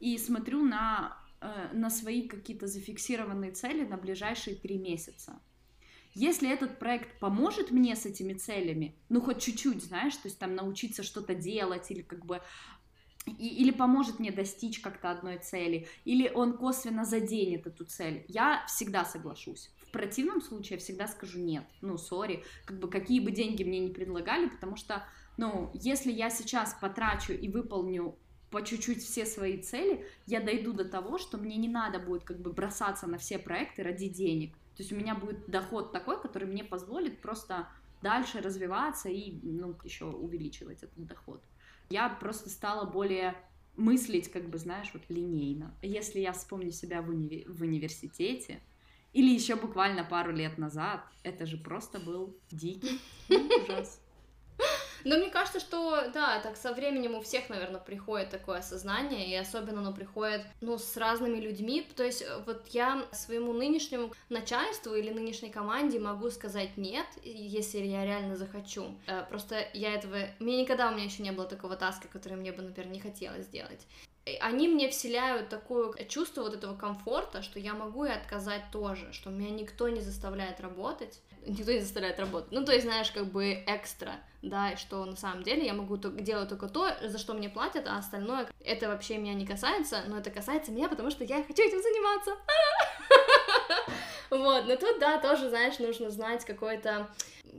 и 0.00 0.18
смотрю 0.18 0.62
на, 0.64 1.16
э, 1.40 1.70
на 1.72 1.90
свои 1.90 2.28
какие-то 2.28 2.66
зафиксированные 2.66 3.52
цели 3.52 3.84
на 3.84 3.96
ближайшие 3.96 4.56
три 4.56 4.78
месяца. 4.78 5.40
Если 6.14 6.50
этот 6.50 6.78
проект 6.78 7.18
поможет 7.20 7.70
мне 7.70 7.94
с 7.94 8.04
этими 8.04 8.34
целями, 8.34 8.96
ну 9.08 9.20
хоть 9.20 9.40
чуть-чуть, 9.40 9.84
знаешь, 9.84 10.16
то 10.16 10.26
есть 10.26 10.38
там 10.38 10.54
научиться 10.54 11.02
что-то 11.02 11.34
делать 11.34 11.90
или 11.90 12.02
как 12.02 12.24
бы 12.24 12.40
и- 13.26 13.62
или 13.62 13.70
поможет 13.70 14.18
мне 14.18 14.30
достичь 14.30 14.80
как-то 14.80 15.10
одной 15.10 15.38
цели, 15.38 15.86
или 16.04 16.30
он 16.34 16.56
косвенно 16.56 17.04
заденет 17.04 17.66
эту 17.66 17.84
цель, 17.84 18.24
я 18.28 18.64
всегда 18.66 19.04
соглашусь. 19.04 19.70
В 19.86 19.90
противном 19.90 20.42
случае 20.42 20.76
я 20.76 20.78
всегда 20.78 21.08
скажу 21.08 21.38
нет, 21.38 21.64
ну, 21.80 21.96
сори, 21.96 22.44
как 22.64 22.78
бы 22.78 22.88
какие 22.88 23.20
бы 23.20 23.30
деньги 23.30 23.64
мне 23.64 23.80
не 23.80 23.88
предлагали, 23.88 24.48
потому 24.48 24.76
что, 24.76 25.02
ну, 25.36 25.70
если 25.74 26.12
я 26.12 26.30
сейчас 26.30 26.76
потрачу 26.80 27.32
и 27.32 27.48
выполню 27.48 28.16
по 28.50 28.62
чуть-чуть 28.62 29.02
все 29.02 29.26
свои 29.26 29.60
цели, 29.60 30.06
я 30.26 30.40
дойду 30.40 30.72
до 30.72 30.84
того, 30.84 31.18
что 31.18 31.38
мне 31.38 31.56
не 31.56 31.68
надо 31.68 31.98
будет 31.98 32.24
как 32.24 32.40
бы 32.40 32.52
бросаться 32.52 33.06
на 33.06 33.18
все 33.18 33.38
проекты 33.38 33.82
ради 33.82 34.08
денег. 34.08 34.54
То 34.76 34.82
есть 34.82 34.92
у 34.92 34.96
меня 34.96 35.14
будет 35.14 35.46
доход 35.50 35.92
такой, 35.92 36.20
который 36.20 36.46
мне 36.48 36.64
позволит 36.64 37.20
просто 37.20 37.68
дальше 38.00 38.40
развиваться 38.40 39.08
и, 39.08 39.38
ну, 39.42 39.74
еще 39.84 40.06
увеличивать 40.06 40.82
этот 40.82 41.06
доход. 41.06 41.42
Я 41.90 42.08
просто 42.08 42.50
стала 42.50 42.84
более 42.84 43.34
мыслить, 43.76 44.30
как 44.30 44.48
бы, 44.50 44.58
знаешь, 44.58 44.90
вот 44.92 45.02
линейно. 45.08 45.74
Если 45.82 46.20
я 46.20 46.32
вспомню 46.32 46.70
себя 46.70 47.00
в, 47.00 47.10
уни- 47.10 47.48
в 47.48 47.62
университете, 47.62 48.60
или 49.12 49.32
еще 49.32 49.56
буквально 49.56 50.04
пару 50.04 50.32
лет 50.32 50.58
назад, 50.58 51.00
это 51.22 51.46
же 51.46 51.56
просто 51.56 51.98
был 51.98 52.36
дикий 52.50 53.00
ужас. 53.30 54.00
Но 55.04 55.16
мне 55.16 55.30
кажется, 55.30 55.60
что, 55.60 56.10
да, 56.12 56.40
так 56.40 56.56
со 56.56 56.72
временем 56.72 57.14
у 57.14 57.20
всех, 57.20 57.48
наверное, 57.48 57.80
приходит 57.80 58.30
такое 58.30 58.58
осознание, 58.58 59.28
и 59.28 59.34
особенно 59.34 59.80
оно 59.80 59.92
приходит, 59.92 60.42
ну, 60.60 60.78
с 60.78 60.96
разными 60.96 61.38
людьми. 61.38 61.86
То 61.96 62.04
есть 62.04 62.22
э, 62.22 62.42
вот 62.46 62.66
я 62.68 63.04
своему 63.12 63.52
нынешнему 63.52 64.12
начальству 64.28 64.94
или 64.94 65.10
нынешней 65.10 65.50
команде 65.50 65.98
могу 65.98 66.30
сказать 66.30 66.76
нет, 66.76 67.06
если 67.22 67.78
я 67.78 68.04
реально 68.04 68.36
захочу. 68.36 68.98
Э, 69.06 69.24
Просто 69.28 69.66
я 69.74 69.94
этого... 69.94 70.18
Мне 70.38 70.62
никогда 70.62 70.88
у 70.88 70.94
меня 70.94 71.04
еще 71.04 71.22
не 71.22 71.32
было 71.32 71.46
такого 71.46 71.76
таска, 71.76 72.08
который 72.08 72.36
мне 72.38 72.52
бы, 72.52 72.62
например, 72.62 72.90
не 72.90 73.00
хотелось 73.00 73.44
сделать. 73.46 73.86
э, 74.26 74.36
они 74.40 74.68
мне 74.68 74.88
вселяют 74.90 75.48
такое 75.48 75.92
чувство 76.06 76.42
вот 76.42 76.54
этого 76.54 76.76
комфорта, 76.76 77.42
что 77.42 77.58
я 77.58 77.74
могу 77.74 78.04
и 78.04 78.10
отказать 78.10 78.62
тоже, 78.72 79.12
что 79.12 79.30
меня 79.30 79.50
никто 79.50 79.88
не 79.88 80.00
заставляет 80.00 80.60
работать, 80.60 81.20
никто 81.46 81.72
не 81.72 81.80
заставляет 81.80 82.18
работать. 82.18 82.52
Ну, 82.52 82.64
то 82.64 82.72
есть, 82.72 82.84
знаешь, 82.84 83.10
как 83.10 83.26
бы 83.26 83.64
экстра, 83.66 84.16
да, 84.42 84.76
что 84.76 85.04
на 85.04 85.16
самом 85.16 85.42
деле 85.42 85.66
я 85.66 85.74
могу 85.74 85.96
только, 85.96 86.20
делать 86.20 86.48
только 86.48 86.68
то, 86.68 86.90
за 87.02 87.18
что 87.18 87.34
мне 87.34 87.48
платят, 87.48 87.86
а 87.86 87.98
остальное, 87.98 88.48
это 88.64 88.88
вообще 88.88 89.18
меня 89.18 89.34
не 89.34 89.46
касается, 89.46 90.02
но 90.06 90.18
это 90.18 90.30
касается 90.30 90.72
меня, 90.72 90.88
потому 90.88 91.10
что 91.10 91.24
я 91.24 91.42
хочу 91.42 91.62
этим 91.62 91.82
заниматься. 91.82 92.32
Вот, 94.30 94.66
но 94.66 94.76
тут, 94.76 94.98
да, 94.98 95.18
тоже, 95.18 95.48
знаешь, 95.48 95.78
нужно 95.78 96.10
знать 96.10 96.44
какой-то 96.44 97.08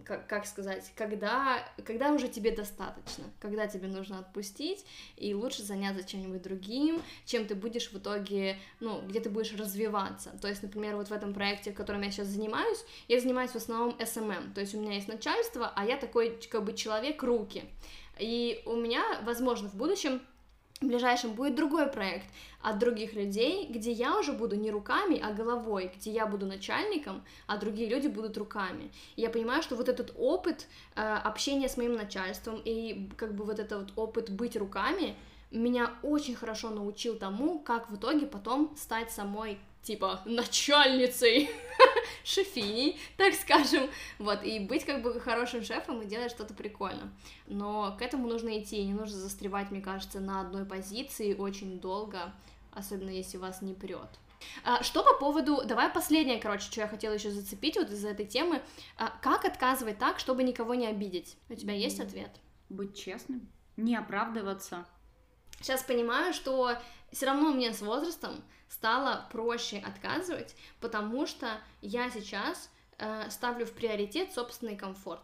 как, 0.06 0.28
как 0.28 0.46
сказать, 0.46 0.92
когда, 0.96 1.66
когда 1.86 2.12
уже 2.12 2.28
тебе 2.28 2.52
достаточно, 2.52 3.26
когда 3.40 3.68
тебе 3.68 3.88
нужно 3.88 4.20
отпустить, 4.20 4.86
и 5.18 5.34
лучше 5.34 5.64
заняться 5.64 6.08
чем-нибудь 6.08 6.42
другим, 6.42 7.02
чем 7.26 7.46
ты 7.46 7.56
будешь 7.56 7.92
в 7.92 7.98
итоге, 7.98 8.58
ну, 8.80 9.02
где 9.02 9.20
ты 9.20 9.30
будешь 9.30 9.54
развиваться. 9.54 10.32
То 10.42 10.48
есть, 10.48 10.64
например, 10.64 10.96
вот 10.96 11.10
в 11.10 11.12
этом 11.12 11.34
проекте, 11.34 11.72
в 11.72 11.76
котором 11.76 12.02
я 12.02 12.12
сейчас 12.12 12.28
занимаюсь, 12.28 12.84
я 13.08 13.20
занимаюсь 13.20 13.52
в 13.52 13.56
основном 13.56 13.96
SMM, 14.00 14.54
то 14.54 14.62
есть 14.62 14.76
у 14.76 14.80
меня 14.80 14.94
есть 14.94 15.08
начальство, 15.08 15.72
а 15.76 15.86
я 15.86 15.98
такой, 15.98 16.40
как 16.50 16.64
бы, 16.64 16.74
человек-руки. 16.74 17.66
И 18.20 18.62
у 18.66 18.76
меня, 18.76 19.04
возможно, 19.24 19.70
в 19.70 19.76
будущем 19.76 20.22
ближайшем 20.88 21.34
будет 21.34 21.56
другой 21.56 21.88
проект 21.88 22.26
от 22.62 22.80
других 22.80 23.14
людей, 23.14 23.68
где 23.70 23.92
я 23.92 24.18
уже 24.18 24.34
буду 24.34 24.56
не 24.56 24.72
руками, 24.72 25.20
а 25.24 25.34
головой, 25.34 25.92
где 25.96 26.12
я 26.12 26.26
буду 26.26 26.46
начальником, 26.46 27.24
а 27.48 27.58
другие 27.58 27.90
люди 27.90 28.08
будут 28.08 28.38
руками. 28.38 28.92
И 29.16 29.22
я 29.22 29.30
понимаю, 29.30 29.62
что 29.62 29.76
вот 29.76 29.90
этот 29.90 30.14
опыт 30.18 30.68
э, 30.96 31.02
общения 31.02 31.68
с 31.68 31.78
моим 31.78 31.96
начальством 31.96 32.62
и 32.64 33.10
как 33.18 33.34
бы 33.36 33.44
вот 33.44 33.60
этот 33.60 33.80
вот 33.80 33.94
опыт 33.96 34.30
быть 34.30 34.56
руками 34.56 35.16
меня 35.52 35.94
очень 36.04 36.36
хорошо 36.36 36.70
научил 36.70 37.16
тому, 37.18 37.60
как 37.60 37.90
в 37.90 37.96
итоге 37.96 38.28
потом 38.28 38.76
стать 38.78 39.12
самой 39.12 39.60
типа 39.84 40.22
начальницей, 40.26 41.50
шефиней, 42.24 43.00
так 43.18 43.34
скажем, 43.34 43.90
вот, 44.18 44.44
и 44.44 44.60
быть 44.60 44.86
как 44.86 45.02
бы 45.02 45.20
хорошим 45.20 45.64
шефом 45.64 46.02
и 46.02 46.06
делать 46.06 46.32
что-то 46.32 46.54
прикольно. 46.54 47.12
Но 47.48 47.96
к 47.98 48.02
этому 48.02 48.28
нужно 48.28 48.60
идти, 48.60 48.84
не 48.84 48.94
нужно 48.94 49.18
застревать, 49.18 49.72
мне 49.72 49.82
кажется, 49.82 50.20
на 50.20 50.42
одной 50.42 50.66
позиции 50.66 51.34
очень 51.34 51.80
долго, 51.80 52.34
особенно 52.72 53.10
если 53.10 53.38
вас 53.38 53.62
не 53.62 53.74
прет. 53.74 54.10
А, 54.64 54.84
что 54.84 55.04
по 55.04 55.14
поводу, 55.16 55.64
давай 55.66 55.90
последнее, 55.90 56.40
короче, 56.40 56.66
что 56.66 56.82
я 56.82 56.88
хотела 56.88 57.14
еще 57.14 57.32
зацепить 57.32 57.76
вот 57.76 57.90
из-за 57.90 58.10
этой 58.10 58.26
темы, 58.26 58.62
а, 58.98 59.10
как 59.22 59.46
отказывать 59.46 59.98
так, 59.98 60.20
чтобы 60.20 60.44
никого 60.44 60.76
не 60.76 60.88
обидеть? 60.88 61.38
У 61.50 61.56
тебя 61.56 61.74
есть 61.74 62.00
ответ? 62.00 62.32
Быть 62.70 62.98
честным, 62.98 63.50
не 63.76 63.96
оправдываться. 63.96 64.86
Сейчас 65.62 65.84
понимаю, 65.84 66.34
что 66.34 66.78
все 67.12 67.26
равно 67.26 67.52
мне 67.52 67.74
с 67.74 67.82
возрастом 67.82 68.44
стало 68.70 69.28
проще 69.32 69.80
отказывать, 69.80 70.56
потому 70.80 71.26
что 71.26 71.60
я 71.82 72.10
сейчас 72.10 72.70
э, 72.98 73.30
ставлю 73.30 73.66
в 73.66 73.74
приоритет 73.74 74.32
собственный 74.32 74.78
комфорт. 74.78 75.24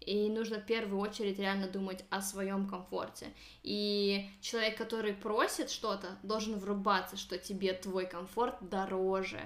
И 0.00 0.30
нужно 0.30 0.60
в 0.60 0.66
первую 0.66 1.00
очередь 1.00 1.38
реально 1.38 1.68
думать 1.68 2.04
о 2.08 2.22
своем 2.22 2.66
комфорте. 2.66 3.28
И 3.62 4.28
человек, 4.40 4.76
который 4.76 5.12
просит 5.12 5.70
что-то, 5.70 6.18
должен 6.22 6.58
врубаться, 6.58 7.16
что 7.16 7.38
тебе 7.38 7.74
твой 7.74 8.06
комфорт 8.06 8.56
дороже. 8.60 9.40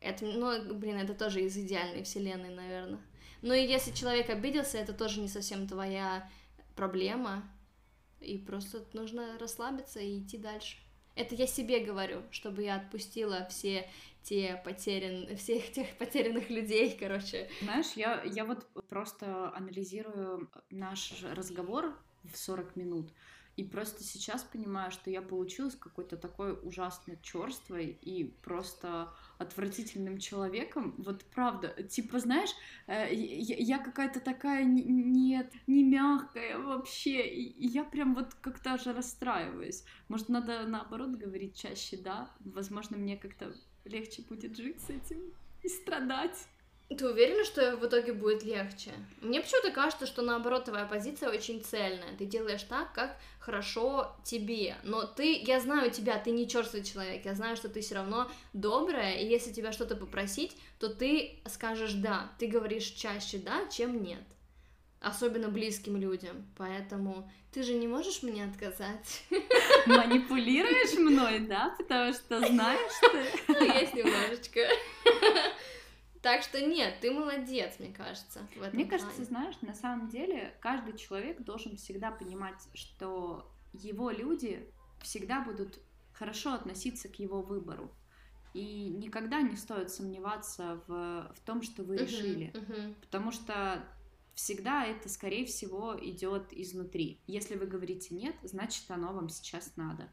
Это, 0.00 0.24
ну, 0.24 0.74
блин, 0.74 0.98
это 0.98 1.14
тоже 1.14 1.42
из 1.42 1.56
идеальной 1.56 2.04
вселенной, 2.04 2.54
наверное. 2.54 3.00
Ну 3.42 3.52
и 3.52 3.66
если 3.66 3.92
человек 3.92 4.30
обиделся, 4.30 4.78
это 4.78 4.92
тоже 4.92 5.20
не 5.20 5.28
совсем 5.28 5.66
твоя 5.66 6.30
проблема. 6.76 7.42
И 8.20 8.38
просто 8.38 8.84
нужно 8.92 9.36
расслабиться 9.38 10.00
и 10.00 10.20
идти 10.20 10.38
дальше. 10.38 10.76
Это 11.16 11.34
я 11.34 11.46
себе 11.46 11.84
говорю, 11.84 12.22
чтобы 12.30 12.62
я 12.62 12.76
отпустила 12.76 13.46
все 13.50 13.88
те 14.22 14.60
потерян... 14.64 15.36
всех 15.36 15.72
тех 15.72 15.96
потерянных 15.98 16.50
людей, 16.50 16.96
короче. 16.98 17.48
Знаешь, 17.62 17.92
я, 17.96 18.22
я 18.24 18.44
вот 18.44 18.66
просто 18.88 19.52
анализирую 19.54 20.50
наш 20.70 21.22
разговор 21.22 21.96
в 22.24 22.36
40 22.36 22.76
минут, 22.76 23.10
и 23.56 23.64
просто 23.64 24.04
сейчас 24.04 24.44
понимаю, 24.44 24.90
что 24.90 25.10
я 25.10 25.22
получилась 25.22 25.74
какой-то 25.74 26.18
такой 26.18 26.52
ужасно 26.62 27.16
черствой 27.22 27.98
и 28.02 28.24
просто 28.42 29.14
отвратительным 29.38 30.18
человеком. 30.18 30.94
Вот 30.98 31.24
правда, 31.24 31.68
типа, 31.82 32.18
знаешь, 32.18 32.50
э, 32.86 33.08
я, 33.12 33.78
какая-то 33.78 34.20
такая 34.20 34.64
нет, 34.64 35.52
не 35.66 35.84
мягкая 35.84 36.58
вообще. 36.58 37.26
И, 37.26 37.66
я 37.66 37.84
прям 37.84 38.14
вот 38.14 38.34
как-то 38.34 38.74
аж 38.74 38.86
расстраиваюсь. 38.86 39.84
Может, 40.08 40.28
надо 40.28 40.66
наоборот 40.66 41.16
говорить 41.16 41.56
чаще, 41.56 41.96
да? 41.96 42.30
Возможно, 42.40 42.98
мне 42.98 43.16
как-то 43.16 43.54
легче 43.84 44.22
будет 44.22 44.56
жить 44.56 44.82
с 44.82 44.90
этим 44.90 45.32
и 45.62 45.68
страдать. 45.68 46.46
Ты 46.88 47.08
уверена, 47.08 47.44
что 47.44 47.76
в 47.76 47.84
итоге 47.86 48.12
будет 48.12 48.44
легче? 48.44 48.92
Мне 49.20 49.40
почему-то 49.40 49.72
кажется, 49.72 50.06
что 50.06 50.22
наоборот 50.22 50.66
твоя 50.66 50.86
позиция 50.86 51.30
очень 51.30 51.60
цельная. 51.60 52.16
Ты 52.16 52.26
делаешь 52.26 52.62
так, 52.62 52.92
как 52.92 53.16
хорошо 53.40 54.14
тебе. 54.24 54.76
Но 54.84 55.04
ты, 55.04 55.34
я 55.34 55.60
знаю 55.60 55.90
тебя, 55.90 56.16
ты 56.18 56.30
не 56.30 56.48
черствый 56.48 56.84
человек. 56.84 57.24
Я 57.24 57.34
знаю, 57.34 57.56
что 57.56 57.68
ты 57.68 57.80
все 57.80 57.96
равно 57.96 58.30
добрая, 58.52 59.16
и 59.16 59.26
если 59.26 59.52
тебя 59.52 59.72
что-то 59.72 59.96
попросить, 59.96 60.56
то 60.78 60.88
ты 60.88 61.40
скажешь 61.46 61.94
да. 61.94 62.30
Ты 62.38 62.46
говоришь 62.46 62.84
чаще 62.84 63.38
да, 63.38 63.66
чем 63.66 64.00
нет. 64.00 64.22
Особенно 65.00 65.48
близким 65.48 65.96
людям. 65.96 66.46
Поэтому 66.56 67.28
ты 67.52 67.64
же 67.64 67.74
не 67.74 67.88
можешь 67.88 68.22
мне 68.22 68.44
отказать. 68.44 69.24
Манипулируешь 69.86 70.98
мной, 70.98 71.40
да? 71.40 71.74
Потому 71.78 72.12
что 72.12 72.38
знаешь 72.46 72.92
ты. 73.00 73.24
Ну, 73.48 73.74
есть 73.74 73.94
немножечко. 73.94 74.60
Так 76.26 76.42
что 76.42 76.60
нет, 76.60 76.98
ты 77.00 77.12
молодец, 77.12 77.78
мне 77.78 77.92
кажется. 77.92 78.40
В 78.56 78.60
этом 78.60 78.74
мне 78.74 78.84
плане. 78.84 78.90
кажется, 78.90 79.24
знаешь, 79.24 79.54
на 79.60 79.74
самом 79.74 80.08
деле 80.08 80.56
каждый 80.60 80.98
человек 80.98 81.40
должен 81.44 81.76
всегда 81.76 82.10
понимать, 82.10 82.60
что 82.74 83.48
его 83.72 84.10
люди 84.10 84.68
всегда 85.02 85.40
будут 85.40 85.78
хорошо 86.12 86.54
относиться 86.54 87.08
к 87.08 87.20
его 87.20 87.42
выбору. 87.42 87.94
И 88.54 88.88
никогда 88.88 89.40
не 89.40 89.54
стоит 89.54 89.92
сомневаться 89.92 90.82
в, 90.88 91.32
в 91.32 91.40
том, 91.46 91.62
что 91.62 91.84
вы 91.84 91.94
uh-huh, 91.94 92.04
решили. 92.04 92.50
Uh-huh. 92.52 92.94
Потому 93.02 93.30
что 93.30 93.86
всегда 94.34 94.84
это, 94.84 95.08
скорее 95.08 95.46
всего, 95.46 95.96
идет 95.96 96.52
изнутри. 96.52 97.20
Если 97.28 97.54
вы 97.54 97.66
говорите 97.66 98.16
нет, 98.16 98.34
значит, 98.42 98.90
оно 98.90 99.12
вам 99.12 99.28
сейчас 99.28 99.76
надо. 99.76 100.10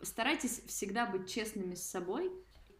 Старайтесь 0.00 0.62
всегда 0.66 1.04
быть 1.04 1.30
честными 1.30 1.74
с 1.74 1.82
собой 1.82 2.32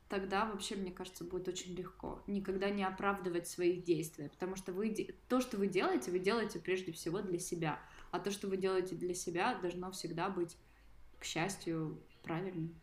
тогда 0.09 0.45
вообще, 0.45 0.77
мне 0.77 0.91
кажется, 0.91 1.25
будет 1.25 1.49
очень 1.49 1.75
легко. 1.75 2.23
Никогда 2.27 2.71
не 2.71 2.85
оправдывать 2.85 3.49
своих 3.49 3.85
действий, 3.85 4.29
потому 4.29 4.57
что 4.57 4.73
вы, 4.73 4.95
то, 5.29 5.41
что 5.41 5.57
вы 5.57 5.67
делаете, 5.67 6.11
вы 6.11 6.19
делаете 6.19 6.59
прежде 6.59 6.93
всего 6.93 7.21
для 7.21 7.39
себя, 7.39 7.81
а 8.11 8.19
то, 8.19 8.31
что 8.31 8.49
вы 8.49 8.57
делаете 8.57 8.95
для 8.95 9.15
себя, 9.15 9.59
должно 9.61 9.91
всегда 9.91 10.29
быть, 10.29 10.57
к 11.19 11.25
счастью, 11.25 12.01
правильным. 12.23 12.75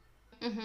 Угу. 0.41 0.61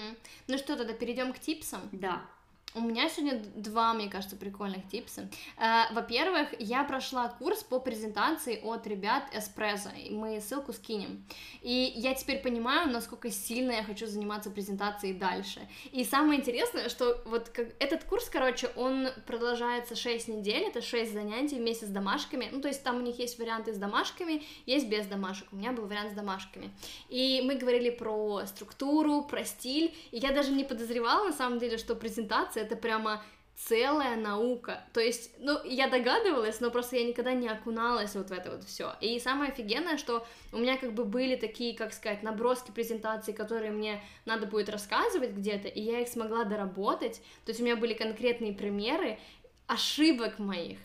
Ну 0.49 0.59
что, 0.59 0.77
тогда 0.77 0.93
перейдем 0.93 1.33
к 1.33 1.39
типсам? 1.39 1.83
Да. 1.93 2.29
У 2.75 2.81
меня 2.81 3.09
сегодня 3.09 3.43
два, 3.55 3.95
мне 3.95 4.09
кажется, 4.09 4.37
прикольных 4.37 4.87
типса. 4.89 5.31
Э, 5.57 5.93
во-первых, 5.95 6.49
я 6.59 6.85
прошла 6.85 7.29
курс 7.29 7.63
по 7.63 7.81
презентации 7.81 8.61
от 8.63 8.87
ребят 8.87 9.25
Эспрессо, 9.33 9.89
мы 10.11 10.39
ссылку 10.41 10.75
скинем. 10.75 11.25
И 11.63 11.93
я 11.97 12.15
теперь 12.15 12.43
понимаю, 12.43 12.91
насколько 12.91 13.31
сильно 13.31 13.73
я 13.73 13.83
хочу 13.83 14.07
заниматься 14.07 14.51
презентацией 14.51 15.15
дальше. 15.15 15.67
И 15.93 16.05
самое 16.05 16.41
интересное, 16.41 16.91
что 16.91 17.23
вот 17.25 17.49
как, 17.49 17.69
этот 17.79 18.05
курс, 18.05 18.29
короче, 18.29 18.69
он 18.77 19.09
продолжается 19.27 19.97
6 19.97 20.29
недель, 20.29 20.65
это 20.65 20.83
6 20.83 21.13
занятий 21.13 21.57
вместе 21.57 21.87
с 21.87 21.89
домашками. 21.89 22.51
Ну, 22.53 22.61
то 22.61 22.69
есть 22.69 22.85
там 22.85 22.97
у 22.97 23.01
них 23.01 23.19
есть 23.19 23.39
варианты 23.39 23.73
с 23.73 23.79
домашками, 23.79 24.43
есть 24.67 24.89
без 24.89 25.07
домашек. 25.07 25.49
У 25.53 25.57
меня 25.57 25.73
был 25.73 25.87
вариант 25.87 26.13
с 26.13 26.15
домашками. 26.15 26.71
И 27.09 27.41
мы 27.47 27.55
говорили 27.55 27.89
про 27.89 28.45
структуру, 28.45 29.23
про 29.23 29.45
стиль, 29.47 29.95
и 30.11 30.19
я 30.19 30.33
даже 30.33 30.53
не 30.53 30.65
подозревала, 30.65 31.29
на 31.29 31.33
самом 31.33 31.59
деле, 31.59 31.79
что 31.79 31.95
презентация 31.95 32.58
это 32.61 32.77
прямо 32.77 33.23
целая 33.55 34.17
наука. 34.17 34.85
То 34.93 35.01
есть, 35.01 35.33
ну, 35.41 35.63
я 35.65 35.89
догадывалась, 35.89 36.61
но 36.61 36.71
просто 36.71 36.97
я 36.97 37.05
никогда 37.05 37.33
не 37.33 37.49
окуналась 37.49 38.15
вот 38.15 38.31
в 38.31 38.33
это 38.33 38.53
вот 38.53 38.65
все. 38.65 38.95
И 39.01 39.19
самое 39.19 39.51
офигенное, 39.51 39.99
что 39.99 40.27
у 40.53 40.59
меня 40.59 40.77
как 40.77 40.93
бы 40.93 41.05
были 41.05 41.35
такие, 41.35 41.77
как 41.77 41.93
сказать, 41.93 42.23
наброски 42.23 42.71
презентаций, 42.71 43.35
которые 43.35 43.73
мне 43.73 44.03
надо 44.27 44.47
будет 44.47 44.69
рассказывать 44.69 45.31
где-то, 45.31 45.67
и 45.67 45.81
я 45.81 46.01
их 46.01 46.09
смогла 46.09 46.45
доработать. 46.45 47.21
То 47.45 47.51
есть 47.51 47.61
у 47.61 47.65
меня 47.65 47.77
были 47.77 47.95
конкретные 47.95 48.53
примеры 48.53 49.19
ошибок 49.67 50.39
моих 50.39 50.79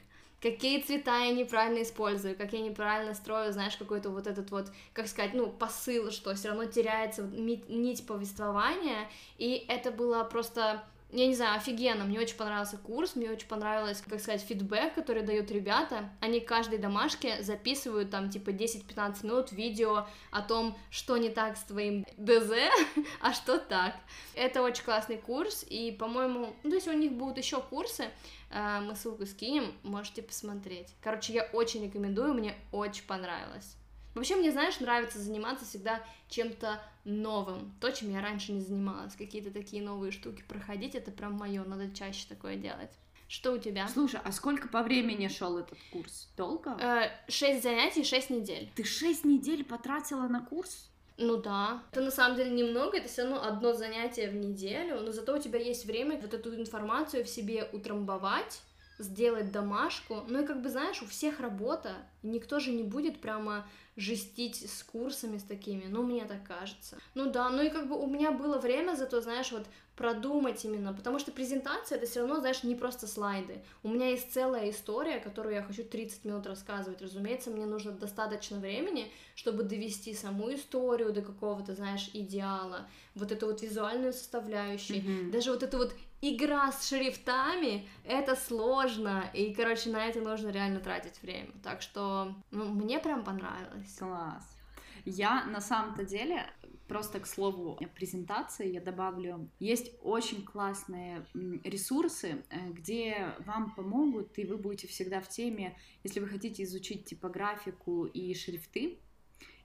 какие 0.44 0.82
цвета 0.82 1.20
я 1.20 1.32
неправильно 1.32 1.84
использую, 1.84 2.36
как 2.36 2.52
я 2.52 2.60
неправильно 2.60 3.14
строю, 3.14 3.54
знаешь, 3.54 3.78
какой-то 3.78 4.10
вот 4.10 4.28
этот 4.28 4.52
вот, 4.52 4.68
как 4.92 5.08
сказать, 5.08 5.34
ну, 5.34 5.48
посыл, 5.48 6.12
что 6.12 6.36
все 6.36 6.50
равно 6.50 6.66
теряется 6.66 7.24
нить 7.24 8.06
повествования, 8.06 9.10
и 9.38 9.66
это 9.70 9.90
было 9.90 10.26
просто 10.26 10.84
я 11.14 11.28
не 11.28 11.36
знаю, 11.36 11.58
офигенно, 11.58 12.06
мне 12.06 12.20
очень 12.20 12.36
понравился 12.36 12.78
курс, 12.78 13.16
мне 13.16 13.30
очень 13.30 13.48
понравилось, 13.48 14.02
как 14.02 14.20
сказать, 14.20 14.42
фидбэк, 14.42 14.96
который 14.96 15.22
дают 15.22 15.52
ребята, 15.52 16.10
они 16.20 16.40
каждой 16.40 16.80
домашке 16.80 17.44
записывают 17.44 18.10
там 18.10 18.32
типа 18.32 18.50
10-15 18.50 19.26
минут 19.26 19.52
видео 19.52 20.08
о 20.32 20.42
том, 20.42 20.76
что 20.90 21.18
не 21.18 21.30
так 21.30 21.58
с 21.58 21.64
твоим 21.64 22.04
ДЗ, 22.18 22.54
а 23.22 23.34
что 23.34 23.60
так. 23.60 23.96
Это 24.34 24.64
очень 24.64 24.84
классный 24.84 25.18
курс, 25.18 25.64
и, 25.70 25.92
по-моему, 25.92 26.56
ну, 26.64 26.70
то 26.70 26.76
есть 26.76 26.88
у 26.88 26.94
них 26.94 27.12
будут 27.12 27.38
еще 27.38 27.62
курсы, 27.62 28.10
э, 28.50 28.80
мы 28.82 28.96
ссылку 28.96 29.28
скинем, 29.28 29.72
можете 29.84 30.24
посмотреть. 30.24 30.88
Короче, 31.02 31.34
я 31.34 31.44
очень 31.54 31.84
рекомендую, 31.84 32.34
мне 32.34 32.56
очень 32.72 33.06
понравилось. 33.06 33.78
Вообще, 34.16 34.36
мне, 34.36 34.52
знаешь, 34.52 34.80
нравится 34.80 35.20
заниматься 35.20 35.66
всегда 35.66 36.04
чем-то 36.30 36.82
новым, 37.04 37.74
то, 37.80 37.92
чем 37.92 38.12
я 38.12 38.22
раньше 38.22 38.52
не 38.52 38.62
занималась, 38.62 39.16
какие-то 39.16 39.52
такие 39.52 39.82
новые 39.82 40.12
штуки 40.12 40.44
проходить, 40.48 40.96
это 40.96 41.12
прям 41.12 41.34
мое, 41.34 41.64
надо 41.64 41.94
чаще 41.94 42.26
такое 42.30 42.56
делать. 42.56 42.92
Что 43.28 43.54
у 43.54 43.58
тебя? 43.58 43.88
Слушай, 43.88 44.20
а 44.24 44.32
сколько 44.32 44.68
по 44.68 44.84
времени 44.84 45.28
шел 45.28 45.58
этот 45.58 45.80
курс? 45.92 46.30
Долго? 46.38 46.78
Э, 46.80 47.10
Шесть 47.28 47.64
занятий, 47.64 48.04
шесть 48.04 48.30
недель. 48.30 48.70
Ты 48.76 48.84
шесть 48.84 49.26
недель 49.26 49.64
потратила 49.64 50.28
на 50.28 50.42
курс? 50.42 50.90
Ну 51.18 51.38
да. 51.38 51.82
Это 51.92 52.02
на 52.02 52.12
самом 52.12 52.36
деле 52.38 52.52
немного, 52.52 52.98
это 52.98 53.08
все 53.08 53.24
равно 53.24 53.44
одно 53.44 53.74
занятие 53.74 54.30
в 54.30 54.36
неделю, 54.36 55.00
но 55.02 55.12
зато 55.12 55.36
у 55.36 55.40
тебя 55.40 55.60
есть 55.60 55.86
время 55.86 56.20
вот 56.20 56.34
эту 56.34 56.54
информацию 56.56 57.24
в 57.24 57.30
себе 57.30 57.68
утрамбовать, 57.72 58.62
сделать 59.00 59.52
домашку. 59.52 60.24
Ну 60.28 60.44
и 60.44 60.46
как 60.46 60.62
бы 60.62 60.70
знаешь, 60.70 61.02
у 61.02 61.08
всех 61.08 61.40
работа, 61.40 61.96
никто 62.24 62.60
же 62.60 62.72
не 62.72 62.84
будет 62.84 63.22
прямо 63.22 63.66
жестить 63.96 64.70
с 64.70 64.84
курсами 64.84 65.38
с 65.38 65.44
такими, 65.44 65.86
ну 65.88 66.04
мне 66.04 66.26
так 66.26 66.44
кажется. 66.44 66.98
Ну 67.14 67.30
да, 67.32 67.50
ну 67.50 67.62
и 67.62 67.70
как 67.70 67.88
бы 67.88 68.00
у 68.00 68.08
меня 68.08 68.32
было 68.32 68.58
время 68.58 68.96
зато, 68.96 69.22
знаешь, 69.22 69.52
вот 69.52 69.66
продумать 69.96 70.66
именно, 70.66 70.92
потому 70.94 71.20
что 71.20 71.32
презентация 71.32 71.98
это 71.98 72.08
все 72.08 72.22
равно, 72.22 72.40
знаешь, 72.40 72.64
не 72.64 72.76
просто 72.76 73.06
слайды. 73.06 73.64
У 73.84 73.90
меня 73.90 74.10
есть 74.10 74.34
целая 74.34 74.72
история, 74.72 75.20
которую 75.20 75.54
я 75.54 75.62
хочу 75.62 75.84
30 75.84 76.26
минут 76.26 76.48
рассказывать. 76.48 77.02
Разумеется, 77.02 77.52
мне 77.52 77.66
нужно 77.66 77.92
достаточно 77.92 78.58
времени, 78.58 79.12
чтобы 79.36 79.64
довести 79.64 80.16
саму 80.16 80.54
историю 80.54 81.14
до 81.14 81.22
какого-то, 81.22 81.76
знаешь, 81.76 82.10
идеала, 82.14 82.88
вот 83.14 83.32
эту 83.32 83.46
вот 83.46 83.62
визуальную 83.62 84.14
составляющую, 84.14 85.04
Мгм. 85.04 85.32
даже 85.32 85.52
вот 85.52 85.62
эту 85.62 85.78
вот 85.78 85.94
игра 86.24 86.72
с 86.72 86.88
шрифтами, 86.88 87.86
это 88.06 88.36
сложно, 88.36 89.30
и, 89.34 89.54
короче, 89.54 89.90
на 89.90 90.06
это 90.06 90.22
нужно 90.22 90.50
реально 90.50 90.80
тратить 90.80 91.22
время. 91.22 91.52
Так 91.62 91.82
что 91.82 92.34
ну, 92.52 92.70
мне 92.70 93.00
прям 93.00 93.26
понравилось. 93.26 93.94
Класс. 94.00 94.56
Я 95.04 95.44
на 95.44 95.60
самом-то 95.60 96.06
деле, 96.06 96.50
просто 96.88 97.20
к 97.20 97.28
слову 97.28 97.78
презентации 97.94 98.72
я 98.72 98.80
добавлю, 98.80 99.50
есть 99.60 99.92
очень 100.02 100.46
классные 100.46 101.26
ресурсы, 101.66 102.46
э, 102.50 102.70
где 102.70 103.36
вам 103.40 103.72
помогут, 103.76 104.40
и 104.40 104.46
вы 104.46 104.58
будете 104.58 104.88
всегда 104.88 105.20
в 105.20 105.28
теме, 105.28 105.78
если 106.06 106.22
вы 106.22 106.28
хотите 106.28 106.64
изучить 106.64 107.06
типографику 107.06 108.06
и 108.06 108.34
шрифты, 108.34 109.00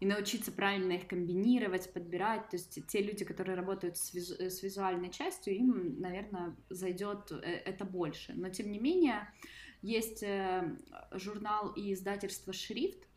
и 0.00 0.06
научиться 0.06 0.52
правильно 0.52 0.92
их 0.92 1.08
комбинировать, 1.08 1.92
подбирать. 1.92 2.48
То 2.50 2.56
есть 2.56 2.86
те 2.86 3.02
люди, 3.02 3.24
которые 3.24 3.56
работают 3.56 3.96
с, 3.96 4.14
визу- 4.14 4.36
э, 4.38 4.50
с 4.50 4.62
визуальной 4.62 5.10
частью, 5.10 5.56
им, 5.56 6.00
наверное, 6.00 6.56
зайдет 6.70 7.32
э, 7.32 7.36
это 7.36 7.84
больше. 7.84 8.32
Но 8.34 8.48
тем 8.48 8.70
не 8.70 8.78
менее, 8.78 9.28
есть 9.82 10.22
э, 10.22 10.76
журнал 11.12 11.72
и 11.72 11.92
издательство 11.92 12.52
«Шрифт», 12.52 13.08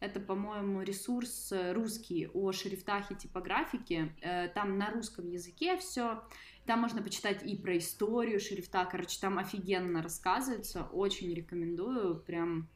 это, 0.00 0.20
по-моему, 0.20 0.82
ресурс 0.82 1.52
русский 1.72 2.28
о 2.28 2.52
шрифтах 2.52 3.10
и 3.10 3.16
типографике. 3.16 4.14
Там 4.54 4.78
на 4.78 4.92
русском 4.92 5.28
языке 5.28 5.76
все. 5.76 6.22
Там 6.66 6.78
можно 6.78 7.02
почитать 7.02 7.42
и 7.44 7.56
про 7.56 7.76
историю 7.78 8.38
шрифта. 8.38 8.86
Короче, 8.88 9.18
там 9.20 9.38
офигенно 9.38 10.00
рассказывается. 10.00 10.84
Очень 10.92 11.34
рекомендую. 11.34 12.20
Прям 12.20 12.68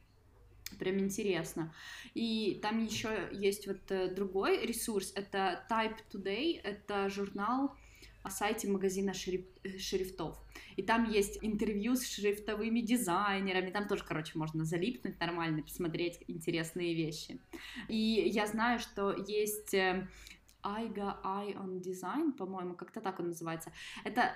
прям 0.77 0.99
интересно. 0.99 1.73
И 2.13 2.59
там 2.61 2.83
еще 2.83 3.29
есть 3.31 3.67
вот 3.67 3.89
э, 3.89 4.13
другой 4.13 4.65
ресурс, 4.65 5.11
это 5.15 5.65
Type 5.69 5.97
Today, 6.11 6.59
это 6.63 7.09
журнал 7.09 7.75
о 8.23 8.29
сайте 8.29 8.69
магазина 8.69 9.11
шриф- 9.11 9.77
шрифтов. 9.77 10.37
И 10.77 10.81
там 10.81 11.09
есть 11.09 11.39
интервью 11.41 11.95
с 11.95 12.07
шрифтовыми 12.07 12.79
дизайнерами, 12.79 13.69
там 13.69 13.87
тоже, 13.87 14.03
короче, 14.05 14.37
можно 14.37 14.63
залипнуть 14.65 15.19
нормально, 15.19 15.61
посмотреть 15.61 16.19
интересные 16.27 16.93
вещи. 16.93 17.39
И 17.89 17.97
я 17.97 18.47
знаю, 18.47 18.79
что 18.79 19.13
есть 19.13 19.73
э, 19.73 20.07
Aiga 20.63 21.21
Eye 21.23 21.55
on 21.55 21.81
Design, 21.81 22.31
по-моему, 22.31 22.75
как-то 22.75 23.01
так 23.01 23.19
он 23.19 23.27
называется. 23.27 23.71
Это 24.05 24.33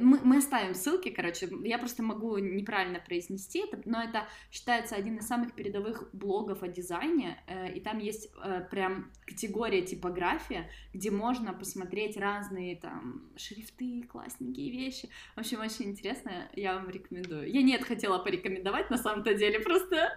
мы, 0.00 0.20
мы 0.24 0.38
оставим 0.38 0.74
ссылки, 0.74 1.10
короче, 1.10 1.48
я 1.64 1.78
просто 1.78 2.02
могу 2.02 2.38
неправильно 2.38 2.98
произнести 2.98 3.60
это, 3.60 3.80
но 3.84 4.02
это 4.02 4.28
считается 4.50 4.96
один 4.96 5.18
из 5.18 5.26
самых 5.26 5.54
передовых 5.54 6.10
блогов 6.12 6.62
о 6.62 6.68
дизайне, 6.68 7.42
э, 7.46 7.72
и 7.72 7.80
там 7.80 7.98
есть 7.98 8.32
э, 8.42 8.66
прям 8.70 9.12
категория 9.26 9.82
типография, 9.82 10.68
где 10.92 11.10
можно 11.10 11.52
посмотреть 11.52 12.16
разные 12.16 12.76
там 12.76 13.30
шрифты, 13.36 14.02
классненькие 14.02 14.70
вещи. 14.70 15.08
В 15.36 15.40
общем, 15.40 15.60
очень 15.60 15.90
интересно, 15.90 16.50
я 16.54 16.74
вам 16.74 16.90
рекомендую. 16.90 17.50
Я 17.50 17.62
нет 17.62 17.84
хотела 17.84 18.18
порекомендовать 18.18 18.90
на 18.90 18.98
самом-то 18.98 19.34
деле, 19.34 19.60
просто, 19.60 20.12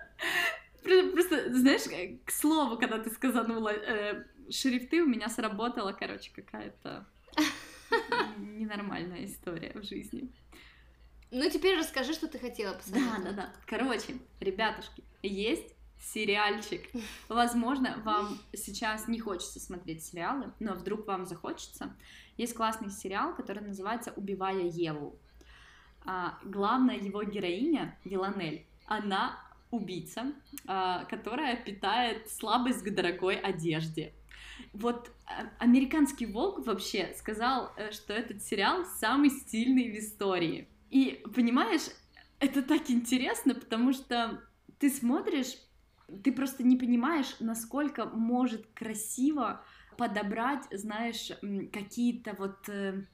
просто, 0.84 1.12
просто, 1.12 1.54
знаешь, 1.54 1.88
э, 1.92 2.18
к 2.26 2.32
слову, 2.32 2.78
когда 2.78 2.98
ты 2.98 3.12
сказанула 3.12 3.70
э, 3.70 4.26
шрифты, 4.50 5.04
у 5.04 5.08
меня 5.08 5.30
сработала, 5.30 5.94
короче, 5.94 6.32
какая-то 6.34 7.08
ненормальная 8.38 9.26
история 9.26 9.72
в 9.76 9.84
жизни. 9.84 10.30
Ну, 11.32 11.50
теперь 11.50 11.78
расскажи, 11.78 12.14
что 12.14 12.28
ты 12.28 12.38
хотела 12.38 12.74
Да, 12.74 12.78
посоветовать. 12.80 13.24
да, 13.24 13.32
да. 13.32 13.54
Короче, 13.66 14.18
ребятушки, 14.40 15.04
есть 15.24 15.74
сериальчик. 16.00 16.82
Возможно, 17.28 18.00
вам 18.04 18.38
сейчас 18.54 19.08
не 19.08 19.20
хочется 19.20 19.60
смотреть 19.60 20.04
сериалы, 20.04 20.52
но 20.60 20.74
вдруг 20.74 21.08
вам 21.08 21.26
захочется. 21.26 21.96
Есть 22.38 22.54
классный 22.54 22.92
сериал, 22.92 23.36
который 23.36 23.64
называется 23.64 24.14
«Убивая 24.16 24.64
Еву». 24.64 25.18
А, 26.06 26.38
главная 26.44 26.98
его 26.98 27.24
героиня, 27.24 27.98
Виланель, 28.04 28.66
она 28.86 29.40
убийца, 29.72 30.34
а, 30.68 31.06
которая 31.06 31.56
питает 31.56 32.30
слабость 32.30 32.84
к 32.84 32.94
дорогой 32.94 33.38
одежде. 33.38 34.14
Вот 34.74 35.12
а, 35.26 35.50
американский 35.60 36.26
волк 36.26 36.66
вообще 36.66 37.14
сказал, 37.18 37.72
э, 37.78 37.92
что 37.92 38.14
этот 38.14 38.42
сериал 38.42 38.86
самый 39.00 39.30
стильный 39.30 39.92
в 39.92 40.00
истории. 40.00 40.68
И 40.90 41.24
понимаешь, 41.34 41.90
это 42.40 42.62
так 42.62 42.90
интересно, 42.90 43.56
потому 43.56 43.94
что 43.94 44.44
ты 44.80 44.90
смотришь, 44.90 45.58
ты 46.24 46.32
просто 46.32 46.64
не 46.64 46.76
понимаешь, 46.76 47.36
насколько 47.40 48.06
может 48.06 48.68
красиво 48.74 49.64
подобрать, 49.98 50.64
знаешь, 50.72 51.32
какие-то 51.72 52.36
вот 52.38 52.68
э, 52.68 53.06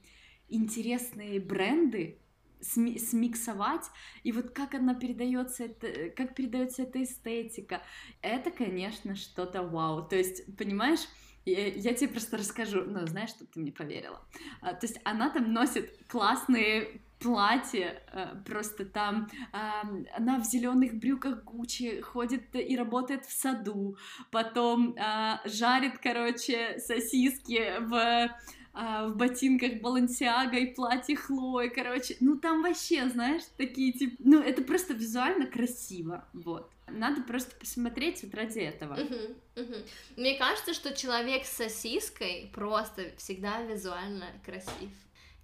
интересные 0.48 1.40
бренды, 1.40 2.18
сми- 2.60 2.98
смиксовать, 2.98 3.86
и 4.22 4.32
вот 4.32 4.50
как 4.50 4.74
она 4.74 4.94
передается, 4.94 5.64
это, 5.64 6.10
как 6.10 6.34
передается 6.34 6.82
эта 6.82 7.02
эстетика, 7.02 7.82
это, 8.22 8.50
конечно, 8.50 9.14
что-то 9.16 9.62
вау. 9.62 10.06
То 10.06 10.16
есть, 10.16 10.56
понимаешь, 10.56 11.06
я, 11.44 11.68
я 11.68 11.94
тебе 11.94 12.10
просто 12.10 12.36
расскажу, 12.36 12.84
ну, 12.84 13.06
знаешь, 13.06 13.30
чтобы 13.30 13.50
ты 13.52 13.60
мне 13.60 13.72
поверила. 13.72 14.20
А, 14.60 14.74
то 14.74 14.86
есть 14.86 15.00
она 15.04 15.30
там 15.30 15.52
носит 15.52 15.90
классные 16.08 17.00
платья, 17.18 18.02
э, 18.12 18.34
просто 18.46 18.86
там 18.86 19.28
а, 19.52 19.82
она 20.16 20.38
в 20.38 20.44
зеленых 20.44 20.94
брюках 20.94 21.44
Гуччи 21.44 22.00
ходит 22.00 22.54
и 22.54 22.76
работает 22.76 23.26
в 23.26 23.32
саду, 23.32 23.96
потом 24.30 24.96
а, 24.98 25.40
жарит, 25.44 25.98
короче, 25.98 26.78
сосиски 26.78 27.78
в 27.80 28.30
а, 28.72 29.08
в 29.08 29.16
ботинках 29.16 29.80
Балансиага 29.80 30.58
и 30.58 30.72
платье 30.72 31.16
Хлои, 31.16 31.68
короче, 31.68 32.16
ну 32.20 32.36
там 32.36 32.62
вообще, 32.62 33.08
знаешь, 33.08 33.42
такие 33.56 33.92
типа, 33.92 34.16
ну 34.20 34.40
это 34.40 34.62
просто 34.62 34.94
визуально 34.94 35.46
красиво, 35.46 36.24
вот. 36.32 36.70
Надо 36.86 37.22
просто 37.22 37.54
посмотреть 37.56 38.22
вот 38.22 38.34
ради 38.34 38.60
этого. 38.60 38.94
Мгм, 38.94 39.36
мгм. 39.56 39.82
Мне 40.16 40.36
кажется, 40.36 40.74
что 40.74 40.94
человек 40.94 41.44
с 41.44 41.56
сосиской 41.56 42.50
просто 42.52 43.12
всегда 43.16 43.62
визуально 43.62 44.26
красив. 44.44 44.90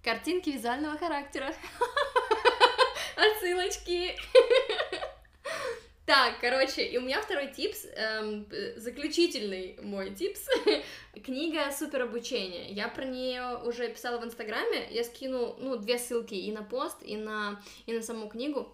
Картинки 0.03 0.49
визуального 0.49 0.97
характера. 0.97 1.53
Отсылочки. 3.15 4.15
Так, 6.07 6.39
короче, 6.39 6.85
и 6.85 6.97
у 6.97 7.01
меня 7.01 7.21
второй 7.21 7.47
типс, 7.51 7.85
эм, 7.93 8.45
п- 8.45 8.79
заключительный 8.79 9.77
мой 9.83 10.15
типс, 10.15 10.47
книга 11.25 11.69
супер 11.77 12.03
обучение. 12.03 12.71
Я 12.71 12.87
про 12.87 13.03
нее 13.03 13.57
уже 13.65 13.89
писала 13.89 14.17
в 14.17 14.23
Инстаграме, 14.23 14.87
я 14.89 15.03
скину, 15.03 15.57
ну, 15.59 15.75
две 15.75 15.99
ссылки 15.99 16.33
и 16.33 16.49
на 16.53 16.63
пост, 16.63 16.99
и 17.01 17.17
на, 17.17 17.61
и 17.87 17.91
на 17.91 18.01
саму 18.01 18.29
книгу. 18.29 18.73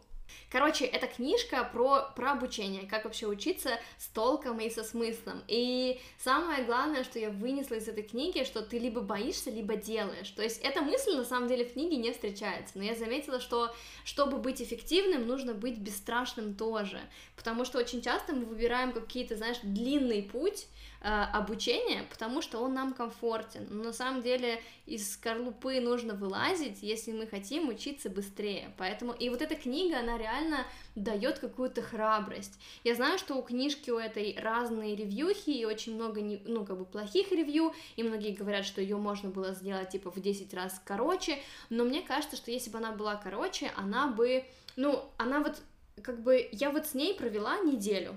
Короче, 0.51 0.86
это 0.86 1.07
книжка 1.07 1.67
про, 1.73 2.11
про 2.15 2.34
обучение, 2.34 2.88
как 2.88 3.05
вообще 3.05 3.25
учиться 3.25 3.79
с 3.97 4.07
толком 4.07 4.59
и 4.59 4.69
со 4.69 4.84
смыслом. 4.84 5.41
И 5.47 5.99
самое 6.19 6.63
главное, 6.63 7.03
что 7.03 7.17
я 7.17 7.31
вынесла 7.31 7.75
из 7.75 7.88
этой 7.88 8.03
книги, 8.03 8.43
что 8.43 8.61
ты 8.61 8.77
либо 8.77 9.01
боишься, 9.01 9.49
либо 9.49 9.75
делаешь. 9.75 10.29
То 10.29 10.43
есть 10.43 10.61
эта 10.61 10.81
мысль 10.81 11.15
на 11.15 11.25
самом 11.25 11.47
деле 11.47 11.65
в 11.65 11.73
книге 11.73 11.97
не 11.97 12.11
встречается. 12.11 12.77
Но 12.77 12.84
я 12.84 12.95
заметила, 12.95 13.39
что 13.39 13.73
чтобы 14.05 14.38
быть 14.38 14.61
эффективным, 14.61 15.25
нужно 15.25 15.53
быть 15.53 15.79
бесстрашным 15.79 16.53
тоже. 16.53 17.01
Потому 17.36 17.65
что 17.65 17.79
очень 17.79 18.01
часто 18.01 18.34
мы 18.34 18.45
выбираем 18.45 18.91
какие-то, 18.91 19.36
знаешь, 19.36 19.57
длинный 19.63 20.21
путь, 20.21 20.67
Э, 21.06 21.24
обучения, 21.34 22.06
потому 22.10 22.41
что 22.41 22.60
он 22.60 22.76
нам 22.76 22.93
комфортен. 22.93 23.68
Но 23.70 23.84
на 23.84 23.91
самом 23.91 24.22
деле 24.22 24.62
из 24.86 25.12
скорлупы 25.12 25.82
нужно 25.82 26.14
вылазить, 26.14 26.82
если 26.82 27.12
мы 27.12 27.28
хотим 27.28 27.68
учиться 27.68 28.10
быстрее. 28.10 28.74
Поэтому 28.78 29.12
и 29.12 29.28
вот 29.28 29.41
эта 29.41 29.56
книга, 29.56 29.99
она 29.99 30.18
реально 30.18 30.66
дает 30.95 31.39
какую-то 31.39 31.82
храбрость. 31.82 32.58
Я 32.86 32.95
знаю, 32.95 33.20
что 33.20 33.36
у 33.36 33.41
книжки 33.41 33.89
у 33.89 33.97
этой 33.97 34.34
разные 34.39 34.95
ревьюхи 34.95 35.49
и 35.49 35.66
очень 35.66 35.95
много, 35.95 36.22
ну, 36.45 36.66
как 36.66 36.78
бы 36.78 36.86
плохих 36.86 37.34
ревью, 37.34 37.74
и 37.97 38.04
многие 38.04 38.32
говорят, 38.32 38.64
что 38.64 38.80
ее 38.80 38.95
можно 38.95 39.28
было 39.28 39.51
сделать 39.51 39.89
типа 39.89 40.10
в 40.10 40.22
10 40.22 40.54
раз 40.54 40.82
короче, 40.86 41.38
но 41.70 41.84
мне 41.84 42.01
кажется, 42.01 42.38
что 42.38 42.49
если 42.49 42.70
бы 42.70 42.78
она 42.78 42.93
была 42.93 43.18
короче, 43.18 43.74
она 43.76 44.08
бы, 44.08 44.45
ну, 44.78 45.04
она 45.18 45.41
вот 45.41 45.62
как 46.01 46.22
бы 46.22 46.47
я 46.54 46.70
вот 46.70 46.88
с 46.88 46.93
ней 46.93 47.14
провела 47.14 47.60
неделю, 47.60 48.16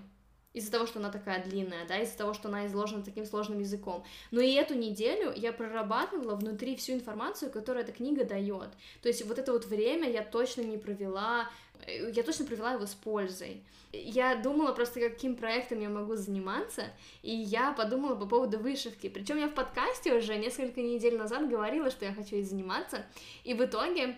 из-за 0.56 0.72
того, 0.72 0.86
что 0.86 1.00
она 1.00 1.10
такая 1.10 1.44
длинная, 1.44 1.86
да, 1.86 1.98
из-за 1.98 2.16
того, 2.16 2.32
что 2.32 2.48
она 2.48 2.66
изложена 2.66 3.04
таким 3.04 3.26
сложным 3.26 3.58
языком. 3.58 4.02
Но 4.30 4.40
и 4.40 4.54
эту 4.54 4.74
неделю 4.74 5.30
я 5.36 5.52
прорабатывала 5.52 6.34
внутри 6.34 6.76
всю 6.76 6.94
информацию, 6.94 7.50
которую 7.50 7.84
эта 7.84 7.92
книга 7.92 8.24
дает. 8.24 8.70
То 9.02 9.08
есть 9.08 9.22
вот 9.26 9.38
это 9.38 9.52
вот 9.52 9.66
время 9.66 10.10
я 10.10 10.24
точно 10.24 10.62
не 10.62 10.78
провела, 10.78 11.50
э, 11.86 12.10
я 12.10 12.22
точно 12.22 12.46
провела 12.46 12.72
его 12.72 12.86
с 12.86 12.94
пользой. 12.94 13.62
Я 13.92 14.34
думала 14.36 14.72
просто, 14.72 14.98
каким 14.98 15.36
проектом 15.36 15.80
я 15.80 15.90
могу 15.90 16.16
заниматься, 16.16 16.84
и 17.22 17.34
я 17.34 17.72
подумала 17.72 18.16
по 18.16 18.24
поводу 18.24 18.58
вышивки. 18.58 19.10
Причем 19.10 19.36
я 19.36 19.48
в 19.48 19.54
подкасте 19.54 20.14
уже 20.14 20.36
несколько 20.36 20.80
недель 20.80 21.18
назад 21.18 21.50
говорила, 21.50 21.90
что 21.90 22.06
я 22.06 22.14
хочу 22.14 22.36
ей 22.36 22.44
заниматься, 22.44 23.04
и 23.44 23.52
в 23.52 23.62
итоге 23.62 24.16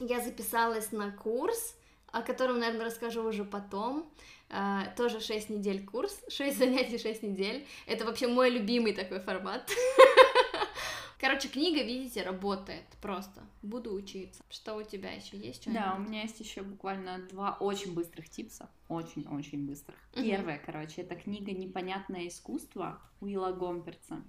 я 0.00 0.20
записалась 0.20 0.90
на 0.90 1.12
курс, 1.12 1.76
о 2.10 2.22
котором, 2.22 2.58
наверное, 2.58 2.86
расскажу 2.86 3.22
уже 3.22 3.44
потом. 3.44 4.10
Uh, 4.50 4.92
тоже 4.96 5.20
6 5.20 5.50
недель 5.50 5.84
курс, 5.84 6.20
6 6.28 6.58
занятий, 6.58 6.98
6 6.98 7.22
недель. 7.22 7.66
Это 7.86 8.04
вообще 8.04 8.26
мой 8.26 8.50
любимый 8.50 8.92
такой 8.92 9.20
формат. 9.20 9.70
Короче, 11.20 11.48
книга, 11.48 11.82
видите, 11.82 12.22
работает 12.22 12.86
просто. 13.00 13.42
Буду 13.62 13.92
учиться. 13.92 14.42
Что 14.48 14.74
у 14.76 14.82
тебя 14.82 15.12
еще 15.12 15.36
есть? 15.36 15.70
Да, 15.70 15.94
у 15.96 16.00
меня 16.00 16.22
есть 16.22 16.40
еще 16.40 16.62
буквально 16.62 17.18
два 17.28 17.58
очень 17.60 17.94
быстрых 17.94 18.28
типса. 18.30 18.70
Очень-очень 18.88 19.66
быстрых. 19.66 19.98
Угу. 20.14 20.24
Первое, 20.24 20.58
короче, 20.58 21.02
это 21.02 21.14
книга 21.14 21.52
«Непонятное 21.52 22.26
искусство» 22.26 23.00
Уилла 23.20 23.52
Гомперца. 23.52 24.22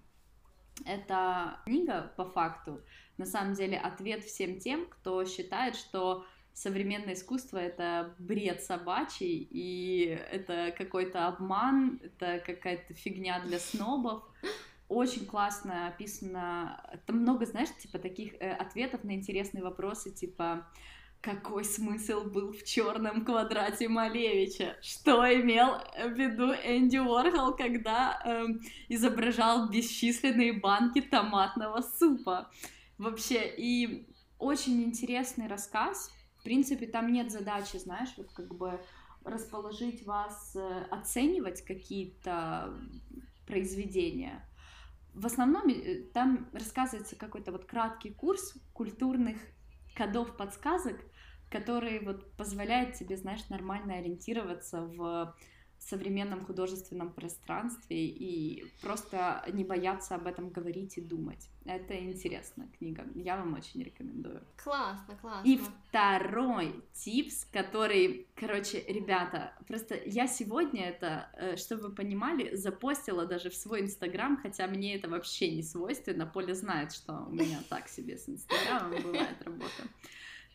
Это 0.85 1.61
книга, 1.65 2.11
по 2.17 2.25
факту, 2.25 2.81
на 3.17 3.25
самом 3.25 3.53
деле, 3.53 3.77
ответ 3.77 4.23
всем 4.23 4.59
тем, 4.59 4.85
кто 4.87 5.25
считает, 5.25 5.75
что 5.75 6.25
современное 6.53 7.13
искусство— 7.13 7.57
это 7.59 8.15
бред 8.19 8.63
собачий, 8.63 9.47
и 9.49 10.19
это 10.31 10.73
какой-то 10.77 11.27
обман, 11.27 11.99
это 12.03 12.41
какая-то 12.45 12.93
фигня 12.93 13.39
для 13.45 13.59
снобов. 13.59 14.23
Очень 14.87 15.25
классно 15.25 15.87
описано. 15.87 16.83
Там 17.05 17.19
много, 17.19 17.45
знаешь, 17.45 17.69
типа 17.77 17.97
таких 17.97 18.33
э, 18.41 18.51
ответов 18.51 19.03
на 19.03 19.15
интересные 19.15 19.63
вопросы, 19.63 20.11
типа 20.11 20.67
какой 21.21 21.63
смысл 21.63 22.23
был 22.23 22.51
в 22.51 22.63
черном 22.63 23.23
квадрате 23.23 23.87
Малевича? 23.87 24.75
Что 24.81 25.23
имел 25.33 25.77
в 26.03 26.13
виду 26.17 26.51
Энди 26.51 26.97
Уорхол, 26.97 27.55
когда 27.55 28.19
э, 28.25 28.45
изображал 28.89 29.69
бесчисленные 29.69 30.53
банки 30.53 30.99
томатного 30.99 31.81
супа? 31.81 32.49
Вообще, 32.97 33.53
и 33.55 34.07
очень 34.39 34.83
интересный 34.83 35.47
рассказ, 35.47 36.11
в 36.41 36.43
принципе, 36.43 36.87
там 36.87 37.13
нет 37.13 37.31
задачи, 37.31 37.77
знаешь, 37.77 38.09
вот 38.17 38.31
как 38.33 38.55
бы 38.55 38.81
расположить 39.23 40.03
вас, 40.07 40.55
э, 40.55 40.85
оценивать 40.89 41.61
какие-то 41.61 42.73
произведения. 43.45 44.43
В 45.13 45.27
основном 45.27 45.69
э, 45.69 46.01
там 46.15 46.49
рассказывается 46.51 47.15
какой-то 47.15 47.51
вот 47.51 47.65
краткий 47.65 48.09
курс 48.09 48.55
культурных 48.73 49.37
кодов 49.95 50.35
подсказок, 50.35 50.97
который 51.51 52.03
вот 52.03 52.31
позволяет 52.35 52.95
тебе, 52.95 53.17
знаешь, 53.17 53.47
нормально 53.49 53.97
ориентироваться 53.97 54.81
в 54.81 55.35
современном 55.81 56.45
художественном 56.45 57.11
пространстве 57.11 58.05
и 58.05 58.71
просто 58.81 59.43
не 59.51 59.63
бояться 59.63 60.15
об 60.15 60.27
этом 60.27 60.49
говорить 60.49 60.97
и 60.97 61.01
думать. 61.01 61.49
Это 61.65 61.99
интересная 61.99 62.67
книга, 62.77 63.05
я 63.15 63.35
вам 63.35 63.53
очень 63.53 63.83
рекомендую. 63.83 64.43
Классно, 64.63 65.17
классно. 65.17 65.47
И 65.47 65.57
второй 65.57 66.83
типс, 66.93 67.45
который, 67.45 68.27
короче, 68.35 68.83
ребята, 68.87 69.53
просто 69.67 69.99
я 70.05 70.27
сегодня 70.27 70.89
это, 70.89 71.29
э, 71.33 71.55
чтобы 71.55 71.89
вы 71.89 71.95
понимали, 71.95 72.55
запостила 72.55 73.25
даже 73.25 73.49
в 73.49 73.55
свой 73.55 73.81
инстаграм, 73.81 74.37
хотя 74.37 74.67
мне 74.67 74.95
это 74.95 75.09
вообще 75.09 75.49
не 75.55 75.63
свойственно, 75.63 76.25
Поля 76.27 76.53
знает, 76.53 76.93
что 76.93 77.25
у 77.27 77.31
меня 77.31 77.59
так 77.69 77.89
себе 77.89 78.17
с 78.17 78.29
инстаграмом 78.29 79.01
бывает 79.01 79.41
работа. 79.43 79.83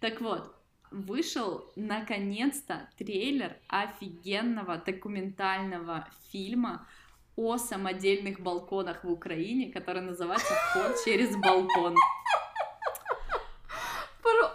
Так 0.00 0.20
вот, 0.20 0.54
вышел 0.90 1.70
наконец-то 1.76 2.88
трейлер 2.98 3.56
офигенного 3.68 4.78
документального 4.78 6.08
фильма 6.30 6.86
о 7.36 7.58
самодельных 7.58 8.40
балконах 8.40 9.04
в 9.04 9.10
Украине, 9.10 9.72
который 9.72 10.02
называется 10.02 10.54
«Вход 10.54 10.96
через 11.04 11.36
балкон». 11.36 11.94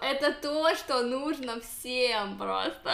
Это 0.01 0.33
то, 0.33 0.75
что 0.75 1.03
нужно 1.03 1.61
всем 1.61 2.37
просто. 2.37 2.91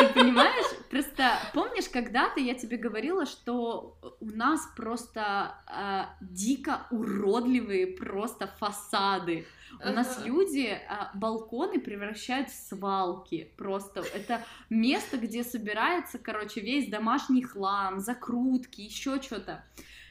Ты 0.00 0.08
понимаешь? 0.14 0.66
Просто 0.90 1.38
помнишь, 1.54 1.88
когда-то 1.88 2.40
я 2.40 2.54
тебе 2.54 2.76
говорила, 2.76 3.26
что 3.26 3.98
у 4.20 4.26
нас 4.26 4.60
просто 4.74 5.54
э, 5.68 6.04
дико 6.20 6.86
уродливые 6.90 7.86
просто 7.86 8.46
фасады. 8.58 9.46
У 9.78 9.82
ага. 9.82 9.92
нас 9.92 10.20
люди 10.24 10.78
а, 10.88 11.10
балконы 11.14 11.80
превращают 11.80 12.50
в 12.50 12.68
свалки. 12.68 13.52
Просто 13.56 14.00
это 14.00 14.42
место, 14.68 15.16
где 15.16 15.44
собирается, 15.44 16.18
короче, 16.18 16.60
весь 16.60 16.90
домашний 16.90 17.42
хлам, 17.42 18.00
закрутки, 18.00 18.80
еще 18.80 19.22
что-то. 19.22 19.64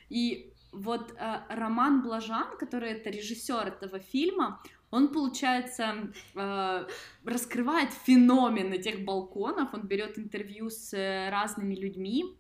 И 0.09 0.53
вот 0.71 1.13
а, 1.19 1.45
Роман 1.49 2.01
Блажан, 2.01 2.57
который 2.57 2.91
это 2.91 3.09
режиссер 3.09 3.67
этого 3.67 3.99
фильма, 3.99 4.61
он, 4.91 5.09
получается, 5.09 6.11
э, 6.35 6.85
раскрывает 7.23 7.89
феномен 7.93 8.73
этих 8.73 9.05
балконов, 9.05 9.73
он 9.73 9.81
берет 9.81 10.17
интервью 10.17 10.69
с 10.69 10.93
разными 11.29 11.75
людьми, 11.75 12.37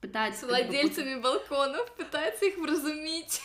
пытается... 0.00 0.46
С 0.46 0.48
владельцами 0.48 1.14
как 1.14 1.22
бы... 1.22 1.30
балконов, 1.30 1.92
пытается 1.96 2.46
их 2.46 2.58
вразумить. 2.58 3.40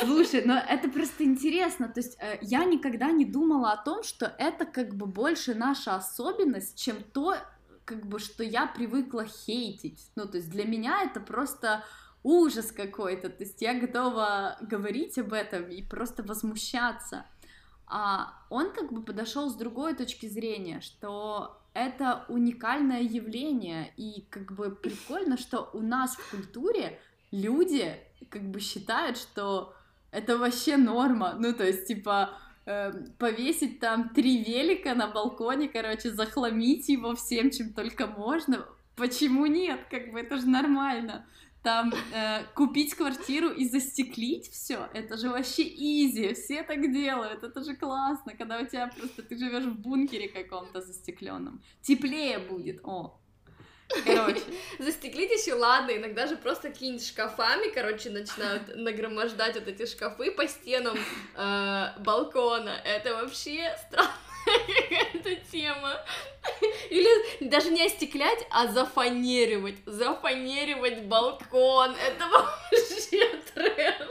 Слушай, 0.00 0.42
но 0.44 0.58
это 0.58 0.88
просто 0.88 1.24
интересно, 1.24 1.88
то 1.88 2.00
есть 2.00 2.16
э, 2.20 2.38
я 2.42 2.64
никогда 2.64 3.10
не 3.10 3.24
думала 3.24 3.72
о 3.72 3.82
том, 3.82 4.02
что 4.02 4.34
это 4.38 4.64
как 4.64 4.94
бы 4.94 5.06
больше 5.06 5.54
наша 5.54 5.96
особенность, 5.96 6.78
чем 6.78 7.02
то, 7.12 7.36
как 7.84 8.06
бы, 8.06 8.18
что 8.18 8.42
я 8.42 8.66
привыкла 8.66 9.26
хейтить. 9.26 10.10
Ну, 10.16 10.26
то 10.26 10.38
есть 10.38 10.50
для 10.50 10.64
меня 10.64 11.02
это 11.02 11.20
просто 11.20 11.84
ужас 12.22 12.72
какой-то, 12.72 13.28
то 13.28 13.44
есть 13.44 13.62
я 13.62 13.78
готова 13.78 14.58
говорить 14.60 15.16
об 15.16 15.32
этом 15.32 15.70
и 15.70 15.80
просто 15.80 16.24
возмущаться 16.24 17.24
он 17.88 18.72
как 18.72 18.92
бы 18.92 19.02
подошел 19.02 19.48
с 19.48 19.54
другой 19.54 19.94
точки 19.94 20.26
зрения, 20.26 20.80
что 20.80 21.60
это 21.74 22.24
уникальное 22.28 23.02
явление, 23.02 23.92
и 23.96 24.26
как 24.30 24.52
бы 24.52 24.70
прикольно, 24.70 25.36
что 25.36 25.70
у 25.72 25.80
нас 25.80 26.16
в 26.16 26.30
культуре 26.30 26.98
люди 27.30 27.94
как 28.30 28.42
бы 28.50 28.60
считают, 28.60 29.18
что 29.18 29.74
это 30.10 30.38
вообще 30.38 30.76
норма, 30.76 31.36
ну 31.38 31.52
то 31.52 31.64
есть 31.64 31.86
типа 31.86 32.30
э, 32.64 32.92
повесить 33.18 33.78
там 33.78 34.08
три 34.08 34.42
велика 34.42 34.94
на 34.94 35.08
балконе, 35.08 35.68
короче, 35.68 36.10
захламить 36.12 36.88
его 36.88 37.14
всем, 37.14 37.50
чем 37.50 37.72
только 37.72 38.06
можно, 38.06 38.66
почему 38.96 39.46
нет, 39.46 39.80
как 39.90 40.10
бы 40.12 40.20
это 40.20 40.38
же 40.38 40.48
нормально 40.48 41.26
там 41.66 41.92
э, 42.14 42.44
купить 42.54 42.94
квартиру 42.94 43.48
и 43.48 43.68
застеклить 43.68 44.48
все, 44.52 44.88
это 44.94 45.16
же 45.16 45.30
вообще 45.30 45.64
изи, 45.64 46.32
все 46.32 46.62
так 46.62 46.92
делают, 46.92 47.42
это 47.42 47.64
же 47.64 47.74
классно, 47.74 48.36
когда 48.36 48.60
у 48.60 48.66
тебя 48.66 48.86
просто 48.96 49.24
ты 49.24 49.36
живешь 49.36 49.64
в 49.64 49.76
бункере 49.80 50.28
каком-то 50.28 50.80
застекленном, 50.80 51.60
теплее 51.82 52.38
будет, 52.38 52.78
о. 52.84 53.18
Короче. 54.04 54.42
Застеклить 54.78 55.32
еще 55.32 55.54
ладно, 55.54 55.96
иногда 55.96 56.28
же 56.28 56.36
просто 56.36 56.68
какими-нибудь 56.68 57.04
шкафами, 57.04 57.74
короче, 57.74 58.10
начинают 58.10 58.62
нагромождать 58.76 59.56
вот 59.56 59.66
эти 59.66 59.86
шкафы 59.86 60.30
по 60.30 60.46
стенам 60.46 60.96
э, 61.34 61.86
балкона. 61.98 62.80
Это 62.84 63.14
вообще 63.14 63.76
странно 63.88 64.12
какая-то 64.88 65.34
тема. 65.50 66.00
Или 66.90 67.48
даже 67.48 67.70
не 67.70 67.84
остеклять, 67.84 68.46
а 68.50 68.68
зафанеривать. 68.68 69.76
Зафанеривать 69.86 71.02
балкон. 71.02 71.94
Это 71.96 72.26
вообще 72.28 73.40
трэш. 73.54 74.08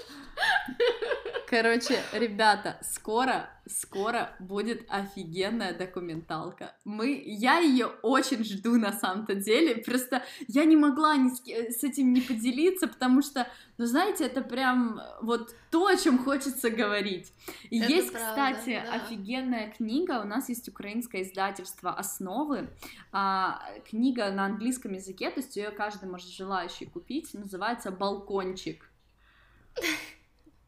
Короче, 1.48 2.02
ребята, 2.12 2.78
скоро, 2.82 3.50
скоро 3.68 4.36
будет 4.40 4.86
офигенная 4.90 5.78
документалка. 5.78 6.76
Мы, 6.86 7.22
я 7.26 7.60
ее 7.60 7.88
очень 8.02 8.44
жду 8.44 8.78
на 8.78 8.92
самом-то 8.92 9.36
деле. 9.36 9.76
Просто 9.76 10.24
я 10.48 10.66
не 10.66 10.76
могла 10.76 11.16
ни 11.18 11.30
с, 11.30 11.42
с 11.80 11.84
этим 11.84 12.14
не 12.14 12.22
поделиться, 12.22 12.88
потому 12.88 13.22
что, 13.22 13.48
ну 13.78 13.86
знаете, 13.86 14.26
это 14.26 14.42
прям 14.42 15.00
вот 15.22 15.56
то, 15.70 15.86
о 15.88 15.96
чем 15.96 16.18
хочется 16.18 16.72
говорить. 16.72 17.32
И 17.70 17.80
Это 17.80 17.92
есть, 17.92 18.12
правда, 18.12 18.54
кстати, 18.54 18.84
да. 18.84 18.94
офигенная 18.96 19.72
книга. 19.72 20.22
У 20.22 20.28
нас 20.28 20.50
есть 20.50 20.68
украинское 20.68 21.22
издательство 21.22 21.94
"Основы". 21.94 22.70
А, 23.12 23.62
книга 23.88 24.32
на 24.32 24.46
английском 24.46 24.94
языке, 24.94 25.30
то 25.30 25.42
есть 25.42 25.56
ее 25.56 25.70
каждый 25.70 26.10
может 26.10 26.30
желающий 26.30 26.86
купить. 26.86 27.34
Называется 27.34 27.92
"Балкончик". 27.92 28.90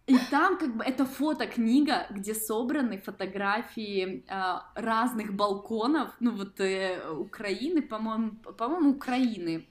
И 0.08 0.18
там 0.32 0.58
как 0.58 0.78
бы 0.78 0.86
это 0.86 1.05
фотокнига, 1.05 2.08
где 2.10 2.34
собраны 2.34 2.97
фотографии 2.97 4.24
а, 4.30 4.72
разных 4.76 5.34
балконов, 5.34 6.12
ну 6.22 6.32
вот 6.32 6.62
э, 6.62 7.12
Украины, 7.12 7.82
по-моему, 7.82 8.32
по-моему, 8.58 8.91
Украины. 8.91 9.68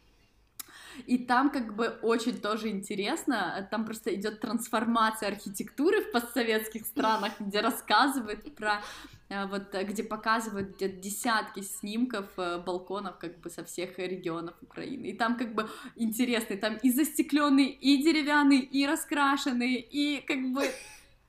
И 1.07 1.19
там 1.19 1.51
как 1.51 1.75
бы 1.75 1.89
очень 2.03 2.39
тоже 2.39 2.69
интересно, 2.69 3.67
там 3.71 3.87
просто 3.87 4.15
идет 4.15 4.41
трансформация 4.41 5.29
архитектуры 5.29 6.03
в 6.03 6.13
постсоветских 6.13 6.85
странах, 6.85 7.33
где 7.41 7.61
рассказывают 7.61 8.55
про 8.55 8.73
э, 8.75 9.16
вот 9.29 9.75
э, 9.75 9.85
где 9.85 10.05
показывают 10.05 10.77
десятки 10.79 11.61
снимков 11.61 12.27
э, 12.37 12.59
балконов 12.59 13.19
как 13.19 13.41
бы 13.41 13.51
со 13.51 13.65
всех 13.65 13.99
регионов 13.99 14.55
Украины. 14.63 15.07
И 15.07 15.13
там 15.15 15.37
как 15.37 15.55
бы 15.55 15.69
интересный, 15.97 16.57
там 16.57 16.77
и 16.77 16.91
застекленный, 16.91 17.67
и 17.67 18.03
деревянный, 18.03 18.61
и 18.61 18.87
раскрашенный, 18.87 19.75
и 19.75 20.21
как 20.27 20.53
бы 20.53 20.71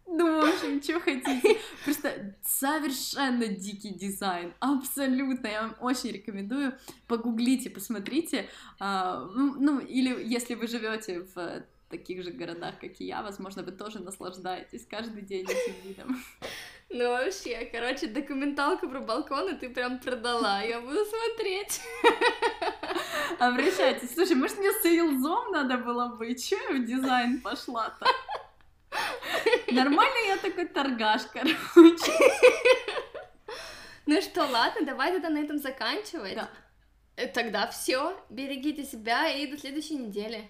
ну, 0.10 0.42
в 0.42 0.46
общем, 0.46 0.82
что 0.82 1.02
хотите. 1.02 1.58
Просто 1.84 2.36
совершенно 2.46 3.48
дикий 3.48 3.90
дизайн. 3.90 4.54
Абсолютно. 4.60 5.48
Я 5.48 5.64
вам 5.64 5.76
очень 5.82 6.12
рекомендую. 6.12 6.78
Погуглите, 7.08 7.70
посмотрите. 7.70 8.48
А, 8.80 9.28
ну, 9.36 9.56
ну, 9.60 9.80
или 9.80 10.24
если 10.24 10.56
вы 10.56 10.68
живете 10.68 11.26
в 11.36 11.64
таких 11.90 12.24
же 12.24 12.32
городах, 12.32 12.80
как 12.80 13.00
и 13.00 13.06
я, 13.06 13.22
возможно, 13.22 13.64
вы 13.64 13.72
тоже 13.72 14.00
наслаждаетесь 14.00 14.86
каждый 14.86 15.22
день 15.22 15.46
этим 15.46 15.76
видом. 15.84 16.24
Ну 16.90 17.10
вообще, 17.10 17.70
короче, 17.70 18.08
документалку 18.08 18.88
про 18.88 19.02
балконы 19.02 19.58
ты 19.58 19.70
прям 19.70 20.00
продала. 20.00 20.62
Я 20.62 20.80
буду 20.80 21.04
смотреть. 21.04 21.82
Обращайтесь. 23.40 24.14
Слушай, 24.14 24.38
может, 24.38 24.58
мне 24.58 24.72
сейлзом 24.82 25.52
надо 25.52 25.80
было 25.80 26.16
быть? 26.16 26.48
Чё 26.50 26.56
я 26.56 26.80
в 26.80 26.86
дизайн 26.86 27.42
пошла-то? 27.42 28.06
Нормально 29.72 30.16
я 30.28 30.38
такой 30.38 30.66
торгаш, 30.66 31.24
короче. 31.34 32.14
Ну 34.06 34.22
что, 34.22 34.46
ладно, 34.46 34.86
давай 34.86 35.12
тогда 35.12 35.28
на 35.30 35.40
этом 35.40 35.58
заканчивать. 35.58 36.36
Да. 36.36 36.50
Э, 37.18 37.28
Тогда 37.28 37.68
все. 37.68 38.18
Берегите 38.30 38.86
себя 38.86 39.28
и 39.30 39.48
до 39.48 39.58
следующей 39.58 39.98
недели. 39.98 40.50